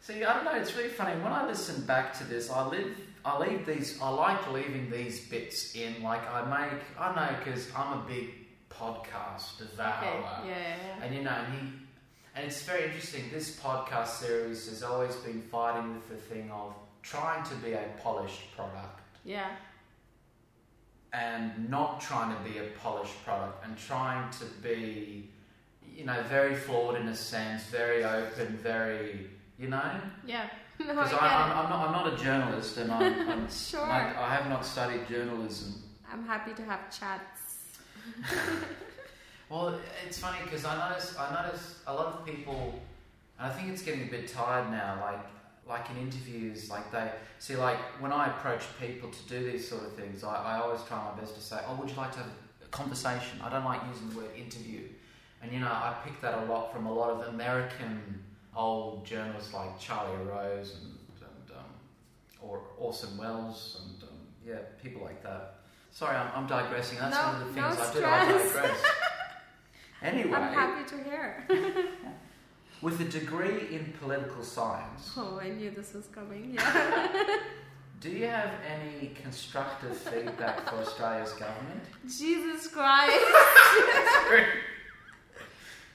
see, 0.00 0.24
I 0.24 0.34
don't 0.34 0.44
know. 0.44 0.54
It's 0.54 0.74
really 0.76 0.88
funny 0.88 1.20
when 1.22 1.32
I 1.32 1.46
listen 1.46 1.84
back 1.84 2.16
to 2.18 2.24
this. 2.24 2.50
I 2.50 2.66
live. 2.66 2.96
I 3.24 3.38
leave 3.38 3.66
these. 3.66 4.00
I 4.00 4.08
like 4.08 4.50
leaving 4.52 4.88
these 4.90 5.28
bits 5.28 5.74
in. 5.74 6.02
Like 6.02 6.22
I 6.32 6.42
make. 6.44 6.80
I 6.98 7.14
know 7.14 7.36
because 7.44 7.68
I'm 7.76 7.98
a 7.98 8.02
big 8.06 8.45
podcast 8.80 9.58
devourer. 9.58 10.04
Yeah, 10.04 10.40
yeah, 10.46 10.76
yeah. 10.98 11.04
And 11.04 11.14
you 11.14 11.22
know, 11.22 11.30
and 11.30 11.52
he, 11.54 11.58
and 12.34 12.46
it's 12.46 12.62
very 12.62 12.84
interesting. 12.84 13.24
This 13.32 13.58
podcast 13.58 14.08
series 14.08 14.68
has 14.68 14.82
always 14.82 15.14
been 15.16 15.40
fighting 15.42 15.94
with 15.94 16.08
the 16.08 16.16
thing 16.16 16.50
of 16.50 16.74
trying 17.02 17.42
to 17.44 17.54
be 17.56 17.72
a 17.72 17.84
polished 18.02 18.54
product 18.56 19.00
Yeah. 19.24 19.46
and 21.12 21.70
not 21.70 22.00
trying 22.00 22.36
to 22.36 22.50
be 22.50 22.58
a 22.58 22.64
polished 22.82 23.24
product 23.24 23.64
and 23.64 23.76
trying 23.78 24.28
to 24.32 24.44
be, 24.62 25.28
you 25.94 26.04
know, 26.04 26.20
very 26.28 26.54
flawed 26.54 26.96
in 27.00 27.08
a 27.08 27.14
sense, 27.16 27.62
very 27.64 28.04
open, 28.04 28.58
very, 28.62 29.30
you 29.58 29.68
know. 29.68 30.00
Yeah. 30.26 30.48
Because 30.78 31.08
get 31.10 31.22
I'm. 31.22 31.52
I'm 31.52 31.70
not, 31.70 31.86
I'm 31.88 31.92
not 31.92 32.12
a 32.12 32.22
journalist, 32.22 32.76
and 32.76 32.92
I'm, 32.92 33.30
I'm 33.30 33.48
Sure. 33.70 33.80
I 33.82 34.34
have 34.34 34.46
not 34.50 34.62
studied 34.62 35.08
journalism. 35.08 35.82
I'm 36.12 36.26
happy 36.26 36.52
to 36.52 36.62
have 36.66 36.80
chats. 36.90 37.45
Well, 39.48 39.78
it's 40.04 40.18
funny 40.18 40.38
because 40.42 40.64
I 40.64 40.88
notice 40.88 41.14
I 41.16 41.42
notice 41.42 41.78
a 41.86 41.94
lot 41.94 42.06
of 42.06 42.26
people, 42.26 42.80
and 43.38 43.46
I 43.46 43.54
think 43.54 43.68
it's 43.68 43.82
getting 43.82 44.08
a 44.08 44.10
bit 44.10 44.26
tired 44.26 44.70
now. 44.72 44.98
Like 45.00 45.24
like 45.68 45.90
in 45.90 46.02
interviews, 46.02 46.68
like 46.68 46.90
they 46.90 47.10
see 47.38 47.54
like 47.56 47.78
when 48.00 48.12
I 48.12 48.26
approach 48.26 48.62
people 48.80 49.08
to 49.08 49.28
do 49.28 49.50
these 49.50 49.68
sort 49.68 49.84
of 49.84 49.92
things, 49.92 50.24
I, 50.24 50.34
I 50.34 50.58
always 50.58 50.82
try 50.82 50.98
my 50.98 51.20
best 51.20 51.36
to 51.36 51.40
say, 51.40 51.60
"Oh, 51.68 51.76
would 51.76 51.88
you 51.88 51.96
like 51.96 52.12
to 52.12 52.18
have 52.18 52.30
a 52.64 52.68
conversation?" 52.68 53.40
I 53.40 53.48
don't 53.48 53.64
like 53.64 53.80
using 53.92 54.10
the 54.10 54.16
word 54.16 54.30
interview, 54.36 54.80
and 55.40 55.52
you 55.52 55.60
know 55.60 55.68
I 55.68 55.94
pick 56.04 56.20
that 56.22 56.38
a 56.38 56.44
lot 56.46 56.72
from 56.72 56.86
a 56.86 56.92
lot 56.92 57.10
of 57.10 57.32
American 57.32 58.24
old 58.56 59.04
journalists 59.06 59.54
like 59.54 59.78
Charlie 59.78 60.24
Rose 60.24 60.76
and, 60.82 60.98
and 61.20 61.56
um, 61.56 61.70
or 62.40 62.62
Orson 62.78 63.16
Welles 63.16 63.80
and 63.84 64.02
um, 64.02 64.16
yeah 64.44 64.58
people 64.82 65.02
like 65.02 65.22
that. 65.22 65.54
Sorry, 65.96 66.14
I'm, 66.14 66.28
I'm 66.34 66.46
digressing. 66.46 66.98
That's 66.98 67.16
No- 67.16 67.22
one 67.22 67.40
of 67.40 67.54
the 67.54 67.60
no 67.62 67.70
things 67.70 67.88
I 67.88 67.94
do. 67.94 68.04
I 68.04 68.32
digress. 68.32 68.82
Anyway, 70.02 70.34
I'm 70.34 70.52
happy 70.52 70.84
to 70.94 71.02
hear. 71.02 71.48
with 72.82 73.00
a 73.00 73.04
degree 73.04 73.74
in 73.74 73.94
political 73.98 74.42
science, 74.42 75.12
oh, 75.16 75.40
I 75.42 75.48
knew 75.48 75.70
this 75.70 75.94
was 75.94 76.06
coming. 76.08 76.52
Yeah. 76.52 77.08
do 78.02 78.10
you 78.10 78.26
have 78.26 78.50
any 78.68 79.08
constructive 79.22 79.96
feedback 79.96 80.68
for 80.68 80.76
Australia's 80.76 81.32
government? 81.32 81.82
Jesus 82.06 82.68
Christ. 82.68 83.16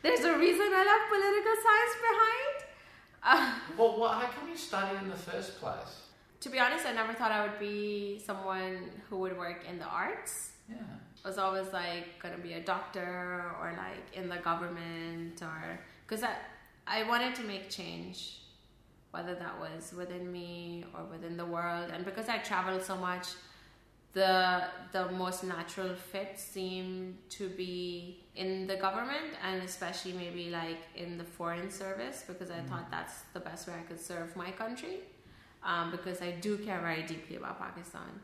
There's 0.01 0.25
a 0.25 0.35
reason 0.35 0.67
I 0.73 0.83
love 0.91 1.03
political 1.13 1.55
science 1.65 1.95
behind. 2.09 2.55
Uh, 3.23 3.59
Well, 3.77 3.99
what, 3.99 4.13
how 4.15 4.31
come 4.31 4.49
you 4.49 4.57
study 4.57 4.97
in 4.97 5.09
the 5.09 5.15
first 5.15 5.59
place? 5.59 6.00
To 6.41 6.49
be 6.49 6.59
honest, 6.59 6.85
I 6.85 6.91
never 6.91 7.13
thought 7.13 7.31
I 7.31 7.45
would 7.45 7.59
be 7.59 8.19
someone 8.25 8.89
who 9.07 9.17
would 9.19 9.37
work 9.37 9.63
in 9.69 9.77
the 9.77 9.85
arts. 9.85 10.51
Yeah. 10.67 10.77
I 11.23 11.27
was 11.27 11.37
always 11.37 11.71
like 11.71 12.19
gonna 12.21 12.39
be 12.39 12.53
a 12.53 12.61
doctor 12.61 13.45
or 13.59 13.73
like 13.77 14.17
in 14.19 14.27
the 14.27 14.37
government 14.37 15.41
or 15.41 15.79
because 16.05 16.23
I 16.23 16.33
I 16.87 17.03
wanted 17.03 17.35
to 17.35 17.43
make 17.43 17.69
change, 17.69 18.39
whether 19.11 19.35
that 19.35 19.59
was 19.59 19.93
within 19.95 20.31
me 20.31 20.83
or 20.95 21.03
within 21.05 21.37
the 21.37 21.45
world. 21.45 21.91
And 21.93 22.03
because 22.03 22.27
I 22.27 22.39
traveled 22.39 22.83
so 22.83 22.97
much, 22.97 23.27
the 24.13 24.63
the 24.91 25.11
most 25.11 25.43
natural 25.43 25.93
fit 25.93 26.39
seemed 26.39 27.17
to 27.29 27.49
be 27.49 28.23
in 28.35 28.65
the 28.65 28.77
government 28.77 29.35
and 29.43 29.61
especially 29.61 30.13
maybe 30.13 30.49
like 30.49 30.79
in 30.95 31.19
the 31.19 31.23
foreign 31.23 31.69
service 31.69 32.23
because 32.27 32.49
I 32.49 32.55
mm-hmm. 32.55 32.67
thought 32.67 32.89
that's 32.89 33.21
the 33.33 33.39
best 33.39 33.67
way 33.67 33.75
I 33.79 33.83
could 33.83 33.99
serve 33.99 34.35
my 34.35 34.51
country 34.51 35.01
um, 35.63 35.91
because 35.91 36.21
I 36.21 36.31
do 36.31 36.57
care 36.57 36.79
very 36.79 37.03
deeply 37.03 37.35
about 37.35 37.59
Pakistan. 37.59 38.19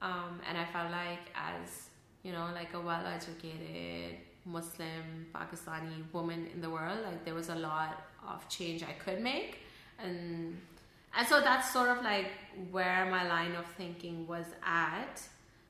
Um, 0.00 0.40
and 0.48 0.58
I 0.58 0.64
felt 0.64 0.90
like 0.90 1.30
as 1.34 1.88
you 2.22 2.32
know 2.32 2.48
like 2.54 2.74
a 2.74 2.80
well-educated 2.80 4.16
Muslim 4.44 5.26
Pakistani 5.32 6.12
woman 6.12 6.48
in 6.52 6.60
the 6.60 6.70
world 6.70 6.98
like 7.04 7.24
there 7.24 7.34
was 7.34 7.48
a 7.48 7.54
lot 7.54 8.06
of 8.28 8.48
change 8.48 8.82
I 8.82 8.92
could 8.92 9.20
make. 9.20 9.58
And 9.98 10.60
and 11.16 11.28
so 11.28 11.40
that's 11.40 11.72
sort 11.72 11.90
of 11.90 12.02
like 12.02 12.30
where 12.70 13.06
my 13.10 13.28
line 13.28 13.54
of 13.54 13.66
thinking 13.76 14.26
was 14.26 14.46
at. 14.64 15.22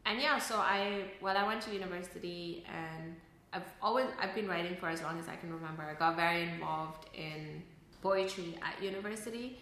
And 0.06 0.20
yeah 0.20 0.38
so 0.38 0.56
i 0.56 1.04
well 1.20 1.36
i 1.36 1.46
went 1.46 1.60
to 1.62 1.72
university 1.72 2.64
and 2.66 3.14
i've 3.52 3.70
always 3.80 4.06
i've 4.20 4.34
been 4.34 4.48
writing 4.48 4.74
for 4.74 4.88
as 4.88 5.00
long 5.00 5.18
as 5.18 5.28
i 5.28 5.36
can 5.36 5.52
remember. 5.52 5.82
I 5.82 5.94
got 5.94 6.16
very 6.16 6.42
involved 6.42 7.06
in 7.14 7.62
poetry 8.02 8.58
at 8.62 8.82
university 8.82 9.60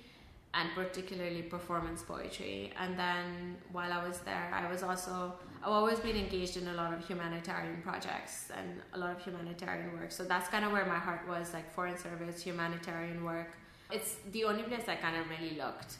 and 0.52 0.68
particularly 0.74 1.42
performance 1.42 2.02
poetry 2.02 2.72
and 2.78 2.98
then 2.98 3.56
while 3.72 3.92
i 3.92 4.06
was 4.06 4.18
there 4.20 4.50
i 4.52 4.70
was 4.70 4.82
also 4.82 5.32
i've 5.62 5.70
always 5.70 6.00
been 6.00 6.16
engaged 6.16 6.56
in 6.56 6.66
a 6.68 6.74
lot 6.74 6.92
of 6.92 7.06
humanitarian 7.06 7.80
projects 7.82 8.50
and 8.56 8.80
a 8.94 8.98
lot 8.98 9.10
of 9.10 9.22
humanitarian 9.22 9.92
work 9.92 10.10
so 10.10 10.24
that's 10.24 10.48
kind 10.48 10.64
of 10.64 10.72
where 10.72 10.86
my 10.86 10.98
heart 10.98 11.22
was 11.28 11.54
like 11.54 11.72
foreign 11.72 11.96
service 11.96 12.42
humanitarian 12.42 13.24
work 13.24 13.56
it's 13.92 14.16
the 14.32 14.44
only 14.44 14.62
place 14.62 14.88
I 14.88 14.96
kind 14.96 15.16
of 15.16 15.28
really 15.28 15.56
looked. 15.56 15.96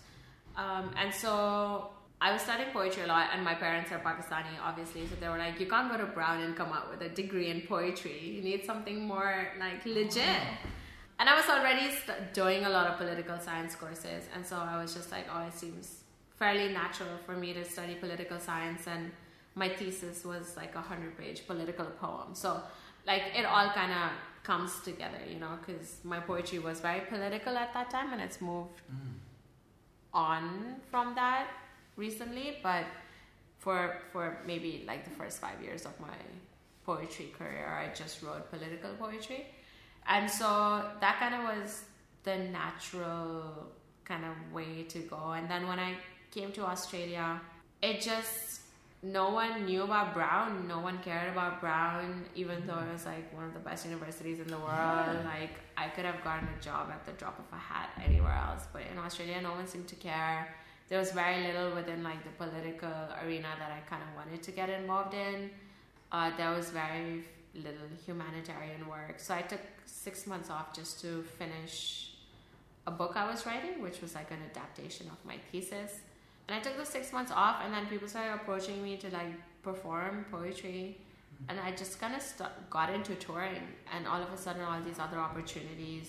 Um, 0.57 0.91
and 0.97 1.13
so 1.13 1.89
I 2.21 2.33
was 2.33 2.43
studying 2.43 2.71
poetry 2.71 3.05
a 3.05 3.07
lot, 3.07 3.31
and 3.33 3.45
my 3.45 3.55
parents 3.55 3.91
are 3.93 3.99
Pakistani, 3.99 4.55
obviously. 4.63 5.07
So 5.07 5.15
they 5.21 5.29
were 5.29 5.39
like, 5.39 5.59
"You 5.61 5.67
can't 5.67 5.91
go 5.91 5.97
to 5.97 6.07
Brown 6.07 6.43
and 6.43 6.57
come 6.57 6.73
out 6.73 6.91
with 6.91 7.01
a 7.03 7.09
degree 7.09 7.49
in 7.51 7.63
poetry. 7.63 8.19
You 8.37 8.43
need 8.43 8.65
something 8.65 9.07
more 9.07 9.49
like 9.59 9.85
legit." 9.87 10.43
And 11.21 11.29
I 11.29 11.37
was 11.37 11.49
already 11.51 11.91
st- 11.91 12.33
doing 12.33 12.65
a 12.65 12.71
lot 12.71 12.87
of 12.87 12.97
political 12.97 13.39
science 13.39 13.75
courses, 13.77 14.25
and 14.35 14.45
so 14.45 14.57
I 14.57 14.81
was 14.83 14.95
just 14.95 15.13
like, 15.13 15.27
"Oh, 15.33 15.47
it 15.47 15.53
seems 15.53 15.87
fairly 16.39 16.73
natural 16.73 17.19
for 17.27 17.37
me 17.37 17.53
to 17.53 17.63
study 17.65 17.95
political 17.95 18.41
science." 18.41 18.87
And 18.87 19.13
my 19.55 19.69
thesis 19.69 20.25
was 20.25 20.57
like 20.57 20.75
a 20.75 20.81
hundred-page 20.81 21.47
political 21.47 21.85
poem. 22.05 22.35
So, 22.35 22.63
like, 23.07 23.25
it 23.37 23.45
all 23.45 23.69
kind 23.81 23.93
of 23.93 24.11
comes 24.43 24.81
together, 24.81 25.21
you 25.33 25.39
know, 25.39 25.59
because 25.61 25.99
my 26.05 26.21
poetry 26.21 26.59
was 26.59 26.81
very 26.81 27.03
political 27.03 27.57
at 27.57 27.75
that 27.75 27.91
time 27.91 28.13
and 28.15 28.23
it's 28.23 28.41
moved 28.41 28.81
mm. 28.91 29.13
on 30.15 30.77
from 30.91 31.15
that 31.15 31.49
recently. 31.97 32.59
But 32.63 32.87
for 33.59 33.99
for 34.13 34.39
maybe 34.47 34.85
like 34.87 35.05
the 35.05 35.11
first 35.21 35.41
five 35.41 35.63
years 35.63 35.85
of 35.85 35.99
my 36.01 36.19
poetry 36.87 37.29
career, 37.39 37.67
I 37.83 37.95
just 37.95 38.23
wrote 38.23 38.51
political 38.51 38.93
poetry, 38.95 39.47
and 40.07 40.31
so 40.31 40.85
that 41.01 41.19
kind 41.19 41.35
of 41.35 41.43
was 41.43 41.85
the 42.23 42.37
natural 42.37 43.69
kind 44.05 44.25
of 44.25 44.53
way 44.53 44.85
to 44.89 44.99
go. 45.01 45.33
And 45.33 45.49
then 45.49 45.67
when 45.67 45.79
I 45.79 45.95
came 46.31 46.53
to 46.53 46.65
Australia, 46.65 47.41
it 47.83 48.01
just 48.01 48.61
no 49.03 49.31
one 49.31 49.65
knew 49.65 49.83
about 49.83 50.13
Brown. 50.13 50.69
No 50.69 50.81
one 50.81 50.99
cared 50.99 51.33
about 51.33 51.61
Brown, 51.61 52.25
even 52.35 52.67
though 52.67 52.79
it 52.79 52.93
was 52.93 53.07
like 53.07 53.33
one 53.35 53.45
of 53.45 53.55
the 53.55 53.61
best 53.61 53.87
universities 53.87 54.41
in 54.41 54.49
the 54.49 54.59
world. 54.59 54.69
Yeah. 54.69 55.23
Like 55.25 55.55
I 55.77 55.89
could 55.89 56.05
have 56.05 56.23
gotten 56.23 56.49
a 56.49 56.63
job 56.63 56.91
at 56.91 57.07
the 57.07 57.13
drop 57.13 57.39
of 57.39 57.47
a 57.53 57.61
hat 57.61 57.91
anywhere 58.05 58.39
else, 58.47 58.65
but 58.73 58.83
in 58.91 58.99
Australia, 58.99 59.41
no 59.41 59.53
one 59.53 59.67
seemed 59.67 59.89
to 59.89 59.97
care. 59.97 60.55
There 60.89 60.99
was 60.99 61.13
very 61.13 61.47
little 61.47 61.75
within 61.75 62.03
like 62.03 62.23
the 62.25 62.31
political 62.31 62.93
arena 63.25 63.49
that 63.59 63.71
I 63.71 63.81
kind 63.89 64.03
of 64.03 64.17
wanted 64.17 64.43
to 64.43 64.51
get 64.51 64.69
involved 64.69 65.15
in. 65.15 65.51
Uh, 66.13 66.33
there 66.37 66.51
was 66.51 66.71
very 66.71 67.25
little 67.55 67.89
humanitarian 68.07 68.89
work, 68.89 69.19
so 69.19 69.35
I 69.35 69.43
took 69.43 69.61
six 69.87 70.27
months 70.27 70.51
off 70.51 70.75
just 70.75 71.01
to 71.03 71.23
finish 71.23 72.13
a 72.87 72.91
book 72.91 73.13
I 73.17 73.31
was 73.31 73.45
writing, 73.47 73.83
which 73.83 74.01
was 74.01 74.15
like 74.15 74.31
an 74.31 74.39
adaptation 74.51 75.09
of 75.09 75.25
my 75.25 75.37
thesis. 75.51 76.01
And 76.49 76.59
I 76.59 76.61
took 76.61 76.77
those 76.77 76.89
six 76.89 77.13
months 77.13 77.33
off, 77.35 77.57
and 77.65 77.73
then 77.73 77.87
people 77.87 78.09
started 78.09 78.35
approaching 78.35 78.83
me 78.83 78.97
to 78.99 79.11
like 79.11 79.33
perform 79.63 80.25
poetry, 80.31 80.99
and 81.49 81.59
I 81.61 81.71
just 81.73 82.01
kind 82.01 82.15
of 82.15 82.23
st- 82.23 82.71
got 82.71 82.93
into 82.93 83.15
touring, 83.17 83.63
and 83.95 84.07
all 84.07 84.23
of 84.23 84.33
a 84.33 84.37
sudden, 84.37 84.63
all 84.63 84.81
these 84.83 84.99
other 84.99 85.19
opportunities 85.19 86.09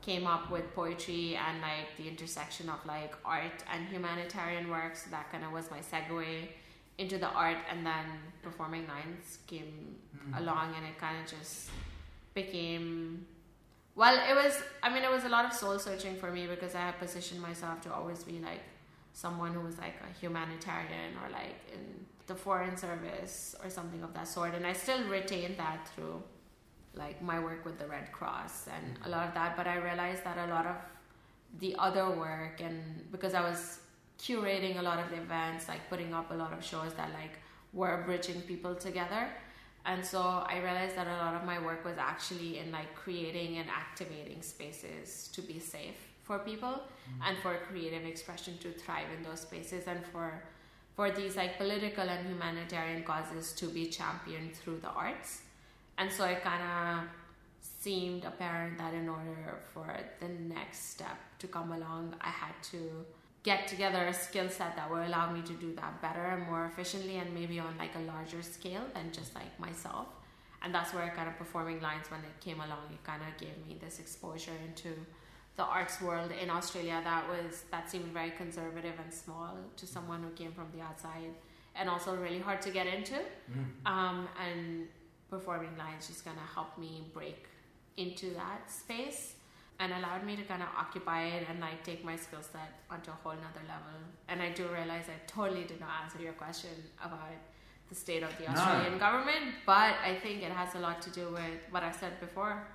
came 0.00 0.26
up 0.26 0.50
with 0.50 0.74
poetry 0.74 1.36
and 1.36 1.60
like 1.60 1.96
the 1.98 2.08
intersection 2.08 2.68
of 2.68 2.84
like 2.86 3.14
art 3.24 3.62
and 3.72 3.86
humanitarian 3.88 4.70
work. 4.70 4.96
So 4.96 5.10
that 5.10 5.30
kind 5.30 5.44
of 5.44 5.52
was 5.52 5.70
my 5.70 5.80
segue 5.80 6.48
into 6.98 7.16
the 7.18 7.28
art, 7.28 7.58
and 7.70 7.86
then 7.86 8.06
performing 8.42 8.86
lines 8.86 9.38
came 9.46 9.96
mm-hmm. 10.16 10.42
along, 10.42 10.74
and 10.76 10.84
it 10.86 10.98
kind 10.98 11.16
of 11.22 11.30
just 11.30 11.70
became 12.34 13.26
well 13.98 14.16
it 14.30 14.34
was 14.42 14.62
i 14.84 14.88
mean 14.92 15.02
it 15.02 15.10
was 15.10 15.24
a 15.24 15.28
lot 15.36 15.44
of 15.44 15.52
soul 15.52 15.76
searching 15.78 16.14
for 16.22 16.30
me 16.30 16.46
because 16.46 16.74
i 16.74 16.82
had 16.88 16.96
positioned 16.98 17.40
myself 17.42 17.80
to 17.80 17.92
always 17.92 18.22
be 18.22 18.38
like 18.50 18.62
someone 19.12 19.52
who 19.52 19.60
was 19.60 19.76
like 19.78 19.96
a 20.08 20.20
humanitarian 20.20 21.10
or 21.20 21.28
like 21.40 21.58
in 21.74 21.82
the 22.28 22.34
foreign 22.34 22.76
service 22.76 23.56
or 23.62 23.68
something 23.68 24.02
of 24.04 24.14
that 24.14 24.28
sort 24.28 24.54
and 24.54 24.64
i 24.64 24.72
still 24.72 25.02
retain 25.08 25.56
that 25.56 25.88
through 25.88 26.22
like 26.94 27.20
my 27.30 27.38
work 27.48 27.64
with 27.64 27.76
the 27.82 27.86
red 27.86 28.12
cross 28.12 28.68
and 28.76 28.86
a 29.06 29.08
lot 29.08 29.26
of 29.26 29.34
that 29.34 29.56
but 29.56 29.66
i 29.66 29.76
realized 29.76 30.22
that 30.22 30.38
a 30.46 30.48
lot 30.54 30.66
of 30.66 30.76
the 31.58 31.74
other 31.78 32.08
work 32.10 32.60
and 32.60 32.80
because 33.10 33.34
i 33.34 33.42
was 33.50 33.80
curating 34.20 34.78
a 34.78 34.82
lot 34.82 34.98
of 34.98 35.12
events 35.12 35.68
like 35.68 35.88
putting 35.88 36.12
up 36.12 36.30
a 36.30 36.34
lot 36.34 36.52
of 36.52 36.64
shows 36.64 36.92
that 36.94 37.10
like 37.12 37.38
were 37.72 38.02
bridging 38.04 38.40
people 38.42 38.74
together 38.74 39.28
and 39.86 40.04
so 40.04 40.20
i 40.20 40.58
realized 40.58 40.96
that 40.96 41.06
a 41.06 41.16
lot 41.24 41.34
of 41.34 41.44
my 41.44 41.58
work 41.64 41.84
was 41.84 41.96
actually 41.98 42.58
in 42.58 42.72
like 42.72 42.94
creating 42.94 43.58
and 43.58 43.68
activating 43.70 44.42
spaces 44.42 45.28
to 45.32 45.40
be 45.42 45.58
safe 45.58 46.08
for 46.22 46.38
people 46.40 46.68
mm-hmm. 46.68 47.22
and 47.26 47.38
for 47.38 47.56
creative 47.68 48.04
expression 48.04 48.56
to 48.58 48.72
thrive 48.72 49.06
in 49.16 49.22
those 49.22 49.40
spaces 49.40 49.84
and 49.86 50.04
for 50.12 50.42
for 50.94 51.12
these 51.12 51.36
like 51.36 51.56
political 51.58 52.02
and 52.02 52.26
humanitarian 52.26 53.04
causes 53.04 53.52
to 53.52 53.66
be 53.66 53.86
championed 53.86 54.52
through 54.54 54.78
the 54.80 54.88
arts 54.88 55.42
and 55.96 56.10
so 56.10 56.24
it 56.24 56.42
kind 56.42 56.62
of 56.62 57.08
seemed 57.60 58.24
apparent 58.24 58.76
that 58.78 58.92
in 58.94 59.08
order 59.08 59.58
for 59.72 59.88
the 60.20 60.28
next 60.28 60.90
step 60.90 61.18
to 61.38 61.46
come 61.46 61.70
along 61.72 62.14
i 62.20 62.28
had 62.28 62.54
to 62.62 62.80
get 63.42 63.68
together 63.68 64.06
a 64.06 64.14
skill 64.14 64.48
set 64.48 64.76
that 64.76 64.90
will 64.90 65.06
allow 65.06 65.30
me 65.30 65.42
to 65.42 65.52
do 65.54 65.72
that 65.74 66.02
better 66.02 66.24
and 66.24 66.46
more 66.46 66.66
efficiently 66.66 67.16
and 67.16 67.32
maybe 67.32 67.58
on 67.58 67.76
like 67.78 67.94
a 67.94 68.00
larger 68.00 68.42
scale 68.42 68.82
than 68.94 69.12
just 69.12 69.34
like 69.34 69.58
myself. 69.60 70.06
And 70.62 70.74
that's 70.74 70.92
where 70.92 71.12
kind 71.14 71.28
of 71.28 71.36
performing 71.38 71.80
lines 71.80 72.10
when 72.10 72.20
it 72.20 72.40
came 72.40 72.56
along 72.56 72.90
it 72.90 73.02
kind 73.04 73.22
of 73.22 73.38
gave 73.38 73.56
me 73.66 73.76
this 73.80 74.00
exposure 74.00 74.56
into 74.66 74.90
the 75.56 75.62
arts 75.64 76.00
world 76.00 76.30
in 76.42 76.50
Australia 76.50 77.00
that 77.04 77.28
was 77.28 77.64
that 77.70 77.90
seemed 77.90 78.06
very 78.06 78.30
conservative 78.30 78.94
and 79.02 79.12
small 79.12 79.56
to 79.76 79.86
someone 79.86 80.22
who 80.22 80.30
came 80.30 80.52
from 80.52 80.66
the 80.74 80.80
outside 80.80 81.34
and 81.74 81.88
also 81.88 82.14
really 82.16 82.38
hard 82.40 82.60
to 82.62 82.70
get 82.70 82.86
into. 82.86 83.14
Mm. 83.14 83.86
um, 83.86 84.28
and 84.44 84.88
performing 85.30 85.76
lines 85.76 86.06
just 86.08 86.24
kind 86.24 86.38
of 86.38 86.54
helped 86.54 86.78
me 86.78 87.06
break 87.12 87.46
into 87.96 88.30
that 88.34 88.70
space 88.70 89.34
and 89.80 89.92
allowed 89.92 90.24
me 90.24 90.34
to 90.34 90.42
kind 90.42 90.62
of 90.62 90.68
occupy 90.76 91.24
it 91.26 91.46
and 91.48 91.60
like 91.60 91.84
take 91.84 92.04
my 92.04 92.16
skill 92.16 92.42
set 92.42 92.80
onto 92.90 93.10
a 93.10 93.14
whole 93.22 93.32
nother 93.32 93.64
level. 93.66 93.96
And 94.28 94.42
i 94.42 94.50
do 94.50 94.66
realize 94.68 95.04
i 95.08 95.18
totally 95.26 95.64
did 95.64 95.80
not 95.80 95.90
answer 96.02 96.20
your 96.22 96.32
question 96.32 96.70
about 97.04 97.38
the 97.88 97.94
state 97.94 98.22
of 98.22 98.36
the 98.38 98.46
australian 98.50 98.92
no. 98.92 98.98
government 98.98 99.46
but 99.64 99.94
i 100.04 100.14
think 100.22 100.42
it 100.42 100.52
has 100.52 100.74
a 100.74 100.78
lot 100.78 101.00
to 101.00 101.10
do 101.10 101.30
with 101.32 101.60
what 101.70 101.82
i 101.82 101.90
said 101.90 102.20
before. 102.20 102.66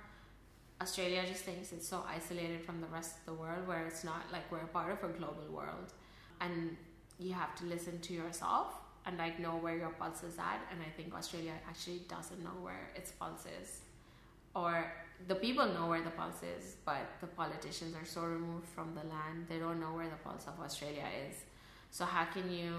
Australia 0.80 1.22
just 1.26 1.44
thinks 1.44 1.72
it's 1.72 1.86
so 1.86 2.04
isolated 2.08 2.60
from 2.62 2.80
the 2.80 2.86
rest 2.88 3.16
of 3.18 3.24
the 3.26 3.40
world 3.40 3.66
where 3.66 3.86
it's 3.86 4.04
not 4.04 4.22
like 4.32 4.50
we're 4.50 4.58
a 4.58 4.66
part 4.66 4.90
of 4.92 5.08
a 5.08 5.12
global 5.12 5.46
world. 5.50 5.92
And 6.40 6.76
you 7.18 7.32
have 7.32 7.54
to 7.56 7.64
listen 7.64 8.00
to 8.00 8.12
yourself 8.12 8.74
and 9.06 9.16
like 9.16 9.38
know 9.38 9.56
where 9.64 9.76
your 9.76 9.90
pulse 9.90 10.22
is 10.24 10.36
at. 10.36 10.60
And 10.70 10.80
I 10.82 10.90
think 10.96 11.14
Australia 11.14 11.52
actually 11.68 12.02
doesn't 12.08 12.42
know 12.42 12.56
where 12.60 12.90
its 12.96 13.12
pulse 13.12 13.46
is 13.60 13.80
or 14.54 14.92
the 15.28 15.34
people 15.34 15.66
know 15.66 15.86
where 15.86 16.02
the 16.02 16.10
pulse 16.10 16.42
is 16.56 16.76
but 16.84 17.06
the 17.20 17.26
politicians 17.26 17.94
are 17.94 18.04
so 18.04 18.22
removed 18.22 18.66
from 18.66 18.94
the 18.94 19.06
land 19.08 19.46
they 19.48 19.58
don't 19.58 19.80
know 19.80 19.94
where 19.94 20.08
the 20.08 20.20
pulse 20.24 20.46
of 20.46 20.58
Australia 20.62 21.06
is. 21.28 21.36
So 21.90 22.04
how 22.04 22.24
can 22.24 22.50
you 22.50 22.74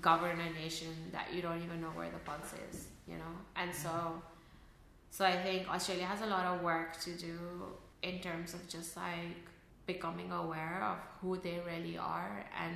govern 0.00 0.38
a 0.40 0.50
nation 0.52 0.94
that 1.12 1.34
you 1.34 1.42
don't 1.42 1.62
even 1.62 1.80
know 1.80 1.94
where 1.94 2.10
the 2.10 2.18
pulse 2.18 2.52
is 2.70 2.86
you 3.06 3.16
know? 3.16 3.34
And 3.56 3.70
mm-hmm. 3.70 3.82
so 3.82 4.22
so 5.10 5.24
I 5.24 5.36
think 5.36 5.68
Australia 5.68 6.06
has 6.06 6.22
a 6.22 6.26
lot 6.26 6.46
of 6.46 6.62
work 6.62 6.98
to 7.00 7.10
do 7.16 7.38
in 8.02 8.20
terms 8.20 8.54
of 8.54 8.66
just 8.68 8.96
like 8.96 9.46
becoming 9.86 10.32
aware 10.32 10.82
of 10.82 10.98
who 11.20 11.36
they 11.36 11.60
really 11.66 11.98
are 11.98 12.44
and 12.58 12.74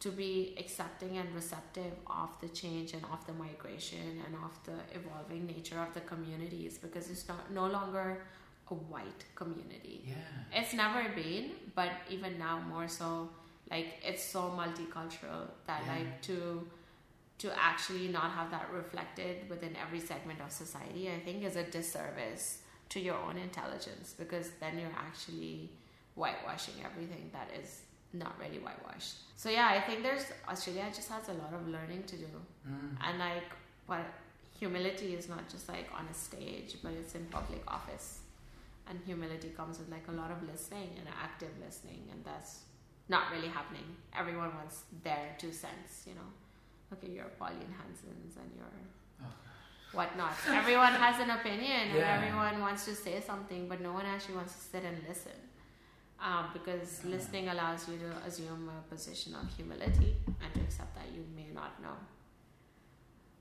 to 0.00 0.10
be 0.10 0.54
accepting 0.58 1.18
and 1.18 1.32
receptive 1.34 1.92
of 2.06 2.30
the 2.40 2.48
change 2.48 2.94
and 2.94 3.04
of 3.12 3.24
the 3.26 3.34
migration 3.34 4.22
and 4.26 4.34
of 4.34 4.58
the 4.64 4.98
evolving 4.98 5.46
nature 5.46 5.78
of 5.78 5.92
the 5.92 6.00
communities 6.00 6.78
because 6.78 7.10
it's 7.10 7.28
not 7.28 7.52
no 7.52 7.66
longer 7.66 8.22
a 8.70 8.74
white 8.74 9.24
community. 9.34 10.04
Yeah. 10.06 10.60
It's 10.60 10.72
never 10.72 11.08
been, 11.14 11.50
but 11.74 11.90
even 12.08 12.38
now 12.38 12.60
more 12.68 12.88
so 12.88 13.28
like 13.70 14.00
it's 14.02 14.24
so 14.24 14.52
multicultural 14.56 15.48
that 15.66 15.82
yeah. 15.86 15.92
like 15.94 16.22
to 16.22 16.66
to 17.38 17.50
actually 17.58 18.08
not 18.08 18.30
have 18.32 18.50
that 18.50 18.70
reflected 18.70 19.48
within 19.48 19.74
every 19.82 20.00
segment 20.00 20.40
of 20.42 20.52
society, 20.52 21.10
I 21.10 21.20
think 21.20 21.42
is 21.42 21.56
a 21.56 21.64
disservice 21.64 22.58
to 22.90 23.00
your 23.00 23.16
own 23.16 23.38
intelligence 23.38 24.14
because 24.18 24.50
then 24.60 24.78
you're 24.78 24.96
actually 24.96 25.70
whitewashing 26.16 26.74
everything 26.84 27.30
that 27.32 27.48
is 27.62 27.80
not 28.12 28.38
really 28.40 28.58
whitewashed. 28.58 29.16
So 29.36 29.48
yeah, 29.50 29.68
I 29.68 29.80
think 29.80 30.02
there's 30.02 30.26
Australia 30.48 30.86
just 30.94 31.08
has 31.10 31.28
a 31.28 31.34
lot 31.34 31.52
of 31.54 31.66
learning 31.68 32.02
to 32.04 32.16
do, 32.16 32.26
Mm. 32.68 32.96
and 33.06 33.18
like 33.18 33.50
what 33.86 34.04
humility 34.58 35.14
is 35.14 35.28
not 35.28 35.48
just 35.48 35.68
like 35.68 35.88
on 35.98 36.06
a 36.10 36.14
stage, 36.14 36.76
but 36.82 36.92
it's 36.92 37.14
in 37.14 37.24
public 37.26 37.62
office, 37.68 38.20
and 38.88 38.98
humility 39.06 39.50
comes 39.56 39.78
with 39.78 39.88
like 39.90 40.06
a 40.08 40.12
lot 40.12 40.30
of 40.30 40.42
listening 40.42 40.90
and 40.98 41.06
active 41.22 41.50
listening, 41.64 42.02
and 42.12 42.22
that's 42.24 42.60
not 43.08 43.30
really 43.32 43.48
happening. 43.48 43.86
Everyone 44.16 44.54
wants 44.54 44.82
their 45.02 45.34
two 45.38 45.52
cents, 45.52 46.04
you 46.06 46.14
know. 46.14 46.28
Okay, 46.92 47.10
your 47.18 47.26
Pauline 47.38 47.74
Hansons 47.80 48.36
and 48.36 48.50
your 48.56 48.66
Oh. 49.22 49.32
whatnot. 49.92 50.34
everyone 50.48 50.92
has 50.92 51.20
an 51.20 51.30
opinion, 51.30 51.88
Yeah. 51.94 51.94
and 51.94 52.24
everyone 52.24 52.60
wants 52.60 52.84
to 52.86 52.94
say 52.94 53.20
something, 53.20 53.68
but 53.68 53.80
no 53.80 53.92
one 53.92 54.06
actually 54.06 54.34
wants 54.36 54.54
to 54.54 54.60
sit 54.60 54.84
and 54.84 54.96
listen 55.08 55.38
um, 56.22 56.46
because 56.52 57.04
listening 57.04 57.48
allows 57.48 57.88
you 57.88 57.96
to 57.98 58.10
assume 58.26 58.70
a 58.70 58.94
position 58.94 59.34
of 59.34 59.48
humility 59.56 60.16
and 60.42 60.52
to 60.54 60.60
accept 60.60 60.94
that 60.94 61.06
you 61.14 61.24
may 61.34 61.48
not 61.54 61.80
know. 61.82 61.96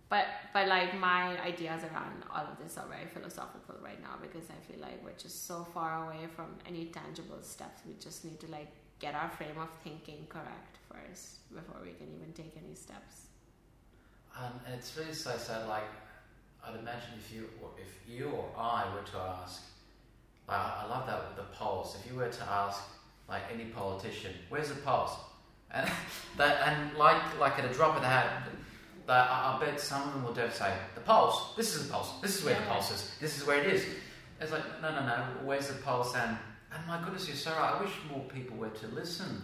But 0.10 0.26
but 0.54 0.68
like 0.68 0.98
my 1.00 1.40
ideas 1.42 1.84
around 1.84 2.24
all 2.34 2.46
of 2.52 2.58
this 2.62 2.78
are 2.78 2.88
very 2.88 3.06
philosophical 3.06 3.76
right 3.84 4.02
now 4.02 4.16
because 4.20 4.50
I 4.50 4.60
feel 4.72 4.82
like 4.82 5.04
we're 5.04 5.20
just 5.20 5.46
so 5.46 5.68
far 5.72 6.06
away 6.06 6.26
from 6.36 6.48
any 6.68 6.86
tangible 6.86 7.42
steps. 7.44 7.82
We 7.86 7.94
just 8.00 8.26
need 8.26 8.40
to 8.40 8.48
like 8.50 8.72
get 9.00 9.14
our 9.14 9.30
frame 9.30 9.58
of 9.60 9.70
thinking 9.84 10.26
correct 10.28 10.78
first 10.92 11.48
before 11.54 11.82
we 11.84 11.94
can 11.94 12.08
even 12.16 12.34
take 12.34 12.54
any 12.58 12.76
steps. 12.76 13.28
Um, 14.38 14.60
and 14.66 14.76
it's 14.76 14.96
really 14.98 15.14
so 15.14 15.38
sad. 15.38 15.68
Like, 15.68 15.90
I'd 16.66 16.80
imagine 16.80 17.12
if 17.18 17.34
you, 17.34 17.50
if 17.78 17.92
you 18.08 18.30
or 18.30 18.50
I 18.58 18.86
were 18.94 19.06
to 19.12 19.18
ask, 19.18 19.64
like, 20.50 20.60
I 20.60 20.86
love 20.89 21.06
that 21.08 21.20
with 21.28 21.36
the 21.38 21.43
polls. 21.56 21.95
If 22.00 22.10
you 22.12 22.18
were 22.18 22.28
to 22.30 22.43
ask, 22.50 22.82
like, 23.28 23.43
any 23.54 23.66
politician, 23.66 24.34
"Where's 24.50 24.70
the 24.70 24.76
polls?" 24.82 25.12
and 25.72 25.89
that, 26.38 26.68
and 26.68 26.97
like, 26.97 27.22
like 27.39 27.60
at 27.60 27.66
a 27.66 27.74
drop 27.74 27.95
of 27.95 28.02
the 28.02 28.08
hat, 28.08 28.43
that 29.08 29.30
I, 29.30 29.56
I 29.56 29.60
bet 29.66 29.80
some 29.80 30.02
of 30.08 30.14
them 30.14 30.24
will 30.24 30.34
dare 30.34 30.52
say, 30.52 30.74
"The 30.95 31.02
polls. 31.02 31.54
This 31.56 31.76
is 31.76 31.88
the 31.88 31.93
polls. 31.93 32.14
This 32.22 32.38
is 32.39 32.43
where 32.45 32.56
the 32.56 32.62
Yeah. 32.62 32.74
polls 32.74 32.91
is. 32.91 33.12
This 33.20 33.38
is 33.38 33.45
where 33.47 33.60
it 33.62 33.68
is." 33.74 33.86
It's 34.41 34.52
like, 34.52 34.64
no, 34.82 34.89
no, 34.95 35.06
no. 35.06 35.26
Where's 35.43 35.68
the 35.68 35.76
polls? 35.82 36.16
And 36.16 36.38
and 36.74 36.88
my 36.88 37.00
goodness, 37.04 37.28
you're 37.28 37.36
so 37.36 37.52
right. 37.52 37.74
I 37.78 37.82
wish 37.84 37.91
more 38.10 38.22
people 38.30 38.56
were 38.58 38.70
to 38.70 38.88
listen. 38.88 39.41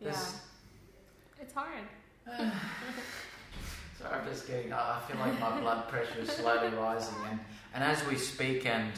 Yeah, 0.00 0.10
There's- 0.10 0.40
it's 1.40 1.52
hard. 1.54 1.84
Sorry, 3.98 4.14
I'm 4.14 4.26
just 4.28 4.46
getting. 4.46 4.72
I 4.72 4.98
I 4.98 5.00
feel 5.10 5.18
like 5.18 5.38
my 5.40 5.58
blood 5.60 5.88
pressure 5.88 6.20
is 6.20 6.30
slowly 6.30 6.68
rising, 6.76 7.14
and, 7.30 7.40
and 7.74 7.82
as 7.84 8.04
we 8.06 8.16
speak, 8.16 8.66
and 8.66 8.92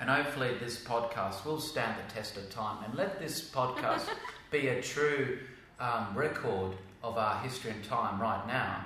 and 0.00 0.08
hopefully 0.08 0.56
this 0.58 0.82
podcast 0.82 1.44
will 1.44 1.60
stand 1.60 1.94
the 1.98 2.12
test 2.14 2.36
of 2.36 2.48
time, 2.50 2.82
and 2.84 2.94
let 2.94 3.20
this 3.20 3.48
podcast 3.50 4.08
be 4.50 4.68
a 4.68 4.82
true 4.82 5.38
um, 5.78 6.08
record 6.14 6.72
of 7.02 7.16
our 7.18 7.38
history 7.42 7.70
and 7.70 7.84
time 7.84 8.20
right 8.20 8.46
now. 8.46 8.84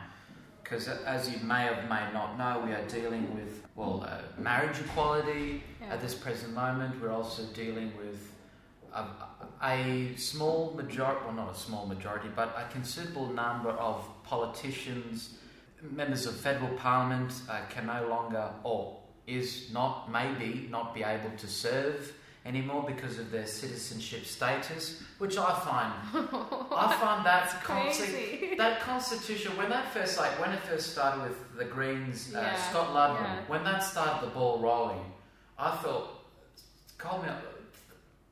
Because 0.63 0.89
as 0.89 1.31
you 1.31 1.39
may 1.47 1.69
or 1.69 1.83
may 1.89 2.11
not 2.13 2.39
know, 2.39 2.63
we 2.67 2.73
are 2.73 2.87
dealing 2.89 3.35
with 3.35 3.63
well 3.77 4.07
uh, 4.09 4.19
marriage 4.41 4.79
equality 4.81 5.63
Yeah. 5.81 5.95
at 5.95 6.01
this 6.01 6.15
present 6.15 6.55
moment. 6.55 7.01
We're 7.03 7.13
also 7.13 7.43
dealing 7.55 7.93
with 7.99 8.33
a, 8.95 9.05
a 9.63 10.15
small 10.17 10.73
majority, 10.75 11.21
well, 11.27 11.35
not 11.35 11.55
a 11.55 11.59
small 11.59 11.87
majority, 11.87 12.29
but 12.35 12.55
a 12.57 12.71
considerable 12.73 13.27
number 13.29 13.71
of 13.71 14.07
politicians, 14.23 15.35
members 15.91 16.27
of 16.27 16.35
federal 16.37 16.71
parliament, 16.79 17.33
uh, 17.51 17.61
can 17.69 17.87
no 17.87 18.07
longer, 18.09 18.49
or 18.63 18.97
is 19.27 19.71
not, 19.73 20.11
maybe 20.11 20.69
not 20.71 20.95
be 20.95 21.03
able 21.03 21.31
to 21.39 21.47
serve 21.47 22.13
anymore 22.45 22.85
because 22.87 23.19
of 23.19 23.31
their 23.31 23.47
citizenship 23.47 24.27
status, 24.27 25.03
which 25.17 25.39
I 25.39 25.59
find, 25.61 25.93
I 26.77 26.95
find 27.01 27.25
that 27.25 27.63
concept 27.65 28.11
Crazy. 28.13 28.55
that 28.59 28.81
constitution 28.81 29.57
when 29.57 29.71
that 29.71 29.91
first 29.95 30.19
like 30.19 30.39
when 30.39 30.53
it 30.53 30.61
first 30.61 30.93
started 30.93 31.23
with 31.23 31.57
the 31.57 31.65
Greens, 31.65 32.35
uh, 32.35 32.41
Yeah, 32.41 32.57
Scott 32.69 32.93
Ludlam, 32.93 33.25
yeah. 33.25 33.41
when 33.47 33.65
that 33.65 33.83
started 33.83 34.27
the 34.29 34.31
ball 34.35 34.59
rolling, 34.61 35.01
I 35.59 35.71
thought, 35.77 36.27
call 36.99 37.23
me. 37.23 37.29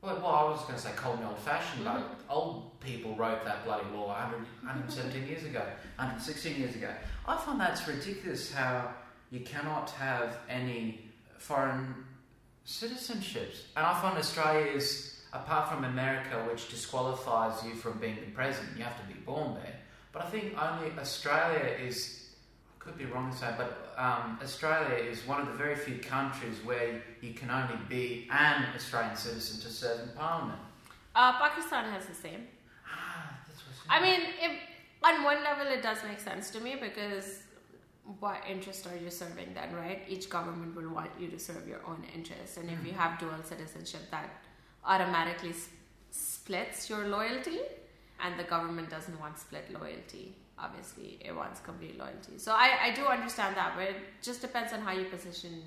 Well, 0.03 0.17
well, 0.17 0.27
I 0.27 0.43
was 0.51 0.61
going 0.63 0.75
to 0.75 0.79
say 0.79 0.91
call 0.95 1.15
me 1.17 1.23
old 1.25 1.39
fashioned, 1.39 1.83
Mhm. 1.85 1.93
but 1.95 2.19
old 2.29 2.79
people 2.81 3.15
wrote 3.15 3.43
that 3.45 3.63
bloody 3.65 3.85
law 3.95 4.09
100, 4.09 4.45
117 4.61 5.25
years 5.27 5.43
ago, 5.45 5.65
116 5.97 6.57
years 6.59 6.75
ago. 6.75 6.93
I 7.27 7.37
find 7.37 7.59
that's 7.59 7.87
ridiculous 7.87 8.53
how 8.53 8.93
you 9.33 9.39
cannot 9.39 9.89
have 9.89 10.37
any 10.47 10.99
foreign 11.39 11.95
citizenships. 12.67 13.63
And 13.75 13.83
I 13.83 13.99
find 13.99 14.15
Australia 14.15 14.67
is, 14.67 15.21
apart 15.33 15.69
from 15.69 15.85
America, 15.85 16.35
which 16.47 16.69
disqualifies 16.69 17.65
you 17.65 17.73
from 17.73 17.97
being 17.97 18.17
the 18.23 18.31
president, 18.31 18.77
you 18.77 18.83
have 18.83 18.95
to 19.01 19.07
be 19.11 19.19
born 19.21 19.55
there. 19.55 19.73
But 20.11 20.21
I 20.25 20.29
think 20.29 20.53
only 20.55 20.91
Australia 20.99 21.65
is, 21.83 22.27
I 22.79 22.83
could 22.83 22.95
be 22.95 23.05
wrong 23.05 23.31
to 23.31 23.37
say, 23.37 23.49
but 23.57 23.95
um, 23.97 24.37
Australia 24.39 24.95
is 25.03 25.25
one 25.25 25.41
of 25.41 25.47
the 25.47 25.53
very 25.53 25.75
few 25.75 25.97
countries 25.97 26.57
where 26.63 27.01
you 27.21 27.33
can 27.33 27.49
only 27.49 27.79
be 27.89 28.27
an 28.29 28.65
Australian 28.75 29.15
citizen 29.15 29.59
to 29.61 29.69
serve 29.69 29.99
in 30.01 30.09
Parliament. 30.15 30.59
Uh, 31.15 31.39
Pakistan 31.39 31.91
has 31.91 32.05
the 32.05 32.13
same. 32.13 32.45
Ah, 32.87 33.39
that's 33.47 33.63
what's 33.65 33.79
I 33.89 33.99
mean, 33.99 34.21
if, 34.39 34.51
on 35.01 35.23
one 35.23 35.43
level, 35.43 35.65
it 35.65 35.81
does 35.81 35.97
make 36.07 36.19
sense 36.19 36.51
to 36.51 36.59
me 36.59 36.75
because 36.79 37.39
what 38.19 38.43
interest 38.49 38.85
are 38.87 38.95
you 38.95 39.09
serving 39.09 39.53
then, 39.53 39.73
right? 39.73 40.01
Each 40.07 40.29
government 40.29 40.75
will 40.75 40.89
want 40.89 41.11
you 41.19 41.29
to 41.29 41.39
serve 41.39 41.67
your 41.67 41.79
own 41.87 42.03
interest, 42.13 42.57
and 42.57 42.69
if 42.69 42.85
you 42.85 42.91
hmm. 42.91 42.99
have 42.99 43.19
dual 43.19 43.43
citizenship, 43.43 44.01
that 44.11 44.29
automatically 44.85 45.51
s- 45.51 45.69
splits 46.11 46.89
your 46.89 47.07
loyalty, 47.07 47.59
and 48.23 48.37
the 48.37 48.43
government 48.43 48.89
doesn't 48.89 49.19
want 49.19 49.39
split 49.39 49.71
loyalty. 49.71 50.35
Obviously, 50.59 51.17
it 51.23 51.35
wants 51.35 51.59
complete 51.59 51.97
loyalty. 51.97 52.37
So 52.37 52.51
I, 52.51 52.77
I 52.83 52.91
do 52.91 53.05
understand 53.05 53.55
that, 53.57 53.73
but 53.75 53.85
it 53.89 53.95
just 54.21 54.41
depends 54.41 54.71
on 54.71 54.81
how 54.81 54.91
you 54.91 55.05
position 55.05 55.61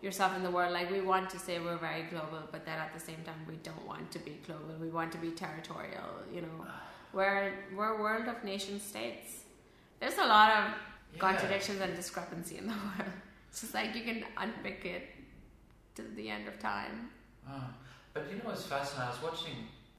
yourself 0.00 0.36
in 0.36 0.42
the 0.42 0.50
world. 0.50 0.72
Like 0.72 0.90
we 0.90 1.00
want 1.00 1.30
to 1.30 1.38
say 1.38 1.58
we're 1.58 1.76
very 1.76 2.02
global, 2.04 2.40
but 2.50 2.64
then 2.64 2.78
at 2.78 2.92
the 2.92 3.00
same 3.00 3.22
time 3.24 3.40
we 3.48 3.56
don't 3.62 3.86
want 3.86 4.10
to 4.12 4.18
be 4.18 4.38
global. 4.46 4.74
We 4.80 4.90
want 4.90 5.12
to 5.12 5.18
be 5.18 5.30
territorial. 5.30 6.08
You 6.32 6.42
know, 6.42 6.66
we're 7.12 7.52
we're 7.74 7.96
a 7.96 8.00
world 8.00 8.28
of 8.28 8.44
nation 8.44 8.80
states. 8.80 9.44
There's 10.00 10.18
a 10.18 10.26
lot 10.26 10.50
of 10.50 10.74
Yeah. 11.12 11.18
contradictions 11.20 11.80
and 11.80 11.94
discrepancy 11.94 12.58
in 12.58 12.66
the 12.66 12.72
world. 12.98 13.12
It's 13.50 13.60
just 13.60 13.74
like 13.74 13.94
you 13.94 14.02
can 14.02 14.24
unpick 14.36 14.84
it 14.84 15.08
to 15.96 16.02
the 16.16 16.30
end 16.30 16.48
of 16.48 16.58
time. 16.58 17.10
Ah, 17.48 17.68
but 18.14 18.26
you 18.30 18.36
know 18.36 18.44
what's 18.44 18.64
fascinating? 18.64 19.08
I 19.08 19.10
was 19.10 19.22
watching, 19.22 19.56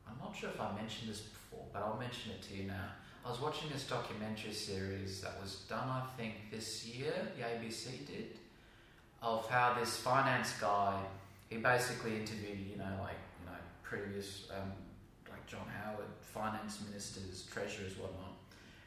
I'm 0.07 0.17
not 0.19 0.35
sure 0.35 0.49
if 0.49 0.59
I 0.59 0.73
mentioned 0.75 1.11
this 1.11 1.21
before, 1.21 1.65
but 1.71 1.83
I'll 1.83 1.99
mention 1.99 2.31
it 2.31 2.41
to 2.49 2.55
you 2.55 2.63
now. 2.67 2.87
I 3.25 3.29
was 3.29 3.39
watching 3.39 3.69
this 3.71 3.87
documentary 3.87 4.53
series 4.53 5.21
that 5.21 5.39
was 5.41 5.59
done, 5.69 5.87
I 5.87 6.03
think, 6.17 6.33
this 6.51 6.85
year, 6.85 7.13
the 7.37 7.43
ABC 7.43 8.05
did, 8.05 8.37
of 9.21 9.47
how 9.49 9.75
this 9.79 9.95
finance 9.97 10.53
guy, 10.59 10.99
he 11.49 11.57
basically 11.57 12.17
interviewed, 12.17 12.59
you 12.69 12.77
know, 12.77 12.91
like, 13.01 13.15
you 13.39 13.45
know, 13.45 13.57
previous, 13.81 14.47
um, 14.51 14.71
like 15.29 15.45
John 15.47 15.65
Howard, 15.83 16.07
finance 16.21 16.81
ministers, 16.85 17.45
treasurers, 17.53 17.97
whatnot. 17.97 18.32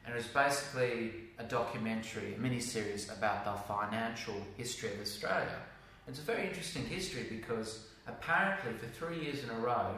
And 0.07 0.15
it 0.15 0.19
was 0.19 0.27
basically 0.29 1.13
a 1.39 1.45
documentary, 1.45 2.35
a 2.35 2.39
mini 2.39 2.61
series 2.61 3.11
about 3.11 3.45
the 3.45 3.53
financial 3.75 4.35
history 4.57 4.93
of 4.93 5.01
Australia. 5.01 5.59
It's 6.07 6.21
a 6.21 6.23
very 6.23 6.47
interesting 6.47 6.87
history 6.87 7.27
because 7.29 7.89
apparently 8.07 8.73
for 8.75 8.87
three 8.87 9.21
years 9.25 9.43
in 9.43 9.51
a 9.51 9.59
row, 9.59 9.95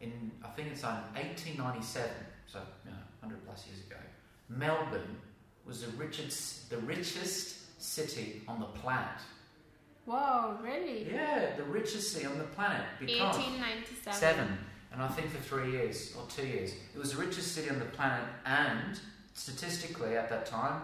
in 0.00 0.32
I 0.44 0.48
think 0.48 0.68
it's 0.72 0.82
on 0.82 0.94
1897, 1.14 2.10
so 2.46 2.58
you 2.84 2.90
know, 2.90 2.96
100 3.20 3.46
plus 3.46 3.66
years 3.68 3.80
ago, 3.86 3.96
Melbourne 4.48 5.16
was 5.64 5.82
the 5.82 5.92
richest, 5.92 6.68
the 6.68 6.78
richest 6.78 7.80
city 7.80 8.42
on 8.48 8.58
the 8.58 8.66
planet. 8.66 9.20
Whoa, 10.06 10.56
really? 10.62 11.06
Yeah, 11.08 11.54
the 11.56 11.62
richest 11.62 12.12
city 12.12 12.26
on 12.26 12.38
the 12.38 12.44
planet 12.44 12.84
because 12.98 13.36
1897. 13.36 14.12
seven, 14.12 14.58
and 14.92 15.02
I 15.02 15.08
think 15.08 15.30
for 15.30 15.38
three 15.38 15.70
years 15.70 16.14
or 16.18 16.26
two 16.28 16.46
years, 16.46 16.72
it 16.94 16.98
was 16.98 17.12
the 17.12 17.20
richest 17.20 17.54
city 17.54 17.70
on 17.70 17.78
the 17.78 17.84
planet, 17.84 18.26
and 18.44 18.98
statistically 19.34 20.16
at 20.16 20.28
that 20.30 20.46
time, 20.46 20.82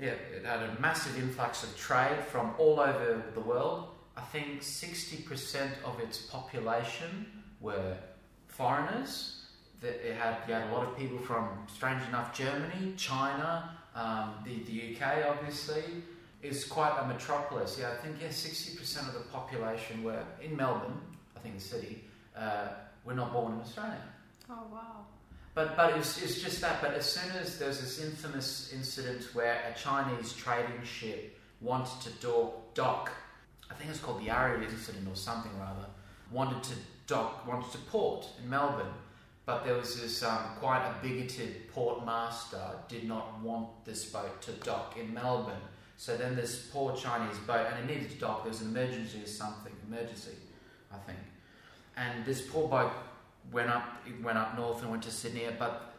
yeah, 0.00 0.10
it 0.34 0.44
had 0.44 0.60
a 0.62 0.76
massive 0.80 1.18
influx 1.18 1.64
of 1.64 1.76
trade 1.76 2.18
from 2.30 2.54
all 2.58 2.80
over 2.80 3.22
the 3.34 3.40
world. 3.40 3.88
I 4.16 4.20
think 4.22 4.62
sixty 4.62 5.22
percent 5.22 5.72
of 5.84 5.98
its 6.00 6.18
population 6.18 7.26
were 7.60 7.96
foreigners. 8.48 9.32
It 9.82 10.16
had 10.16 10.38
you 10.48 10.54
had 10.54 10.68
a 10.68 10.72
lot 10.72 10.86
of 10.86 10.96
people 10.96 11.18
from, 11.18 11.48
strange 11.72 12.02
enough, 12.08 12.36
Germany, 12.36 12.94
China, 12.96 13.70
um, 13.94 14.34
the 14.44 14.62
the 14.64 14.96
UK, 14.96 15.26
obviously. 15.26 15.82
Is 16.42 16.64
quite 16.64 16.96
a 17.00 17.06
metropolis. 17.06 17.78
Yeah, 17.80 17.90
I 17.90 17.96
think 17.96 18.16
yeah, 18.20 18.30
sixty 18.30 18.76
percent 18.76 19.08
of 19.08 19.14
the 19.14 19.20
population 19.20 20.04
were 20.04 20.22
in 20.40 20.54
Melbourne. 20.54 21.00
I 21.34 21.40
think 21.40 21.56
the 21.56 21.64
city 21.64 22.04
uh, 22.36 22.68
were 23.04 23.14
not 23.14 23.32
born 23.32 23.54
in 23.54 23.60
Australia. 23.60 24.02
Oh 24.50 24.66
wow. 24.70 25.06
But 25.56 25.74
but 25.74 25.96
it's, 25.96 26.22
it's 26.22 26.42
just 26.42 26.60
that. 26.60 26.82
But 26.82 26.92
as 26.92 27.06
soon 27.06 27.32
as 27.32 27.58
there's 27.58 27.80
this 27.80 27.98
infamous 28.04 28.72
incident 28.74 29.34
where 29.34 29.58
a 29.74 29.76
Chinese 29.76 30.34
trading 30.34 30.84
ship 30.84 31.40
wanted 31.62 31.98
to 32.02 32.10
dock, 32.20 32.74
dock 32.74 33.10
I 33.70 33.74
think 33.74 33.88
it's 33.88 33.98
called 33.98 34.22
the 34.22 34.28
Ariel 34.28 34.62
incident 34.62 35.08
or 35.08 35.16
something 35.16 35.50
rather, 35.58 35.86
wanted 36.30 36.62
to 36.64 36.74
dock, 37.06 37.46
wanted 37.48 37.72
to 37.72 37.78
port 37.78 38.28
in 38.38 38.50
Melbourne, 38.50 38.92
but 39.46 39.64
there 39.64 39.74
was 39.74 39.98
this 39.98 40.22
um, 40.22 40.40
quite 40.60 40.86
a 40.86 40.94
bigoted 41.02 41.72
port 41.72 42.04
master 42.04 42.60
did 42.86 43.04
not 43.04 43.40
want 43.40 43.82
this 43.86 44.04
boat 44.04 44.42
to 44.42 44.52
dock 44.52 44.98
in 45.00 45.14
Melbourne. 45.14 45.54
So 45.96 46.18
then 46.18 46.36
this 46.36 46.68
poor 46.70 46.94
Chinese 46.94 47.38
boat, 47.46 47.66
and 47.72 47.90
it 47.90 47.94
needed 47.94 48.10
to 48.10 48.18
dock. 48.18 48.42
There 48.42 48.52
was 48.52 48.60
an 48.60 48.68
emergency 48.76 49.22
or 49.22 49.26
something, 49.26 49.72
emergency, 49.88 50.36
I 50.92 50.98
think. 51.06 51.18
And 51.96 52.26
this 52.26 52.42
poor 52.42 52.68
boat 52.68 52.92
went 53.52 53.70
up, 53.70 53.84
went 54.22 54.38
up 54.38 54.56
north 54.56 54.82
and 54.82 54.90
went 54.90 55.02
to 55.04 55.10
Sydney. 55.10 55.46
But 55.58 55.94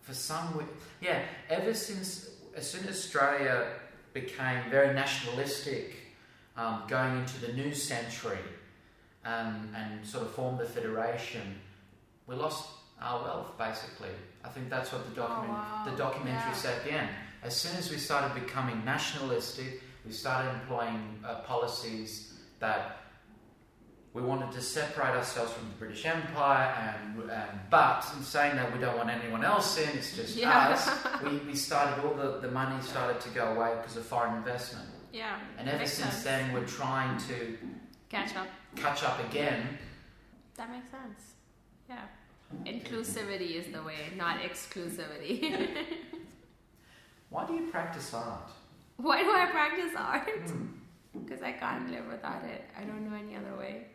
for 0.00 0.14
some, 0.14 0.66
yeah, 1.00 1.22
ever 1.50 1.74
since 1.74 2.30
as 2.56 2.68
soon 2.70 2.82
as 2.84 2.96
Australia 2.96 3.66
became 4.12 4.68
very 4.70 4.92
nationalistic, 4.94 5.96
um, 6.56 6.82
going 6.86 7.18
into 7.18 7.40
the 7.40 7.52
new 7.54 7.74
century, 7.74 8.38
um, 9.24 9.70
and 9.74 10.04
sort 10.06 10.24
of 10.24 10.32
formed 10.32 10.58
the 10.58 10.66
federation, 10.66 11.58
we 12.26 12.34
lost 12.34 12.68
our 13.00 13.22
wealth 13.22 13.56
basically. 13.58 14.10
I 14.44 14.48
think 14.48 14.68
that's 14.68 14.92
what 14.92 15.08
the 15.08 15.14
document 15.14 15.50
Oh, 15.50 15.84
wow. 15.84 15.84
the 15.90 15.96
documentary 15.96 16.50
Yeah. 16.50 16.52
said 16.52 16.78
at 16.78 16.84
the 16.84 16.92
end. 16.92 17.08
As 17.42 17.56
soon 17.56 17.76
as 17.76 17.90
we 17.90 17.96
started 17.98 18.34
becoming 18.34 18.84
nationalistic, 18.84 19.82
we 20.04 20.12
started 20.12 20.50
employing 20.60 21.18
uh, 21.24 21.36
policies 21.42 22.34
that 22.58 23.01
we 24.14 24.20
wanted 24.22 24.52
to 24.52 24.60
separate 24.60 25.16
ourselves 25.16 25.52
from 25.52 25.68
the 25.68 25.74
British 25.76 26.04
Empire, 26.04 26.74
and, 27.06 27.30
and 27.30 27.60
but 27.70 28.04
in 28.16 28.22
saying 28.22 28.56
that 28.56 28.72
we 28.72 28.78
don't 28.78 28.96
want 28.96 29.08
anyone 29.08 29.42
else 29.44 29.78
in, 29.78 29.88
it's 29.96 30.14
just 30.14 30.36
Yeah. 30.36 30.68
us. 30.70 30.88
We, 31.24 31.38
we 31.38 31.54
started 31.54 32.04
all 32.04 32.14
the, 32.14 32.38
the 32.40 32.50
money 32.50 32.80
started 32.82 33.20
to 33.22 33.28
go 33.30 33.52
away 33.54 33.74
because 33.80 33.96
of 33.96 34.04
foreign 34.04 34.34
investment, 34.36 34.88
Yeah. 35.12 35.38
and 35.58 35.68
ever 35.68 35.86
since 35.86 36.12
sense. 36.12 36.24
then 36.24 36.52
we're 36.52 36.66
trying 36.66 37.18
to 37.28 37.56
Catch 38.10 38.36
up. 38.36 38.48
catch 38.76 39.02
up 39.02 39.18
again. 39.30 39.78
That 40.56 40.70
makes 40.70 40.90
sense. 40.90 41.20
Yeah. 41.88 42.04
Inclusivity 42.66 43.52
is 43.56 43.72
the 43.72 43.82
way, 43.82 44.12
not 44.16 44.40
exclusivity. 44.40 45.68
Why 47.30 47.46
do 47.46 47.54
you 47.54 47.70
practice 47.70 48.12
art? 48.12 48.50
Why 48.98 49.22
do 49.22 49.30
I 49.30 49.46
practice 49.46 49.92
art? 49.96 50.28
Hmm. 50.50 50.66
Because 51.14 51.42
I 51.42 51.52
can't 51.52 51.90
live 51.90 52.06
without 52.10 52.42
it. 52.44 52.64
I 52.74 52.84
don't 52.84 53.04
know 53.08 53.14
any 53.14 53.36
other 53.36 53.54
way. 53.58 53.88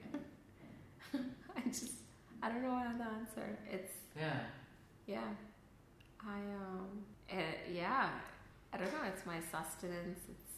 I 1.66 1.70
just, 1.70 1.92
I 2.42 2.50
don't 2.50 2.62
know 2.64 2.70
what 2.74 2.88
other 2.88 3.08
answer. 3.20 3.58
It's, 3.72 3.94
Yeah. 4.18 4.40
yeah. 5.08 5.22
I, 6.26 6.38
um, 6.38 6.88
eh, 7.30 7.42
yeah. 7.74 8.10
I 8.74 8.78
don't 8.78 8.92
know. 8.94 9.08
It's 9.08 9.26
my 9.26 9.40
sustenance. 9.40 10.20
It's, 10.30 10.54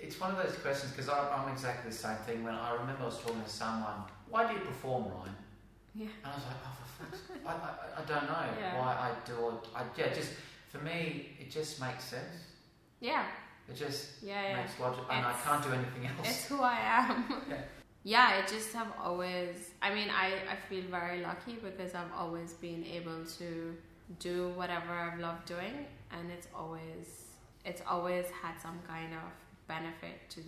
It's 0.00 0.20
one 0.20 0.30
of 0.30 0.36
those 0.42 0.56
questions 0.58 0.92
because 0.92 1.08
I'm 1.08 1.50
exactly 1.52 1.90
the 1.90 1.96
same 1.96 2.16
thing. 2.26 2.44
When 2.44 2.54
I 2.54 2.72
remember 2.72 3.02
I 3.02 3.06
was 3.06 3.18
talking 3.20 3.42
to 3.42 3.48
someone, 3.50 4.04
why 4.28 4.46
do 4.46 4.54
you 4.54 4.60
perform, 4.60 5.04
Ryan? 5.04 5.34
yeah. 5.94 6.06
And 6.24 6.32
I 6.32 6.34
was 6.36 6.44
like, 6.46 6.56
oh, 6.64 6.76
for 6.80 7.04
fuck's. 7.04 7.20
I, 7.46 7.52
I, 7.52 8.00
I 8.00 8.04
don't 8.04 8.26
know 8.30 8.44
Yeah. 8.60 8.78
why 8.78 8.92
I 8.94 9.10
do 9.26 9.48
it. 9.48 9.68
I, 9.74 9.82
yeah, 9.96 10.14
just 10.14 10.30
for 10.70 10.78
me, 10.78 11.36
it 11.40 11.50
just 11.50 11.80
makes 11.80 12.04
sense. 12.04 12.36
Yeah. 13.00 13.24
It 13.68 13.74
just 13.76 14.22
Yeah. 14.22 14.42
Yeah. 14.50 14.56
makes 14.62 14.78
logic, 14.78 15.04
and 15.10 15.26
I 15.26 15.32
can't 15.44 15.62
do 15.64 15.70
anything 15.72 16.06
else. 16.10 16.28
It's 16.28 16.44
who 16.46 16.60
I 16.62 16.78
am. 16.80 17.42
Yeah. 17.50 17.56
Yeah, 18.04 18.40
I 18.42 18.46
just 18.46 18.72
have 18.72 18.88
always, 19.02 19.70
I 19.82 19.94
mean, 19.94 20.08
I, 20.10 20.32
I 20.50 20.56
feel 20.68 20.84
very 20.90 21.20
lucky 21.20 21.58
because 21.62 21.94
I've 21.94 22.12
always 22.16 22.54
been 22.54 22.84
able 22.84 23.24
to 23.38 23.76
do 24.18 24.50
whatever 24.50 24.92
I've 24.92 25.18
loved 25.18 25.46
doing 25.46 25.86
and 26.10 26.30
it's 26.30 26.48
always, 26.54 27.24
it's 27.64 27.82
always 27.86 28.26
had 28.42 28.60
some 28.60 28.78
kind 28.86 29.12
of 29.14 29.30
benefit 29.66 30.30
to 30.30 30.40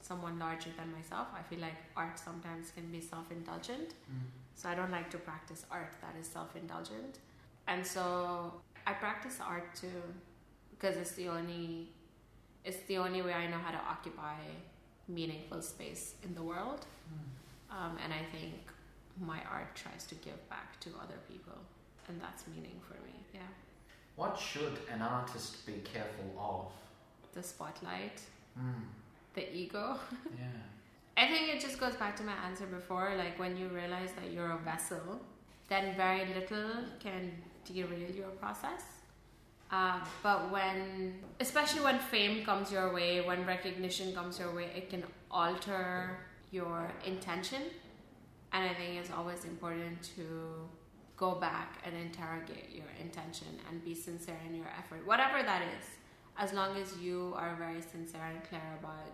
someone 0.00 0.38
larger 0.38 0.70
than 0.76 0.92
myself. 0.92 1.28
I 1.34 1.42
feel 1.42 1.60
like 1.60 1.76
art 1.96 2.18
sometimes 2.18 2.70
can 2.70 2.90
be 2.90 3.00
self-indulgent. 3.00 3.90
Mm. 3.90 4.26
So 4.54 4.68
I 4.68 4.74
don't 4.74 4.90
like 4.90 5.10
to 5.10 5.18
practice 5.18 5.64
art 5.70 5.94
that 6.02 6.14
is 6.20 6.26
self-indulgent. 6.26 7.18
And 7.66 7.86
so 7.86 8.52
I 8.86 8.92
practice 8.92 9.38
art 9.44 9.74
too 9.74 10.02
because 10.70 10.96
it's 10.96 11.12
the 11.12 11.28
only 11.28 11.88
it's 12.64 12.78
the 12.86 12.98
only 12.98 13.22
way 13.22 13.32
I 13.32 13.48
know 13.48 13.58
how 13.58 13.72
to 13.72 13.78
occupy 13.78 14.36
meaningful 15.08 15.62
space 15.62 16.14
in 16.22 16.34
the 16.34 16.42
world. 16.42 16.86
Mm. 17.10 17.76
Um, 17.76 17.98
and 18.04 18.12
I 18.12 18.22
think 18.36 18.54
my 19.20 19.40
art 19.50 19.74
tries 19.74 20.04
to 20.06 20.14
give 20.16 20.48
back 20.48 20.78
to 20.80 20.90
other 21.02 21.18
people, 21.28 21.58
and 22.08 22.20
that's 22.20 22.46
meaning 22.46 22.78
for 22.86 22.94
me. 23.06 23.14
Yeah, 23.34 23.40
What 24.16 24.38
should 24.38 24.78
an 24.92 25.00
artist 25.02 25.64
be 25.66 25.74
careful 25.84 26.30
of? 26.38 26.72
the 27.34 27.42
spotlight, 27.42 28.20
Mm. 28.58 28.82
the 29.34 29.44
ego. 29.56 29.98
Yeah. 30.38 30.44
I 31.16 31.26
think 31.28 31.48
it 31.54 31.60
just 31.60 31.78
goes 31.80 31.96
back 31.96 32.14
to 32.16 32.22
my 32.24 32.34
answer 32.46 32.66
before. 32.66 33.14
Like 33.16 33.38
when 33.38 33.56
you 33.56 33.68
realize 33.68 34.10
that 34.18 34.30
you're 34.32 34.50
a 34.52 34.58
vessel, 34.58 35.20
then 35.68 35.94
very 35.96 36.26
little 36.34 36.70
can 37.00 37.32
derail 37.66 38.10
your 38.10 38.30
process. 38.42 38.82
Uh, 39.72 39.98
but 40.22 40.52
when, 40.52 41.14
especially 41.40 41.80
when 41.80 41.98
fame 41.98 42.44
comes 42.44 42.70
your 42.70 42.92
way, 42.92 43.22
when 43.22 43.46
recognition 43.46 44.14
comes 44.14 44.38
your 44.38 44.54
way, 44.54 44.68
it 44.76 44.90
can 44.90 45.02
alter 45.30 46.18
your 46.50 46.92
intention. 47.06 47.62
And 48.52 48.68
I 48.68 48.74
think 48.74 48.96
it's 49.00 49.10
always 49.10 49.46
important 49.46 50.02
to 50.16 50.68
go 51.16 51.36
back 51.36 51.78
and 51.86 51.96
interrogate 51.96 52.68
your 52.70 52.90
intention 53.00 53.46
and 53.70 53.82
be 53.82 53.94
sincere 53.94 54.36
in 54.46 54.54
your 54.54 54.66
effort, 54.78 55.06
whatever 55.06 55.42
that 55.42 55.62
is. 55.78 55.86
As 56.36 56.52
long 56.52 56.76
as 56.76 56.98
you 56.98 57.32
are 57.36 57.56
very 57.58 57.80
sincere 57.80 58.26
and 58.30 58.44
clear 58.44 58.78
about 58.78 59.10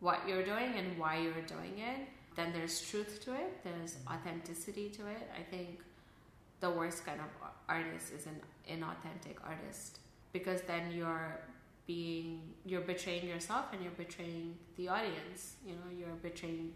what 0.00 0.20
you're 0.26 0.44
doing 0.44 0.74
and 0.76 0.98
why 0.98 1.18
you're 1.18 1.42
doing 1.42 1.78
it, 1.78 2.08
then 2.36 2.52
there's 2.54 2.80
truth 2.88 3.20
to 3.24 3.34
it, 3.34 3.62
there's 3.64 3.96
authenticity 4.10 4.88
to 4.90 5.06
it. 5.08 5.28
I 5.38 5.42
think 5.42 5.80
the 6.60 6.70
worst 6.70 7.04
kind 7.04 7.20
of 7.20 7.26
artist 7.68 8.12
is 8.12 8.26
an 8.26 8.40
inauthentic 8.68 9.36
artist 9.44 9.98
because 10.32 10.62
then 10.62 10.90
you're 10.92 11.40
being 11.86 12.40
you're 12.66 12.82
betraying 12.82 13.26
yourself 13.26 13.66
and 13.72 13.82
you're 13.82 13.92
betraying 13.92 14.54
the 14.76 14.88
audience 14.88 15.56
you 15.66 15.72
know 15.72 15.90
you're 15.98 16.16
betraying 16.22 16.72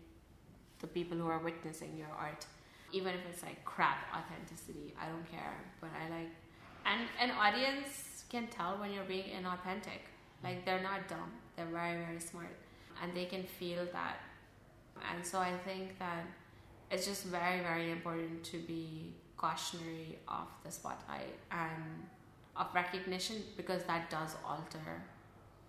the 0.81 0.87
people 0.87 1.17
who 1.17 1.27
are 1.27 1.39
witnessing 1.39 1.97
your 1.97 2.09
art. 2.19 2.45
Even 2.93 3.15
if 3.15 3.21
it's 3.31 3.43
like 3.43 3.65
crap 3.65 3.99
authenticity 4.15 4.95
i 5.01 5.09
don't 5.09 5.31
care 5.31 5.57
but 5.81 5.91
i 6.01 6.09
like 6.15 6.31
and 6.85 7.09
an 7.21 7.31
audience 7.31 8.25
can 8.29 8.47
tell 8.49 8.79
when 8.79 8.93
you're 8.93 9.05
being 9.05 9.25
inauthentic. 9.25 10.03
Like 10.43 10.65
they're 10.65 10.83
not 10.83 11.07
dumb. 11.07 11.31
They're 11.55 11.67
very 11.67 12.05
very 12.05 12.19
smart. 12.19 12.57
And 13.03 13.15
they 13.15 13.27
can 13.27 13.45
feel 13.45 13.87
that. 13.93 14.17
And 15.11 15.25
so 15.25 15.39
i 15.39 15.53
think 15.65 15.99
that 15.99 16.25
it's 16.91 17.07
just 17.07 17.25
very 17.25 17.61
very 17.61 17.91
important 17.91 18.45
to 18.45 18.59
be 18.59 19.15
cautionary 19.43 20.19
of 20.29 20.49
the 20.65 20.71
spotlight 20.71 21.35
and 21.51 21.85
of 22.57 22.67
recognition 22.75 23.37
because 23.57 23.83
that 23.85 24.09
does 24.11 24.37
alter 24.47 24.91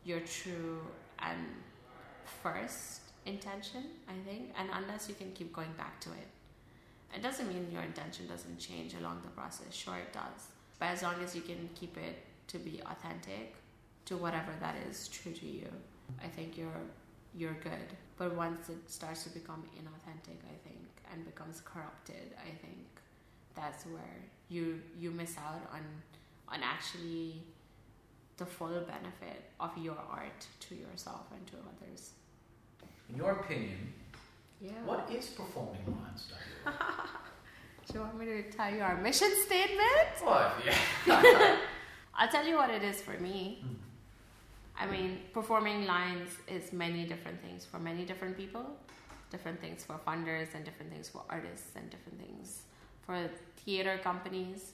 your 0.05 0.19
true 0.21 0.80
and 1.19 1.39
first 2.43 3.01
intention 3.26 3.84
i 4.07 4.17
think. 4.28 4.43
And 4.57 4.69
unless 4.80 5.09
you 5.09 5.15
can 5.15 5.32
keep 5.32 5.51
going 5.53 5.74
back 5.78 5.99
to 6.01 6.09
it. 6.11 6.28
It 7.15 7.21
doesn't 7.21 7.47
mean 7.47 7.67
your 7.71 7.84
intention 7.84 8.28
doesn't 8.28 8.59
change 8.59 8.95
along 8.95 9.21
the 9.24 9.30
process. 9.30 9.71
Sure 9.71 9.97
it 9.97 10.11
does. 10.11 10.41
But 10.80 10.88
as 10.88 11.03
long 11.03 11.15
as 11.24 11.36
you 11.36 11.41
can 11.41 11.69
keep 11.76 11.95
it 11.97 12.17
to 12.47 12.57
be 12.57 12.82
authentic 12.91 13.55
to 14.05 14.17
whatever 14.17 14.51
that 14.59 14.76
is 14.89 15.07
true 15.07 15.32
to 15.32 15.45
you 15.45 15.69
i 16.24 16.28
think 16.28 16.57
you're 16.57 16.86
you're 17.36 17.57
good. 17.69 17.89
But 18.17 18.36
once 18.36 18.69
it 18.69 18.82
starts 18.97 19.24
to 19.24 19.30
become 19.39 19.63
inauthentic 19.80 20.39
i 20.53 20.57
think 20.67 20.84
and 21.11 21.26
becomes 21.26 21.61
corrupted 21.71 22.28
i 22.49 22.51
think 22.63 22.84
that's 23.56 23.86
where 23.86 24.20
you 24.49 24.82
you 24.99 25.12
miss 25.12 25.38
out 25.38 25.62
on 25.72 25.82
on 26.47 26.60
actually 26.64 27.41
the 28.38 28.45
full 28.45 28.80
benefit 28.82 29.51
of 29.60 29.72
your 29.78 29.97
art 30.10 30.47
to 30.60 30.76
yourself 30.76 31.26
and 31.32 31.45
to 31.47 31.54
others 31.72 32.12
In 33.10 33.18
your 33.18 33.32
opinion, 33.32 33.93
yeah 34.62 34.72
what 34.86 35.10
is 35.12 35.28
performing 35.28 35.86
Lines 35.86 36.32
do 37.88 37.93
you 37.93 37.99
want 37.99 38.18
me 38.18 38.26
to 38.26 38.51
tell 38.51 38.74
you 38.74 38.82
our 38.82 38.97
mission 39.01 39.32
statement 39.45 40.14
What? 40.24 40.56
Yeah. 40.66 41.58
I'll 42.16 42.30
tell 42.30 42.45
you 42.45 42.56
what 42.56 42.70
it 42.70 42.84
is 42.84 43.01
for 43.01 43.18
me. 43.20 43.64
Mm. 43.66 43.76
I 44.80 44.86
mean, 44.86 45.20
performing 45.34 45.86
lines 45.86 46.30
is 46.47 46.72
many 46.72 47.06
different 47.06 47.41
things 47.41 47.66
for 47.66 47.80
many 47.80 48.06
different 48.06 48.38
people. 48.38 48.66
Different 49.32 49.60
things 49.60 49.84
for 49.84 49.99
funders 50.08 50.54
and 50.54 50.64
different 50.64 50.91
things 50.91 51.10
for 51.10 51.24
artists 51.30 51.72
and 51.76 51.89
different 51.89 52.20
things 52.20 52.62
for 53.06 53.30
theater 53.58 53.99
companies. 54.04 54.74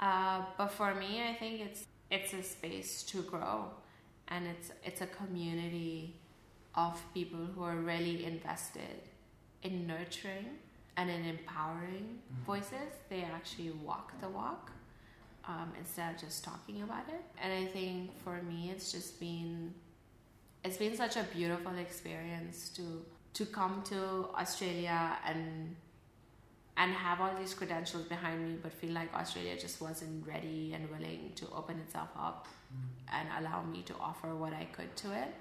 Uh, 0.00 0.42
but 0.58 0.68
for 0.68 0.94
me, 0.94 1.22
I 1.28 1.34
think 1.34 1.60
it's 1.60 1.84
it's 2.10 2.32
a 2.34 2.42
space 2.42 3.02
to 3.04 3.22
grow, 3.22 3.66
and 4.28 4.46
it's 4.46 4.70
it's 4.84 5.00
a 5.00 5.06
community 5.06 6.14
of 6.74 7.00
people 7.14 7.44
who 7.54 7.62
are 7.62 7.76
really 7.76 8.24
invested 8.24 9.00
in 9.62 9.86
nurturing 9.86 10.58
and 10.96 11.10
in 11.10 11.24
empowering 11.24 12.18
voices. 12.46 12.90
They 13.08 13.22
actually 13.22 13.70
walk 13.70 14.12
the 14.20 14.28
walk 14.28 14.70
um, 15.46 15.72
instead 15.78 16.14
of 16.14 16.20
just 16.20 16.44
talking 16.44 16.82
about 16.82 17.08
it. 17.08 17.22
And 17.40 17.52
I 17.52 17.66
think 17.66 18.10
for 18.22 18.42
me, 18.42 18.70
it's 18.70 18.92
just 18.92 19.18
been 19.20 19.74
it's 20.64 20.76
been 20.76 20.96
such 20.96 21.16
a 21.16 21.24
beautiful 21.34 21.76
experience 21.78 22.68
to 22.70 23.04
to 23.34 23.46
come 23.46 23.82
to 23.84 24.28
Australia 24.38 25.16
and 25.26 25.74
and 26.76 26.92
have 26.92 27.20
all 27.20 27.34
these 27.38 27.54
credentials 27.54 28.04
behind 28.04 28.48
me, 28.48 28.56
but 28.62 28.72
feel 28.72 28.92
like 28.92 29.12
Australia 29.14 29.56
just 29.58 29.80
wasn't 29.80 30.26
ready 30.26 30.72
and 30.74 30.88
willing 30.90 31.32
to 31.36 31.46
open 31.54 31.78
itself 31.78 32.08
up 32.18 32.48
mm. 32.72 33.14
and 33.14 33.28
allow 33.38 33.62
me 33.62 33.82
to 33.82 33.94
offer 34.00 34.34
what 34.34 34.52
I 34.52 34.64
could 34.72 34.94
to 34.96 35.12
it. 35.12 35.34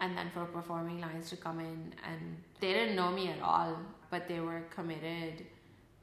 And 0.00 0.16
then 0.16 0.30
for 0.32 0.44
Performing 0.44 1.00
Lines 1.00 1.30
to 1.30 1.36
come 1.36 1.60
in 1.60 1.94
and 2.08 2.36
they 2.60 2.72
didn't 2.72 2.96
know 2.96 3.10
me 3.10 3.28
at 3.28 3.40
all, 3.40 3.76
but 4.10 4.28
they 4.28 4.40
were 4.40 4.62
committed 4.70 5.46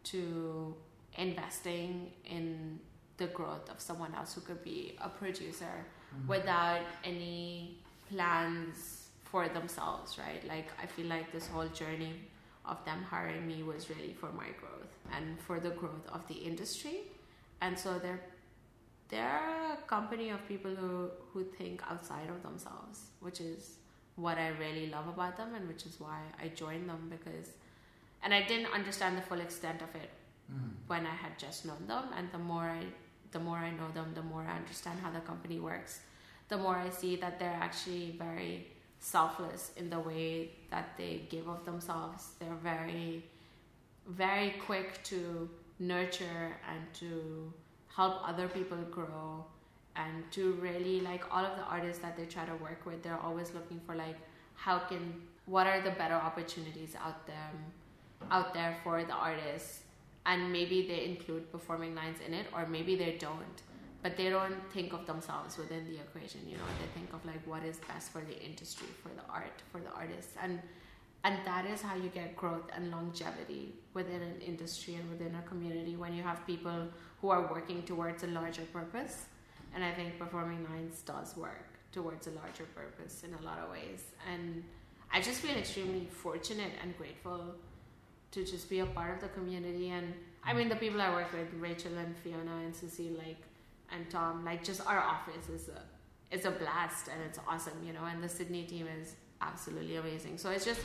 to 0.06 0.76
investing 1.18 2.12
in 2.26 2.80
the 3.18 3.28
growth 3.28 3.70
of 3.70 3.80
someone 3.80 4.14
else 4.16 4.34
who 4.34 4.42
could 4.42 4.64
be 4.64 4.98
a 5.02 5.10
producer 5.10 5.86
mm. 6.16 6.28
without 6.28 6.82
any 7.04 7.78
plans 8.10 9.08
for 9.24 9.48
themselves, 9.48 10.18
right? 10.18 10.46
Like 10.48 10.68
I 10.82 10.86
feel 10.86 11.08
like 11.08 11.32
this 11.32 11.48
whole 11.48 11.68
journey 11.68 12.14
of 12.66 12.84
them 12.86 13.04
hiring 13.04 13.48
me 13.48 13.64
was 13.64 13.90
really 13.90 14.14
for 14.14 14.32
my 14.32 14.50
growth 14.60 14.92
and 15.16 15.40
for 15.40 15.60
the 15.60 15.72
growth 15.72 16.06
of 16.12 16.28
the 16.28 16.36
industry. 16.36 17.02
And 17.62 17.78
so 17.78 18.00
they're 18.00 18.22
they're 19.10 19.74
a 19.74 19.78
company 19.88 20.30
of 20.30 20.48
people 20.48 20.76
who, 20.76 21.10
who 21.34 21.44
think 21.44 21.82
outside 21.90 22.30
of 22.30 22.44
themselves, 22.44 23.06
which 23.22 23.42
is 23.42 23.78
what 24.16 24.38
I 24.38 24.50
really 24.50 24.88
love 24.88 25.08
about 25.08 25.36
them 25.38 25.56
and 25.56 25.68
which 25.68 25.86
is 25.86 26.00
why 26.00 26.20
I 26.42 26.50
joined 26.50 26.88
them 26.90 27.08
because 27.10 27.50
and 28.22 28.34
I 28.34 28.44
didn't 28.44 28.72
understand 28.74 29.18
the 29.18 29.22
full 29.22 29.40
extent 29.40 29.82
of 29.82 29.96
it 29.96 30.12
Mm. 30.52 30.72
when 30.88 31.06
I 31.06 31.14
had 31.14 31.38
just 31.38 31.66
known 31.68 31.86
them 31.86 32.06
and 32.18 32.32
the 32.32 32.40
more 32.40 32.64
I 32.64 32.82
the 33.32 33.40
more 33.40 33.58
I 33.58 33.70
know 33.70 33.90
them, 33.94 34.14
the 34.16 34.24
more 34.24 34.42
I 34.42 34.56
understand 34.58 35.00
how 35.00 35.12
the 35.12 35.20
company 35.20 35.60
works, 35.60 36.00
the 36.48 36.58
more 36.58 36.76
I 36.76 36.90
see 36.90 37.16
that 37.18 37.38
they're 37.38 37.60
actually 37.62 38.16
very 38.18 38.66
selfless 39.00 39.72
in 39.78 39.90
the 39.90 40.00
way 40.00 40.52
that 40.72 40.98
they 40.98 41.22
give 41.30 41.48
of 41.48 41.66
themselves. 41.66 42.30
They're 42.40 42.62
very 42.64 43.24
very 44.08 44.56
quick 44.66 45.04
to 45.04 45.48
nurture 45.78 46.58
and 46.68 46.94
to 46.94 47.54
help 47.96 48.28
other 48.28 48.48
people 48.48 48.78
grow 48.90 49.46
and 49.96 50.24
to 50.32 50.54
really 50.54 51.00
like 51.02 51.24
all 51.32 51.46
of 51.46 51.56
the 51.58 51.64
artists 51.64 52.02
that 52.02 52.18
they 52.18 52.26
try 52.26 52.46
to 52.46 52.56
work 52.56 52.86
with 52.86 53.02
they're 53.04 53.20
always 53.20 53.54
looking 53.54 53.80
for 53.86 53.96
like 53.96 54.18
how 54.56 54.80
can 54.80 55.14
what 55.46 55.68
are 55.68 55.82
the 55.82 55.92
better 55.92 56.16
opportunities 56.16 56.96
out 57.04 57.26
there 57.28 57.52
out 58.32 58.54
there 58.54 58.76
for 58.84 59.04
the 59.04 59.14
artists 59.14 59.82
and 60.26 60.52
maybe 60.52 60.88
they 60.88 61.06
include 61.06 61.52
performing 61.52 61.96
lines 61.96 62.18
in 62.26 62.34
it 62.34 62.46
or 62.54 62.66
maybe 62.68 62.96
they 62.96 63.16
don't 63.20 63.62
but 64.02 64.16
they 64.16 64.30
don't 64.30 64.56
think 64.72 64.94
of 64.94 65.06
themselves 65.06 65.58
within 65.58 65.86
the 65.86 65.96
equation 65.96 66.42
you 66.48 66.56
know? 66.56 66.64
They 66.80 67.00
think 67.00 67.14
of 67.14 67.26
like 67.26 67.46
what 67.46 67.64
is 67.64 67.78
best 67.88 68.12
for 68.12 68.22
the 68.22 68.38
industry 68.44 68.88
for 69.04 69.10
the 69.10 69.26
art 69.30 69.62
for 69.72 69.82
the 69.82 69.92
artists. 69.92 70.34
And 70.42 70.60
and 71.24 71.38
that 71.46 71.66
is 71.66 71.82
how 71.82 71.96
you 71.96 72.10
get 72.10 72.36
growth 72.38 72.70
and 72.74 72.92
longevity 72.92 73.74
within 73.94 74.22
an 74.22 74.40
industry 74.40 74.96
and 74.96 75.10
within 75.10 75.36
a 75.36 75.42
community 75.42 75.98
when 75.98 76.14
you 76.14 76.24
have 76.24 76.48
people 76.48 76.88
who 77.20 77.30
are 77.30 77.52
working 77.52 77.84
towards 77.84 78.24
a 78.24 78.28
larger 78.28 78.64
purpose. 78.74 79.26
And 79.76 79.84
i 79.84 79.92
think 79.92 80.18
performing 80.18 80.64
lines 80.72 81.02
does 81.02 81.36
work 81.36 81.66
towards 81.92 82.28
a 82.28 82.32
larger 82.32 82.66
purpose 82.76 83.24
in 83.24 83.34
a 83.34 83.42
lot 83.42 83.60
of 83.60 83.70
ways. 83.70 84.04
And 84.32 84.64
i 85.12 85.20
just 85.20 85.42
feel 85.42 85.58
extremely 85.58 86.08
fortunate 86.10 86.72
and 86.82 86.98
grateful 86.98 87.56
to 88.32 88.46
just 88.46 88.70
be 88.70 88.80
a 88.80 88.86
part 88.86 89.16
of 89.16 89.22
the 89.22 89.30
community. 89.30 89.90
And 89.90 90.14
i 90.44 90.54
mean 90.54 90.70
the 90.70 90.76
people 90.78 91.02
i 91.02 91.12
work 91.14 91.32
with 91.34 91.50
rachel 91.60 91.98
and 91.98 92.16
fiona 92.18 92.56
and 92.64 92.74
cecile 92.74 93.18
like 93.18 93.42
and 93.94 94.10
tom 94.10 94.44
like 94.46 94.64
just 94.64 94.86
our 94.86 95.00
office 95.00 95.50
is 95.50 95.70
a 95.70 95.82
it's 96.32 96.46
a 96.46 96.52
blast 96.52 97.08
and 97.08 97.22
it's 97.28 97.40
awesome 97.48 97.74
you 97.86 97.94
know 97.94 98.06
and 98.06 98.24
the 98.24 98.30
sydney 98.30 98.64
team 98.64 98.88
is 99.02 99.16
absolutely 99.42 99.96
amazing. 99.96 100.38
So 100.38 100.50
it's 100.50 100.66
just 100.66 100.82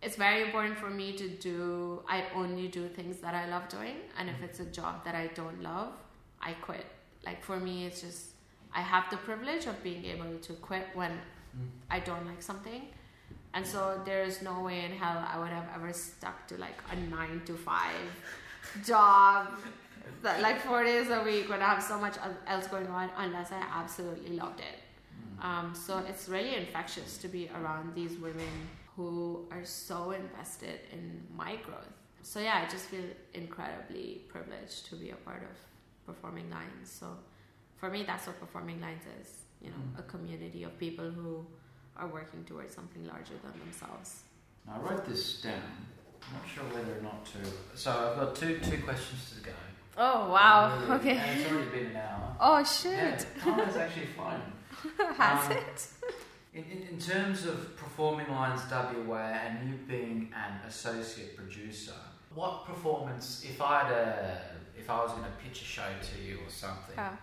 it's 0.00 0.16
very 0.16 0.42
important 0.42 0.78
for 0.78 0.90
me 0.90 1.12
to 1.14 1.28
do 1.28 2.00
i 2.08 2.22
only 2.32 2.68
do 2.68 2.86
things 2.86 3.16
that 3.18 3.34
i 3.34 3.48
love 3.48 3.68
doing. 3.68 3.96
And 4.18 4.28
if 4.28 4.40
it's 4.42 4.60
a 4.60 4.66
job 4.66 5.04
that 5.04 5.14
i 5.14 5.28
don't 5.34 5.62
love 5.62 5.92
i 6.40 6.52
quit. 6.52 6.86
Like 7.26 7.44
for 7.44 7.58
me 7.58 7.86
it's 7.86 8.00
just 8.00 8.26
i 8.72 8.80
have 8.80 9.10
the 9.10 9.16
privilege 9.16 9.66
of 9.66 9.82
being 9.82 10.04
able 10.04 10.38
to 10.38 10.52
quit 10.54 10.86
when 10.94 11.10
mm. 11.10 11.68
i 11.90 11.98
don't 11.98 12.26
like 12.26 12.42
something. 12.42 12.82
And 13.54 13.66
so 13.66 14.00
there's 14.04 14.40
no 14.42 14.60
way 14.60 14.84
in 14.84 14.92
hell 14.92 15.26
i 15.32 15.38
would 15.38 15.48
have 15.48 15.68
ever 15.74 15.92
stuck 15.92 16.46
to 16.48 16.56
like 16.58 16.78
a 16.92 16.96
nine 17.10 17.42
to 17.46 17.54
five 17.54 18.08
job 18.84 19.48
like 20.22 20.60
four 20.60 20.82
days 20.84 21.08
a 21.10 21.22
week 21.22 21.48
when 21.48 21.60
i 21.62 21.66
have 21.74 21.82
so 21.82 21.98
much 21.98 22.16
else 22.46 22.66
going 22.68 22.86
on 22.88 23.10
unless 23.18 23.50
i 23.52 23.62
absolutely 23.74 24.36
loved 24.36 24.60
it 24.60 24.78
um, 25.40 25.72
so 25.74 25.98
it's 26.08 26.28
really 26.28 26.56
infectious 26.56 27.16
to 27.18 27.28
be 27.28 27.48
around 27.54 27.94
these 27.94 28.16
women 28.18 28.48
who 28.96 29.46
are 29.52 29.64
so 29.64 30.10
invested 30.10 30.80
in 30.92 31.22
my 31.36 31.54
growth. 31.56 31.92
So 32.22 32.40
yeah, 32.40 32.64
I 32.66 32.68
just 32.68 32.86
feel 32.86 33.04
incredibly 33.34 34.22
privileged 34.28 34.86
to 34.86 34.96
be 34.96 35.10
a 35.10 35.14
part 35.14 35.42
of 35.44 35.56
Performing 36.12 36.50
Lines. 36.50 36.90
So 36.90 37.06
for 37.76 37.88
me, 37.88 38.02
that's 38.04 38.26
what 38.26 38.40
Performing 38.40 38.80
Lines 38.80 39.04
is. 39.20 39.28
You 39.62 39.70
know, 39.70 39.76
Mm. 39.76 39.98
a 40.00 40.02
community 40.02 40.64
of 40.64 40.76
people 40.78 41.08
who 41.08 41.46
are 41.96 42.08
working 42.08 42.42
towards 42.44 42.74
something 42.74 43.04
larger 43.06 43.34
than 43.44 43.54
themselves. 43.60 44.22
Now, 44.66 44.74
I 44.74 44.90
wrote 44.90 45.04
this 45.06 45.40
down. 45.40 45.62
I'm 46.26 46.34
not 46.34 46.48
sure 46.52 46.64
whether 46.74 46.98
or 46.98 47.02
not 47.02 47.24
to. 47.26 47.38
So 47.76 47.90
I've 47.92 48.16
got 48.20 48.34
two 48.34 48.58
two 48.58 48.82
questions 48.82 49.22
to 49.36 49.40
go. 49.50 49.52
Oh 50.00 50.78
Really- 50.88 51.00
Okay. 51.00 51.16
And 51.18 51.40
it's 51.40 51.50
already 51.50 51.70
been 51.70 51.86
an 51.90 51.96
hour. 51.96 52.36
Oh 52.40 52.58
Yeah, 52.58 52.64
shit! 52.64 53.26
time 53.40 53.58
has 53.58 53.76
actually 53.76 54.06
flown. 54.06 54.42
Has 55.16 55.46
Um, 55.50 55.52
it? 55.56 55.88
In, 56.54 56.64
in, 56.64 56.82
in 56.92 56.98
terms 57.00 57.44
of 57.46 57.76
performing 57.76 58.30
lines 58.30 58.60
WA 58.70 59.16
and 59.44 59.68
you 59.68 59.74
being 59.88 60.32
an 60.34 60.60
associate 60.66 61.36
producer, 61.36 61.94
what 62.34 62.64
performance? 62.64 63.44
If 63.44 63.60
I 63.60 63.80
had 63.80 63.92
a, 63.92 64.40
if 64.78 64.88
I 64.88 64.98
was 65.02 65.10
going 65.12 65.24
to 65.24 65.30
pitch 65.44 65.62
a 65.62 65.64
show 65.64 65.90
to 66.10 66.22
you 66.22 66.36
or 66.46 66.50
something, 66.50 66.94
Yeah. 66.96 67.16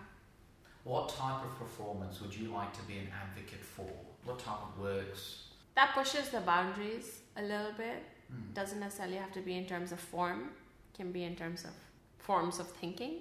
what 0.84 1.08
type 1.08 1.42
of 1.44 1.58
performance 1.58 2.20
would 2.20 2.34
you 2.36 2.52
like 2.52 2.72
to 2.74 2.82
be 2.82 2.98
an 2.98 3.08
advocate 3.22 3.64
for? 3.64 3.88
What 4.24 4.38
type 4.38 4.60
of 4.68 4.78
works? 4.78 5.44
That 5.76 5.94
pushes 5.94 6.28
the 6.28 6.40
boundaries 6.40 7.20
a 7.36 7.42
little 7.42 7.72
bit. 7.76 8.02
Mm. 8.32 8.52
doesn't 8.54 8.80
necessarily 8.80 9.16
have 9.16 9.32
to 9.32 9.40
be 9.40 9.56
in 9.56 9.66
terms 9.66 9.92
of 9.92 10.00
form 10.00 10.50
can 10.96 11.12
be 11.12 11.22
in 11.22 11.36
terms 11.36 11.62
of 11.64 11.70
forms 12.26 12.58
of 12.58 12.68
thinking 12.68 13.14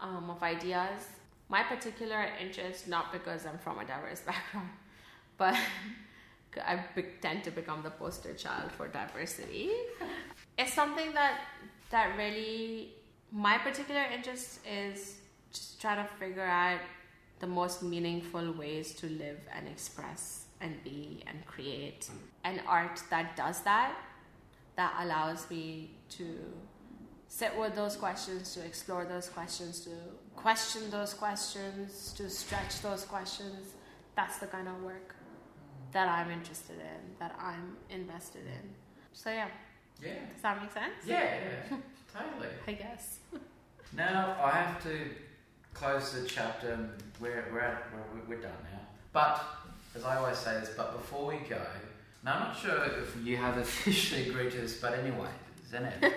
um, 0.00 0.30
of 0.30 0.42
ideas. 0.42 1.00
My 1.48 1.62
particular 1.62 2.28
interest 2.40 2.88
not 2.88 3.12
because 3.12 3.46
i'm 3.46 3.58
from 3.58 3.78
a 3.78 3.84
diverse 3.84 4.20
background 4.30 4.70
but 5.36 5.54
i 6.66 6.82
tend 7.20 7.44
to 7.44 7.50
become 7.50 7.82
the 7.82 7.90
poster 7.90 8.32
child 8.34 8.72
for 8.72 8.88
diversity. 8.88 9.70
It's 10.58 10.72
something 10.72 11.12
that 11.12 11.40
that 11.90 12.16
really 12.16 12.94
my 13.30 13.58
particular 13.58 14.04
interest 14.14 14.60
is 14.66 15.18
just 15.52 15.80
try 15.80 15.94
to 15.96 16.04
figure 16.18 16.50
out 16.64 16.80
the 17.40 17.46
most 17.46 17.82
meaningful 17.82 18.52
ways 18.52 18.94
to 18.94 19.06
live 19.06 19.40
and 19.54 19.68
express 19.68 20.46
and 20.60 20.82
be 20.82 21.22
and 21.26 21.44
create 21.44 22.08
an 22.44 22.60
art 22.66 23.02
that 23.10 23.36
does 23.36 23.60
that 23.62 23.94
that 24.76 24.94
allows 25.00 25.48
me 25.50 25.90
to 26.08 26.26
sit 27.28 27.56
with 27.58 27.74
those 27.74 27.96
questions 27.96 28.54
to 28.54 28.64
explore 28.64 29.04
those 29.04 29.28
questions 29.28 29.80
to 29.80 29.90
question 30.36 30.82
those 30.90 31.12
questions 31.14 32.12
to 32.16 32.30
stretch 32.30 32.80
those 32.82 33.04
questions 33.04 33.74
that's 34.14 34.38
the 34.38 34.46
kind 34.46 34.68
of 34.68 34.82
work 34.82 35.14
that 35.92 36.08
i'm 36.08 36.30
interested 36.30 36.76
in 36.78 37.00
that 37.18 37.34
i'm 37.40 37.76
invested 37.90 38.42
in 38.46 38.68
so 39.12 39.30
yeah 39.30 39.48
Yeah. 40.02 40.14
does 40.32 40.42
that 40.42 40.60
make 40.62 40.72
sense 40.72 40.94
Yeah, 41.04 41.22
yeah, 41.70 41.76
totally. 42.14 42.52
i 42.68 42.72
guess 42.72 43.18
Now 43.92 44.36
I 44.42 44.50
have 44.50 44.82
to 44.82 44.94
close 45.74 46.12
the 46.12 46.26
chapter. 46.26 46.70
We're 47.20 47.44
we're, 47.52 47.60
at, 47.60 47.84
we're 47.94 48.24
we're 48.36 48.42
done 48.42 48.60
now. 48.72 48.80
But 49.12 49.40
as 49.94 50.04
I 50.04 50.16
always 50.16 50.36
say 50.38 50.52
this, 50.60 50.70
but 50.76 50.88
before 51.00 51.24
we 51.32 51.36
go, 51.48 51.62
now 52.24 52.32
I'm 52.34 52.40
not 52.48 52.56
sure 52.58 52.84
if 53.02 53.16
you 53.24 53.36
have 53.38 53.56
officially 53.58 54.28
agreed 54.28 54.50
to 54.52 54.58
this, 54.64 54.74
but 54.80 54.92
anyway, 54.98 55.30
Zainab. 55.70 55.92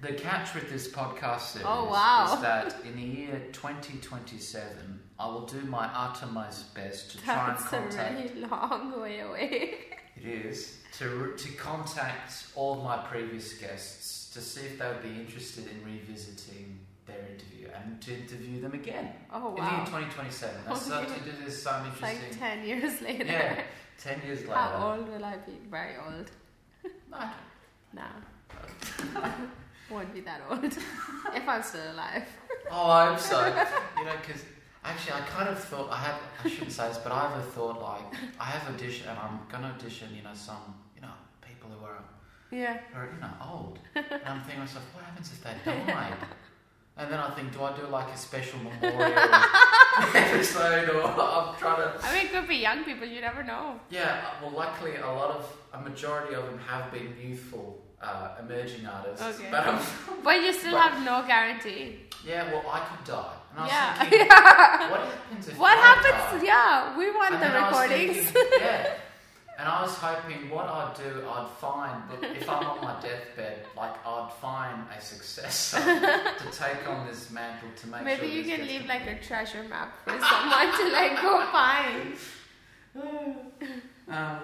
the 0.00 0.12
catch 0.14 0.54
with 0.54 0.70
this 0.70 0.88
podcast 0.88 1.40
series 1.52 1.66
Oh, 1.68 1.84
wow. 1.90 2.34
is 2.34 2.40
that 2.42 2.74
in 2.86 2.96
the 2.96 3.02
year 3.02 3.42
2027, 3.52 5.00
I 5.18 5.26
will 5.26 5.46
do 5.46 5.60
my 5.62 5.86
uttermost 5.94 6.74
best 6.74 7.10
to 7.12 7.22
try 7.22 7.48
and 7.48 7.58
that's 7.58 7.66
a 7.72 7.76
contact. 7.76 8.18
really 8.34 8.46
long 8.46 9.00
way 9.00 9.20
away 9.20 9.74
It 10.16 10.24
is 10.26 10.78
to 10.98 11.34
to 11.36 11.48
contact 11.52 12.46
all 12.54 12.78
of 12.78 12.84
my 12.84 12.96
previous 12.98 13.52
guests 13.54 14.30
to 14.34 14.40
see 14.40 14.62
if 14.62 14.78
they 14.78 14.86
would 14.88 15.02
be 15.02 15.10
interested 15.20 15.64
in 15.70 15.84
revisiting 15.84 16.78
their 17.06 17.18
interview 17.32 17.68
and 17.74 18.00
to 18.02 18.14
interview 18.14 18.60
them 18.60 18.72
again 18.72 19.12
oh 19.32 19.48
in 19.50 19.54
the 19.56 19.60
year 19.70 19.70
wow 19.80 19.84
2027. 19.84 20.54
That's 20.66 20.86
so, 20.86 20.98
Okay. 21.00 21.14
to 21.18 21.20
do 21.24 21.44
this 21.44 21.62
some 21.62 21.86
it's 21.88 22.00
like 22.00 22.14
interesting. 22.16 22.38
10 22.38 22.64
years 22.66 23.00
later 23.08 23.24
yeah, 23.24 23.62
ten 23.98 24.20
years 24.24 24.40
later. 24.40 24.54
how 24.54 24.94
old 24.96 25.08
will 25.08 25.24
i 25.24 25.36
be 25.38 25.58
very 25.70 25.94
old 26.06 26.30
don't, 27.10 27.34
Nah. 27.92 28.16
Won't 29.94 30.12
be 30.14 30.20
that 30.20 30.40
old. 30.50 30.64
if 31.34 31.48
I'm 31.48 31.62
still 31.62 31.92
alive. 31.92 32.24
Oh, 32.72 32.88
I 32.88 33.06
hope 33.08 33.18
so. 33.18 33.38
you 33.98 34.04
know, 34.04 34.12
because 34.24 34.44
actually, 34.84 35.14
I 35.14 35.20
kind 35.22 35.48
of 35.48 35.58
thought 35.58 35.90
I 35.90 35.96
have. 35.96 36.20
I 36.44 36.48
shouldn't 36.48 36.70
say 36.70 36.86
this, 36.86 36.98
but 36.98 37.10
I 37.10 37.22
have 37.28 37.36
a 37.38 37.42
thought 37.42 37.82
like 37.82 38.04
I 38.38 38.44
have 38.44 38.72
audition, 38.72 39.08
and 39.08 39.18
I'm 39.18 39.40
gonna 39.50 39.74
audition. 39.76 40.08
You 40.14 40.22
know, 40.22 40.30
some 40.34 40.76
you 40.94 41.02
know 41.02 41.10
people 41.42 41.68
who 41.70 41.84
are 41.84 41.98
Yeah. 42.52 42.78
who 42.92 43.00
are 43.00 43.08
you 43.12 43.20
know 43.20 43.32
old, 43.50 43.78
and 43.96 44.04
I'm 44.24 44.40
thinking 44.42 44.54
to 44.54 44.60
myself, 44.60 44.84
what 44.94 45.02
happens 45.04 45.32
if 45.32 45.42
they 45.42 45.54
died? 45.64 46.14
And 46.96 47.10
then 47.10 47.18
I 47.18 47.30
think, 47.30 47.52
do 47.52 47.62
I 47.64 47.74
do 47.76 47.86
like 47.86 48.08
a 48.14 48.16
special 48.16 48.58
memorial 48.60 49.18
episode, 50.14 50.90
or 50.90 51.02
I'm 51.02 51.56
trying 51.56 51.76
to 51.76 52.06
I 52.06 52.14
mean, 52.14 52.26
it 52.26 52.32
could 52.32 52.46
be 52.46 52.56
young 52.56 52.84
people. 52.84 53.06
You 53.08 53.20
never 53.20 53.42
know. 53.42 53.80
Yeah, 53.90 54.30
well, 54.40 54.52
luckily, 54.52 54.96
a 54.96 55.06
lot 55.06 55.30
of 55.36 55.56
a 55.72 55.80
majority 55.80 56.34
of 56.34 56.44
them 56.46 56.58
have 56.68 56.92
been 56.92 57.16
youthful, 57.20 57.82
uh, 58.02 58.28
emerging 58.40 58.86
artists. 58.86 59.22
Okay. 59.22 59.48
But 59.50 59.66
um, 59.66 59.78
But 60.24 60.42
you 60.42 60.52
still 60.52 60.72
But- 60.72 60.82
have 60.92 61.04
no 61.04 61.26
guarantee. 61.26 62.00
yeah, 62.26 62.50
well, 62.52 62.64
I 62.70 62.80
could 62.88 63.04
die, 63.06 63.32
and 63.50 63.58
I 63.60 63.62
was 63.62 63.72
Yeah. 63.72 63.94
thinking, 63.98 64.28
what 64.92 65.00
happens 65.00 65.48
if 65.48 65.58
What 65.58 65.78
happens? 65.78 66.42
Die? 66.42 66.46
Yeah, 66.46 66.98
we 66.98 67.10
want 67.10 67.34
And 67.34 67.42
the 67.42 67.46
then 67.48 67.56
I 67.56 67.70
was 67.70 67.80
recordings. 67.80 68.30
thinking, 68.30 68.58
yeah, 68.60 68.92
and 69.58 69.68
I 69.68 69.82
was 69.82 69.94
hoping 69.94 70.48
what 70.50 70.66
I'd 70.66 70.94
do, 70.96 71.10
I'd 71.28 71.50
find 71.60 72.02
if 72.36 72.48
I'm 72.48 72.64
on 72.66 72.80
my 72.82 73.00
deathbed, 73.00 73.58
like 73.76 73.94
I'd 74.06 74.30
find 74.40 74.78
a 74.96 75.00
successor 75.00 75.78
to 76.42 76.46
take 76.52 76.88
on 76.88 77.06
this 77.06 77.30
mantle 77.30 77.68
to 77.80 77.86
make 77.88 78.02
Maybe 78.04 78.26
sure 78.28 78.36
you 78.38 78.44
can 78.44 78.66
leave 78.66 78.86
like 78.86 79.06
a 79.06 79.18
treasure 79.22 79.62
map 79.64 79.92
for 80.04 80.18
someone 80.18 80.68
to 80.78 80.84
like 80.92 81.20
go 81.20 81.32
find. 81.52 82.16
Um, 84.08 84.40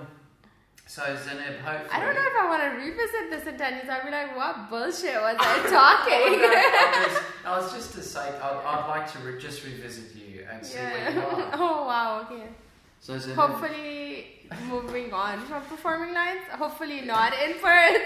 so 0.87 1.03
Zainab, 1.17 1.59
hopefully. 1.61 1.91
I 1.91 2.01
don't 2.01 2.15
know 2.15 2.23
if 2.27 2.37
I 2.41 2.49
want 2.49 2.63
to 2.63 2.69
revisit 2.79 3.31
this 3.31 3.47
in 3.47 3.59
10 3.59 3.73
years. 3.75 3.89
I'd 3.89 4.05
be 4.05 4.11
like, 4.11 4.37
what 4.37 4.71
bullshit 4.71 5.21
was 5.21 5.37
I 5.39 5.57
talking? 5.69 6.41
I 6.41 7.07
was, 7.09 7.23
I 7.45 7.59
was 7.59 7.73
just 7.73 7.93
to 7.95 8.03
say, 8.03 8.21
I'd, 8.21 8.63
I'd 8.65 8.87
like 8.89 9.11
to 9.13 9.19
re- 9.19 9.39
just 9.41 9.65
revisit 9.65 10.15
you 10.15 10.47
and 10.51 10.65
see 10.65 10.79
where 10.79 11.13
you 11.13 11.21
are. 11.21 11.51
oh, 11.55 11.87
wow, 11.87 12.27
okay. 12.31 12.45
So 13.01 13.19
Zainab, 13.19 13.37
Hopefully, 13.37 14.49
moving 14.69 15.13
on 15.13 15.41
from 15.47 15.63
performing 15.65 16.15
lines. 16.15 16.41
Hopefully, 16.53 17.01
not 17.03 17.33
in 17.35 17.55
Perth. 17.61 18.03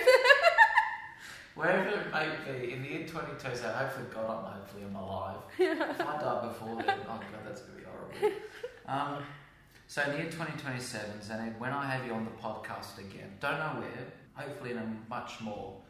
wherever 1.55 1.89
it 1.91 2.13
may 2.13 2.29
be, 2.47 2.73
in 2.73 2.83
the 2.83 2.89
year 2.89 3.07
2027, 3.07 3.75
hopefully 3.77 4.07
God, 4.15 4.25
I'm 4.47 4.53
hopefully 4.55 4.85
I'm 4.85 4.97
alive. 4.97 5.37
if 5.59 6.01
I 6.01 6.17
die 6.21 6.49
before 6.49 6.83
then, 6.83 6.99
oh 7.09 7.21
God, 7.21 7.41
that's 7.45 7.61
going 7.63 7.79
to 7.79 7.85
be 7.85 7.89
horrible. 7.91 8.39
Um, 8.89 9.23
so 9.91 10.03
in 10.03 10.11
the 10.13 10.17
year 10.19 10.27
2027, 10.31 11.21
Zainab, 11.21 11.59
when 11.59 11.73
I 11.73 11.85
have 11.91 12.07
you 12.07 12.13
on 12.13 12.25
the 12.25 12.31
podcast 12.41 12.99
again, 12.99 13.29
don't 13.41 13.59
know 13.59 13.81
where, 13.83 14.07
hopefully 14.35 14.71
in 14.71 14.79
a 14.79 14.87
much 15.09 15.41
more 15.41 15.81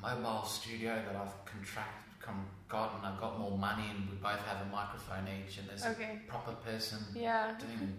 mobile 0.00 0.44
studio 0.46 0.94
that 1.06 1.14
I've 1.14 1.44
contracted, 1.44 2.18
come, 2.22 2.46
gotten, 2.70 3.04
I've 3.04 3.20
got 3.20 3.38
more 3.38 3.58
money 3.58 3.84
and 3.94 4.08
we 4.08 4.16
both 4.16 4.40
have 4.46 4.66
a 4.66 4.70
microphone 4.72 5.26
each 5.28 5.58
and 5.58 5.68
there's 5.68 5.84
okay. 5.84 6.20
a 6.26 6.30
proper 6.30 6.52
person 6.52 6.98
Yeah. 7.14 7.54
doing 7.58 7.92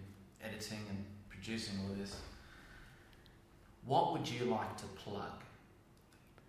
editing 0.43 0.79
and 0.89 1.05
producing 1.29 1.75
all 1.87 1.93
this. 1.93 2.15
What 3.85 4.13
would 4.13 4.27
you 4.27 4.45
like 4.45 4.77
to 4.77 4.85
plug 5.03 5.43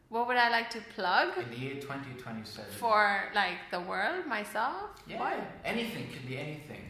What 0.09 0.27
would 0.29 0.39
I 0.39 0.49
like 0.49 0.71
to 0.71 0.81
plug 0.95 1.37
in 1.37 1.51
the 1.51 1.59
year 1.59 1.75
2027? 1.75 2.73
for 2.79 3.25
like 3.35 3.59
the 3.71 3.81
world, 3.81 4.25
myself? 4.27 4.89
yeah, 5.07 5.21
What? 5.21 5.39
anything 5.67 6.07
can 6.15 6.27
be 6.27 6.39
anything. 6.39 6.81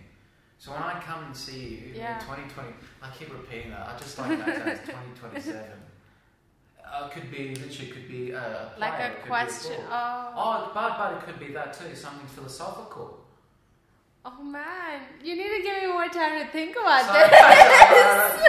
So 0.62 0.70
when 0.70 0.80
I 0.80 1.00
come 1.00 1.24
and 1.24 1.36
see 1.36 1.58
you 1.74 1.92
Yeah. 1.96 2.20
in 2.20 2.24
2020, 2.24 2.72
I 3.02 3.10
keep 3.10 3.32
repeating 3.32 3.72
that. 3.72 3.84
I 3.88 3.98
just 3.98 4.16
like 4.16 4.38
that. 4.38 4.68
It's 4.68 4.86
2027. 4.86 5.72
Uh, 6.86 7.08
could 7.08 7.32
be 7.32 7.56
literally 7.56 7.90
could 7.90 8.06
be 8.06 8.30
a 8.30 8.70
Like 8.78 9.00
a 9.00 9.26
question. 9.26 9.74
book. 9.74 9.88
Oh. 9.90 10.32
Oh, 10.36 10.70
but 10.72 10.98
but 10.98 11.14
it 11.14 11.20
could 11.26 11.40
be 11.40 11.52
that 11.52 11.72
too. 11.72 11.92
Something 11.96 12.28
philosophical. 12.28 13.26
oh 14.24 14.40
man, 14.40 15.00
you 15.24 15.34
need 15.34 15.50
to 15.56 15.62
give 15.64 15.82
me 15.82 15.88
more 15.88 16.08
time 16.08 16.38
to 16.38 16.46
think 16.52 16.76
about 16.76 17.06
Sorry, 17.06 17.28
this. 17.28 17.40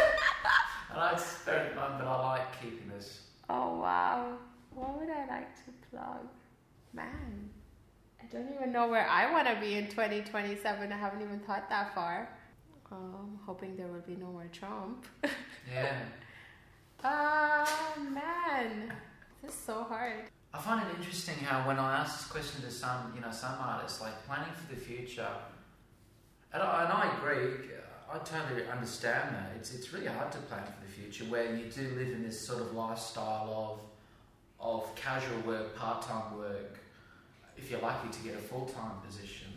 I 0.95 1.15
very 1.45 1.69
fun, 1.73 1.97
but 1.97 2.05
I 2.05 2.15
like 2.33 2.61
keeping 2.61 2.89
this. 2.89 3.21
Oh 3.49 3.79
wow, 3.79 4.37
what 4.69 4.99
would 4.99 5.09
I 5.09 5.25
like 5.25 5.55
to 5.65 5.71
plug? 5.89 6.27
Man, 6.93 7.49
don't 8.33 8.51
even 8.53 8.71
know 8.71 8.87
where 8.87 9.07
I 9.07 9.31
want 9.31 9.47
to 9.47 9.57
be 9.59 9.75
in 9.75 9.87
2027. 9.87 10.91
I 10.91 10.97
haven't 10.97 11.21
even 11.21 11.39
thought 11.41 11.69
that 11.69 11.93
far. 11.93 12.29
Um, 12.91 13.39
hoping 13.45 13.75
there 13.75 13.87
will 13.87 14.01
be 14.01 14.15
no 14.15 14.27
more 14.27 14.47
Trump. 14.51 15.05
Yeah. 15.73 15.95
Oh 17.05 17.65
man, 18.11 18.91
this 19.41 19.53
is 19.53 19.57
so 19.57 19.83
hard. 19.83 20.25
I 20.53 20.59
find 20.59 20.85
it 20.85 20.97
interesting 20.97 21.35
how 21.35 21.65
when 21.65 21.79
I 21.79 21.99
ask 21.99 22.19
this 22.19 22.27
question 22.27 22.61
to 22.63 22.69
some, 22.69 23.13
you 23.15 23.21
know, 23.21 23.31
some 23.31 23.55
artists, 23.59 24.01
like 24.01 24.25
planning 24.25 24.53
for 24.53 24.75
the 24.75 24.79
future, 24.79 25.27
and 26.53 26.61
I, 26.61 26.83
and 26.83 26.93
I 26.93 27.17
agree, 27.17 27.69
I 28.11 28.17
totally 28.19 28.67
understand 28.67 29.35
that. 29.35 29.53
It's, 29.57 29.73
it's 29.73 29.93
really 29.93 30.07
hard 30.07 30.31
to 30.33 30.37
plan 30.39 30.63
for 30.65 30.85
the 30.85 30.91
future 30.91 31.23
where 31.25 31.55
you 31.55 31.65
do 31.65 31.81
live 31.95 32.09
in 32.09 32.23
this 32.23 32.45
sort 32.45 32.61
of 32.61 32.73
lifestyle 32.73 33.81
of, 34.59 34.83
of 34.83 34.95
casual 34.95 35.39
work, 35.41 35.75
part-time 35.75 36.37
work, 36.37 36.77
if 37.57 37.69
you're 37.69 37.79
lucky 37.81 38.09
to 38.09 38.19
get 38.23 38.35
a 38.35 38.39
full-time 38.39 38.99
position, 39.05 39.47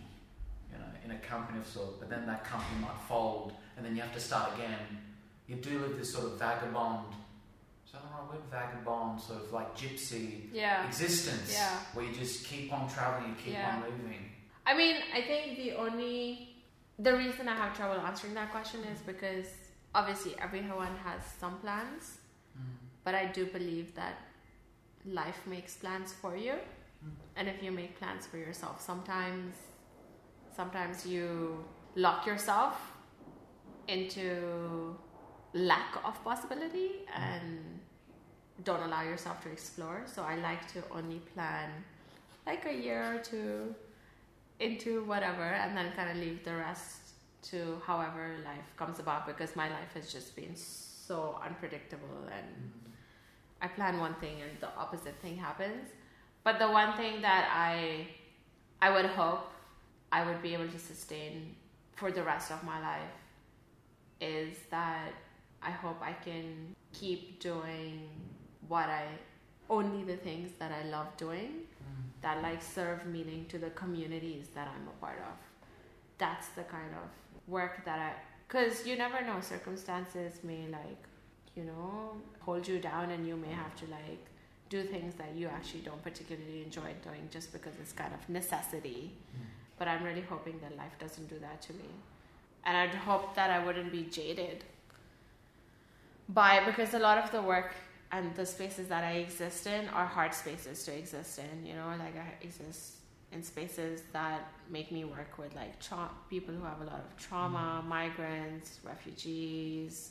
you 0.72 0.78
know, 0.78 0.84
in 1.04 1.10
a 1.12 1.18
company 1.18 1.58
of 1.58 1.66
sort, 1.66 1.98
but 2.00 2.08
then 2.10 2.26
that 2.26 2.44
company 2.44 2.80
might 2.80 2.98
fold 3.08 3.52
and 3.76 3.84
then 3.84 3.94
you 3.94 4.02
have 4.02 4.12
to 4.14 4.20
start 4.20 4.54
again. 4.54 4.78
You 5.46 5.56
do 5.56 5.78
live 5.78 5.96
this 5.96 6.12
sort 6.12 6.26
of 6.26 6.38
vagabond, 6.38 7.14
is 7.86 7.92
that 7.92 8.02
the 8.02 8.08
right 8.08 8.28
word? 8.28 8.42
Vagabond, 8.50 9.20
sort 9.20 9.42
of 9.42 9.52
like 9.52 9.76
gypsy 9.76 10.48
Yeah. 10.52 10.86
existence 10.86 11.52
Yeah. 11.52 11.78
where 11.94 12.04
you 12.04 12.12
just 12.14 12.44
keep 12.46 12.72
on 12.72 12.88
traveling, 12.88 13.30
you 13.30 13.36
keep 13.36 13.52
Yeah. 13.54 13.76
on 13.76 13.80
moving. 13.90 14.32
I 14.66 14.76
mean, 14.76 14.96
I 15.14 15.22
think 15.22 15.56
the 15.56 15.72
only 15.74 16.52
the 16.98 17.14
reason 17.14 17.46
I 17.46 17.54
have 17.54 17.76
trouble 17.76 18.00
answering 18.00 18.32
that 18.34 18.50
question 18.50 18.82
is 18.84 18.98
because 19.00 19.46
obviously 19.94 20.34
everyone 20.40 20.96
has 21.04 21.20
some 21.38 21.58
plans, 21.58 22.16
hmm. 22.56 22.62
but 23.04 23.14
I 23.14 23.26
do 23.26 23.44
believe 23.44 23.94
that 23.96 24.14
life 25.04 25.46
makes 25.46 25.76
plans 25.76 26.14
for 26.14 26.34
you, 26.36 26.54
and 27.36 27.48
if 27.48 27.62
you 27.62 27.70
make 27.70 27.98
plans 27.98 28.26
for 28.26 28.38
yourself, 28.38 28.80
sometimes 28.80 29.54
sometimes 30.54 31.04
you 31.06 31.64
lock 31.94 32.26
yourself 32.26 32.92
into 33.88 34.96
lack 35.52 35.96
of 36.04 36.22
possibility 36.24 36.90
and 37.14 37.80
don't 38.64 38.82
allow 38.82 39.02
yourself 39.02 39.42
to 39.42 39.50
explore. 39.50 40.02
So 40.06 40.22
I 40.22 40.36
like 40.36 40.66
to 40.72 40.82
only 40.90 41.20
plan 41.34 41.70
like 42.46 42.66
a 42.66 42.72
year 42.72 43.14
or 43.14 43.18
two 43.18 43.74
into 44.60 45.04
whatever 45.04 45.42
and 45.42 45.76
then 45.76 45.92
kind 45.94 46.10
of 46.10 46.16
leave 46.16 46.42
the 46.44 46.54
rest 46.54 47.00
to 47.42 47.80
however 47.86 48.36
life 48.44 48.72
comes 48.76 48.98
about 48.98 49.26
because 49.26 49.54
my 49.54 49.68
life 49.68 49.92
has 49.94 50.12
just 50.12 50.34
been 50.34 50.56
so 50.56 51.38
unpredictable 51.44 52.24
and 52.32 52.46
mm. 52.46 52.90
I 53.60 53.68
plan 53.68 54.00
one 54.00 54.14
thing 54.14 54.42
and 54.42 54.50
the 54.60 54.68
opposite 54.76 55.14
thing 55.22 55.36
happens. 55.36 55.88
But 56.46 56.60
the 56.60 56.70
one 56.70 56.92
thing 56.92 57.22
that 57.22 57.50
I 57.52 58.06
I 58.80 58.90
would 58.94 59.06
hope 59.06 59.50
I 60.12 60.24
would 60.24 60.40
be 60.42 60.54
able 60.54 60.68
to 60.68 60.78
sustain 60.78 61.56
for 61.96 62.12
the 62.12 62.22
rest 62.22 62.52
of 62.52 62.62
my 62.62 62.80
life 62.80 63.16
is 64.20 64.56
that 64.70 65.10
I 65.60 65.72
hope 65.72 66.00
I 66.00 66.12
can 66.12 66.76
keep 66.92 67.40
doing 67.40 68.08
what 68.68 68.88
I 68.88 69.06
only 69.68 70.04
the 70.04 70.18
things 70.18 70.52
that 70.60 70.70
I 70.70 70.86
love 70.88 71.16
doing 71.16 71.50
mm. 71.82 72.04
that 72.22 72.40
like 72.44 72.62
serve 72.62 73.04
meaning 73.06 73.46
to 73.48 73.58
the 73.58 73.70
communities 73.70 74.46
that 74.54 74.68
I'm 74.68 74.86
a 74.86 74.96
part 75.04 75.18
of. 75.18 75.36
That's 76.16 76.46
the 76.50 76.62
kind 76.62 76.92
of 77.02 77.08
work 77.48 77.84
that 77.84 77.98
I 77.98 78.12
cuz 78.46 78.86
you 78.86 78.96
never 78.96 79.20
know 79.28 79.40
circumstances 79.40 80.44
may 80.44 80.62
like 80.68 81.02
you 81.56 81.64
know 81.64 82.22
hold 82.38 82.68
you 82.68 82.78
down 82.78 83.10
and 83.10 83.26
you 83.26 83.36
may 83.36 83.54
have 83.64 83.74
to 83.82 83.86
like 83.98 84.24
do 84.68 84.82
things 84.82 85.14
that 85.14 85.34
you 85.34 85.48
actually 85.48 85.80
don't 85.80 86.02
particularly 86.02 86.62
enjoy 86.62 86.92
doing 87.02 87.28
just 87.30 87.52
because 87.52 87.72
it's 87.80 87.92
kind 87.92 88.12
of 88.12 88.28
necessity. 88.28 89.12
Hmm. 89.32 89.42
But 89.78 89.88
I'm 89.88 90.02
really 90.02 90.22
hoping 90.22 90.58
that 90.60 90.76
life 90.76 90.96
doesn't 90.98 91.28
do 91.28 91.38
that 91.40 91.62
to 91.62 91.72
me. 91.74 91.88
And 92.64 92.76
I'd 92.76 92.94
hope 92.94 93.34
that 93.36 93.50
I 93.50 93.64
wouldn't 93.64 93.92
be 93.92 94.04
jaded 94.04 94.64
by 96.28 96.64
because 96.64 96.94
a 96.94 96.98
lot 96.98 97.18
of 97.18 97.30
the 97.30 97.42
work 97.42 97.74
and 98.10 98.34
the 98.34 98.46
spaces 98.46 98.88
that 98.88 99.04
I 99.04 99.12
exist 99.12 99.66
in 99.66 99.88
are 99.90 100.06
hard 100.06 100.34
spaces 100.34 100.84
to 100.84 100.96
exist 100.96 101.38
in. 101.38 101.66
You 101.66 101.74
know, 101.74 101.88
like 101.98 102.16
I 102.16 102.44
exist 102.44 102.94
in 103.32 103.42
spaces 103.42 104.02
that 104.12 104.52
make 104.70 104.90
me 104.90 105.04
work 105.04 105.38
with 105.38 105.54
like 105.54 105.78
tra- 105.80 106.10
people 106.30 106.54
who 106.54 106.64
have 106.64 106.80
a 106.80 106.84
lot 106.84 107.04
of 107.04 107.16
trauma, 107.16 107.80
hmm. 107.82 107.88
migrants, 107.88 108.80
refugees, 108.82 110.10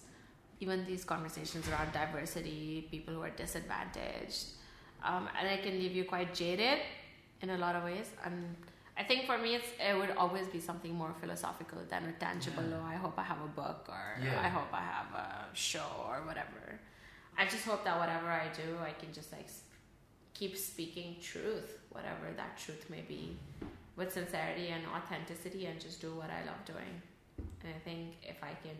even 0.59 0.85
these 0.85 1.03
conversations 1.03 1.67
around 1.69 1.91
diversity, 1.91 2.87
people 2.91 3.13
who 3.13 3.21
are 3.21 3.29
disadvantaged, 3.29 4.45
um, 5.03 5.27
and 5.37 5.47
it 5.47 5.63
can 5.63 5.73
leave 5.79 5.93
you 5.95 6.05
quite 6.05 6.33
jaded 6.33 6.79
in 7.41 7.49
a 7.51 7.57
lot 7.57 7.75
of 7.75 7.83
ways. 7.83 8.09
And 8.23 8.55
I 8.97 9.03
think 9.03 9.25
for 9.25 9.37
me, 9.37 9.55
it's 9.55 9.67
it 9.79 9.97
would 9.97 10.11
always 10.17 10.47
be 10.47 10.59
something 10.59 10.93
more 10.93 11.13
philosophical 11.19 11.79
than 11.89 12.05
a 12.05 12.11
tangible. 12.13 12.63
Yeah. 12.63 12.77
Oh, 12.81 12.85
I 12.85 12.95
hope 12.95 13.13
I 13.17 13.23
have 13.23 13.41
a 13.41 13.47
book, 13.61 13.85
or 13.89 14.17
Yeah. 14.23 14.39
I 14.39 14.47
hope 14.47 14.71
I 14.73 14.81
have 14.81 15.13
a 15.13 15.29
show, 15.53 15.89
or 16.07 16.21
whatever. 16.25 16.79
I 17.37 17.45
just 17.45 17.65
hope 17.65 17.83
that 17.83 17.99
whatever 17.99 18.29
I 18.29 18.47
do, 18.55 18.77
I 18.81 18.91
can 18.91 19.11
just 19.11 19.31
like 19.33 19.49
sp- 19.51 19.67
keep 20.33 20.55
speaking 20.57 21.17
truth, 21.21 21.79
whatever 21.89 22.31
that 22.37 22.57
truth 22.57 22.89
may 22.89 23.01
be, 23.01 23.37
with 23.97 24.13
sincerity 24.13 24.69
and 24.69 24.83
authenticity, 24.95 25.65
and 25.65 25.79
just 25.79 25.99
do 25.99 26.11
what 26.15 26.29
I 26.29 26.45
love 26.45 26.63
doing. 26.65 27.01
And 27.63 27.73
I 27.75 27.79
think 27.79 28.15
if 28.23 28.41
I 28.43 28.53
can 28.63 28.77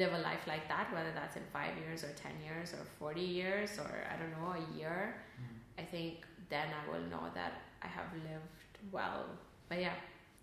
live 0.00 0.12
a 0.12 0.18
life 0.30 0.44
like 0.46 0.64
that, 0.68 0.86
whether 0.96 1.12
that's 1.18 1.36
in 1.36 1.42
five 1.52 1.72
years 1.82 2.02
or 2.06 2.12
ten 2.24 2.32
years 2.46 2.72
or 2.76 2.82
forty 2.98 3.26
years 3.40 3.70
or 3.82 3.90
I 4.12 4.14
don't 4.20 4.32
know 4.38 4.52
a 4.62 4.78
year, 4.78 4.98
Mm. 5.40 5.82
I 5.82 5.84
think 5.94 6.14
then 6.48 6.68
I 6.80 6.82
will 6.90 7.04
know 7.12 7.24
that 7.34 7.52
I 7.82 7.88
have 7.98 8.10
lived 8.28 8.74
well. 8.92 9.24
But 9.68 9.78
yeah, 9.86 9.96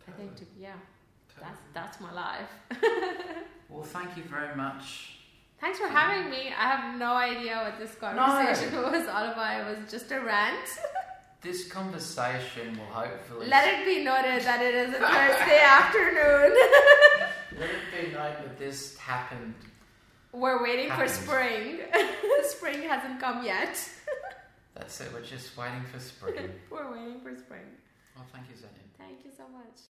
I 0.07 0.11
think 0.17 0.35
to, 0.39 0.45
yeah, 0.59 0.79
that's 1.43 1.61
that's 1.77 1.97
my 2.05 2.11
life. 2.25 2.51
Well, 3.71 3.83
thank 3.83 4.17
you 4.17 4.23
very 4.23 4.53
much. 4.65 4.83
Thanks 5.61 5.77
for 5.79 5.87
having 5.87 6.29
me. 6.29 6.41
I 6.63 6.65
have 6.73 6.99
no 6.99 7.13
idea 7.13 7.55
what 7.65 7.79
this 7.79 7.95
conversation 7.95 8.75
was 8.95 9.07
all 9.07 9.27
about. 9.31 9.61
It 9.61 9.65
was 9.79 9.91
just 9.91 10.11
a 10.11 10.19
rant. 10.19 10.67
This 11.49 11.67
conversation 11.69 12.77
will 12.77 12.93
hopefully 13.01 13.47
Let 13.47 13.65
it 13.73 13.83
be 13.83 14.03
noted 14.03 14.43
that 14.49 14.61
it 14.61 14.75
is 14.75 14.89
a 14.89 14.99
Thursday 14.99 15.61
afternoon. 15.81 16.51
Be 17.61 18.07
known 18.11 18.13
that 18.13 18.57
this 18.57 18.97
happened. 18.97 19.53
We're 20.33 20.63
waiting 20.63 20.87
for 20.87 21.05
Happened. 21.05 21.11
spring. 21.11 21.79
spring 22.43 22.81
hasn't 22.83 23.19
come 23.19 23.43
yet. 23.45 23.77
That's 24.73 24.99
it. 25.01 25.11
We're 25.13 25.21
just 25.21 25.55
waiting 25.57 25.83
for 25.91 25.99
spring. 25.99 26.49
We're 26.71 26.91
waiting 26.91 27.19
for 27.21 27.35
spring. 27.35 27.61
well, 28.15 28.25
thank 28.33 28.47
you, 28.49 28.55
Zainab. 28.55 28.75
Thank 28.97 29.25
you 29.25 29.31
so 29.35 29.43
much. 29.49 29.90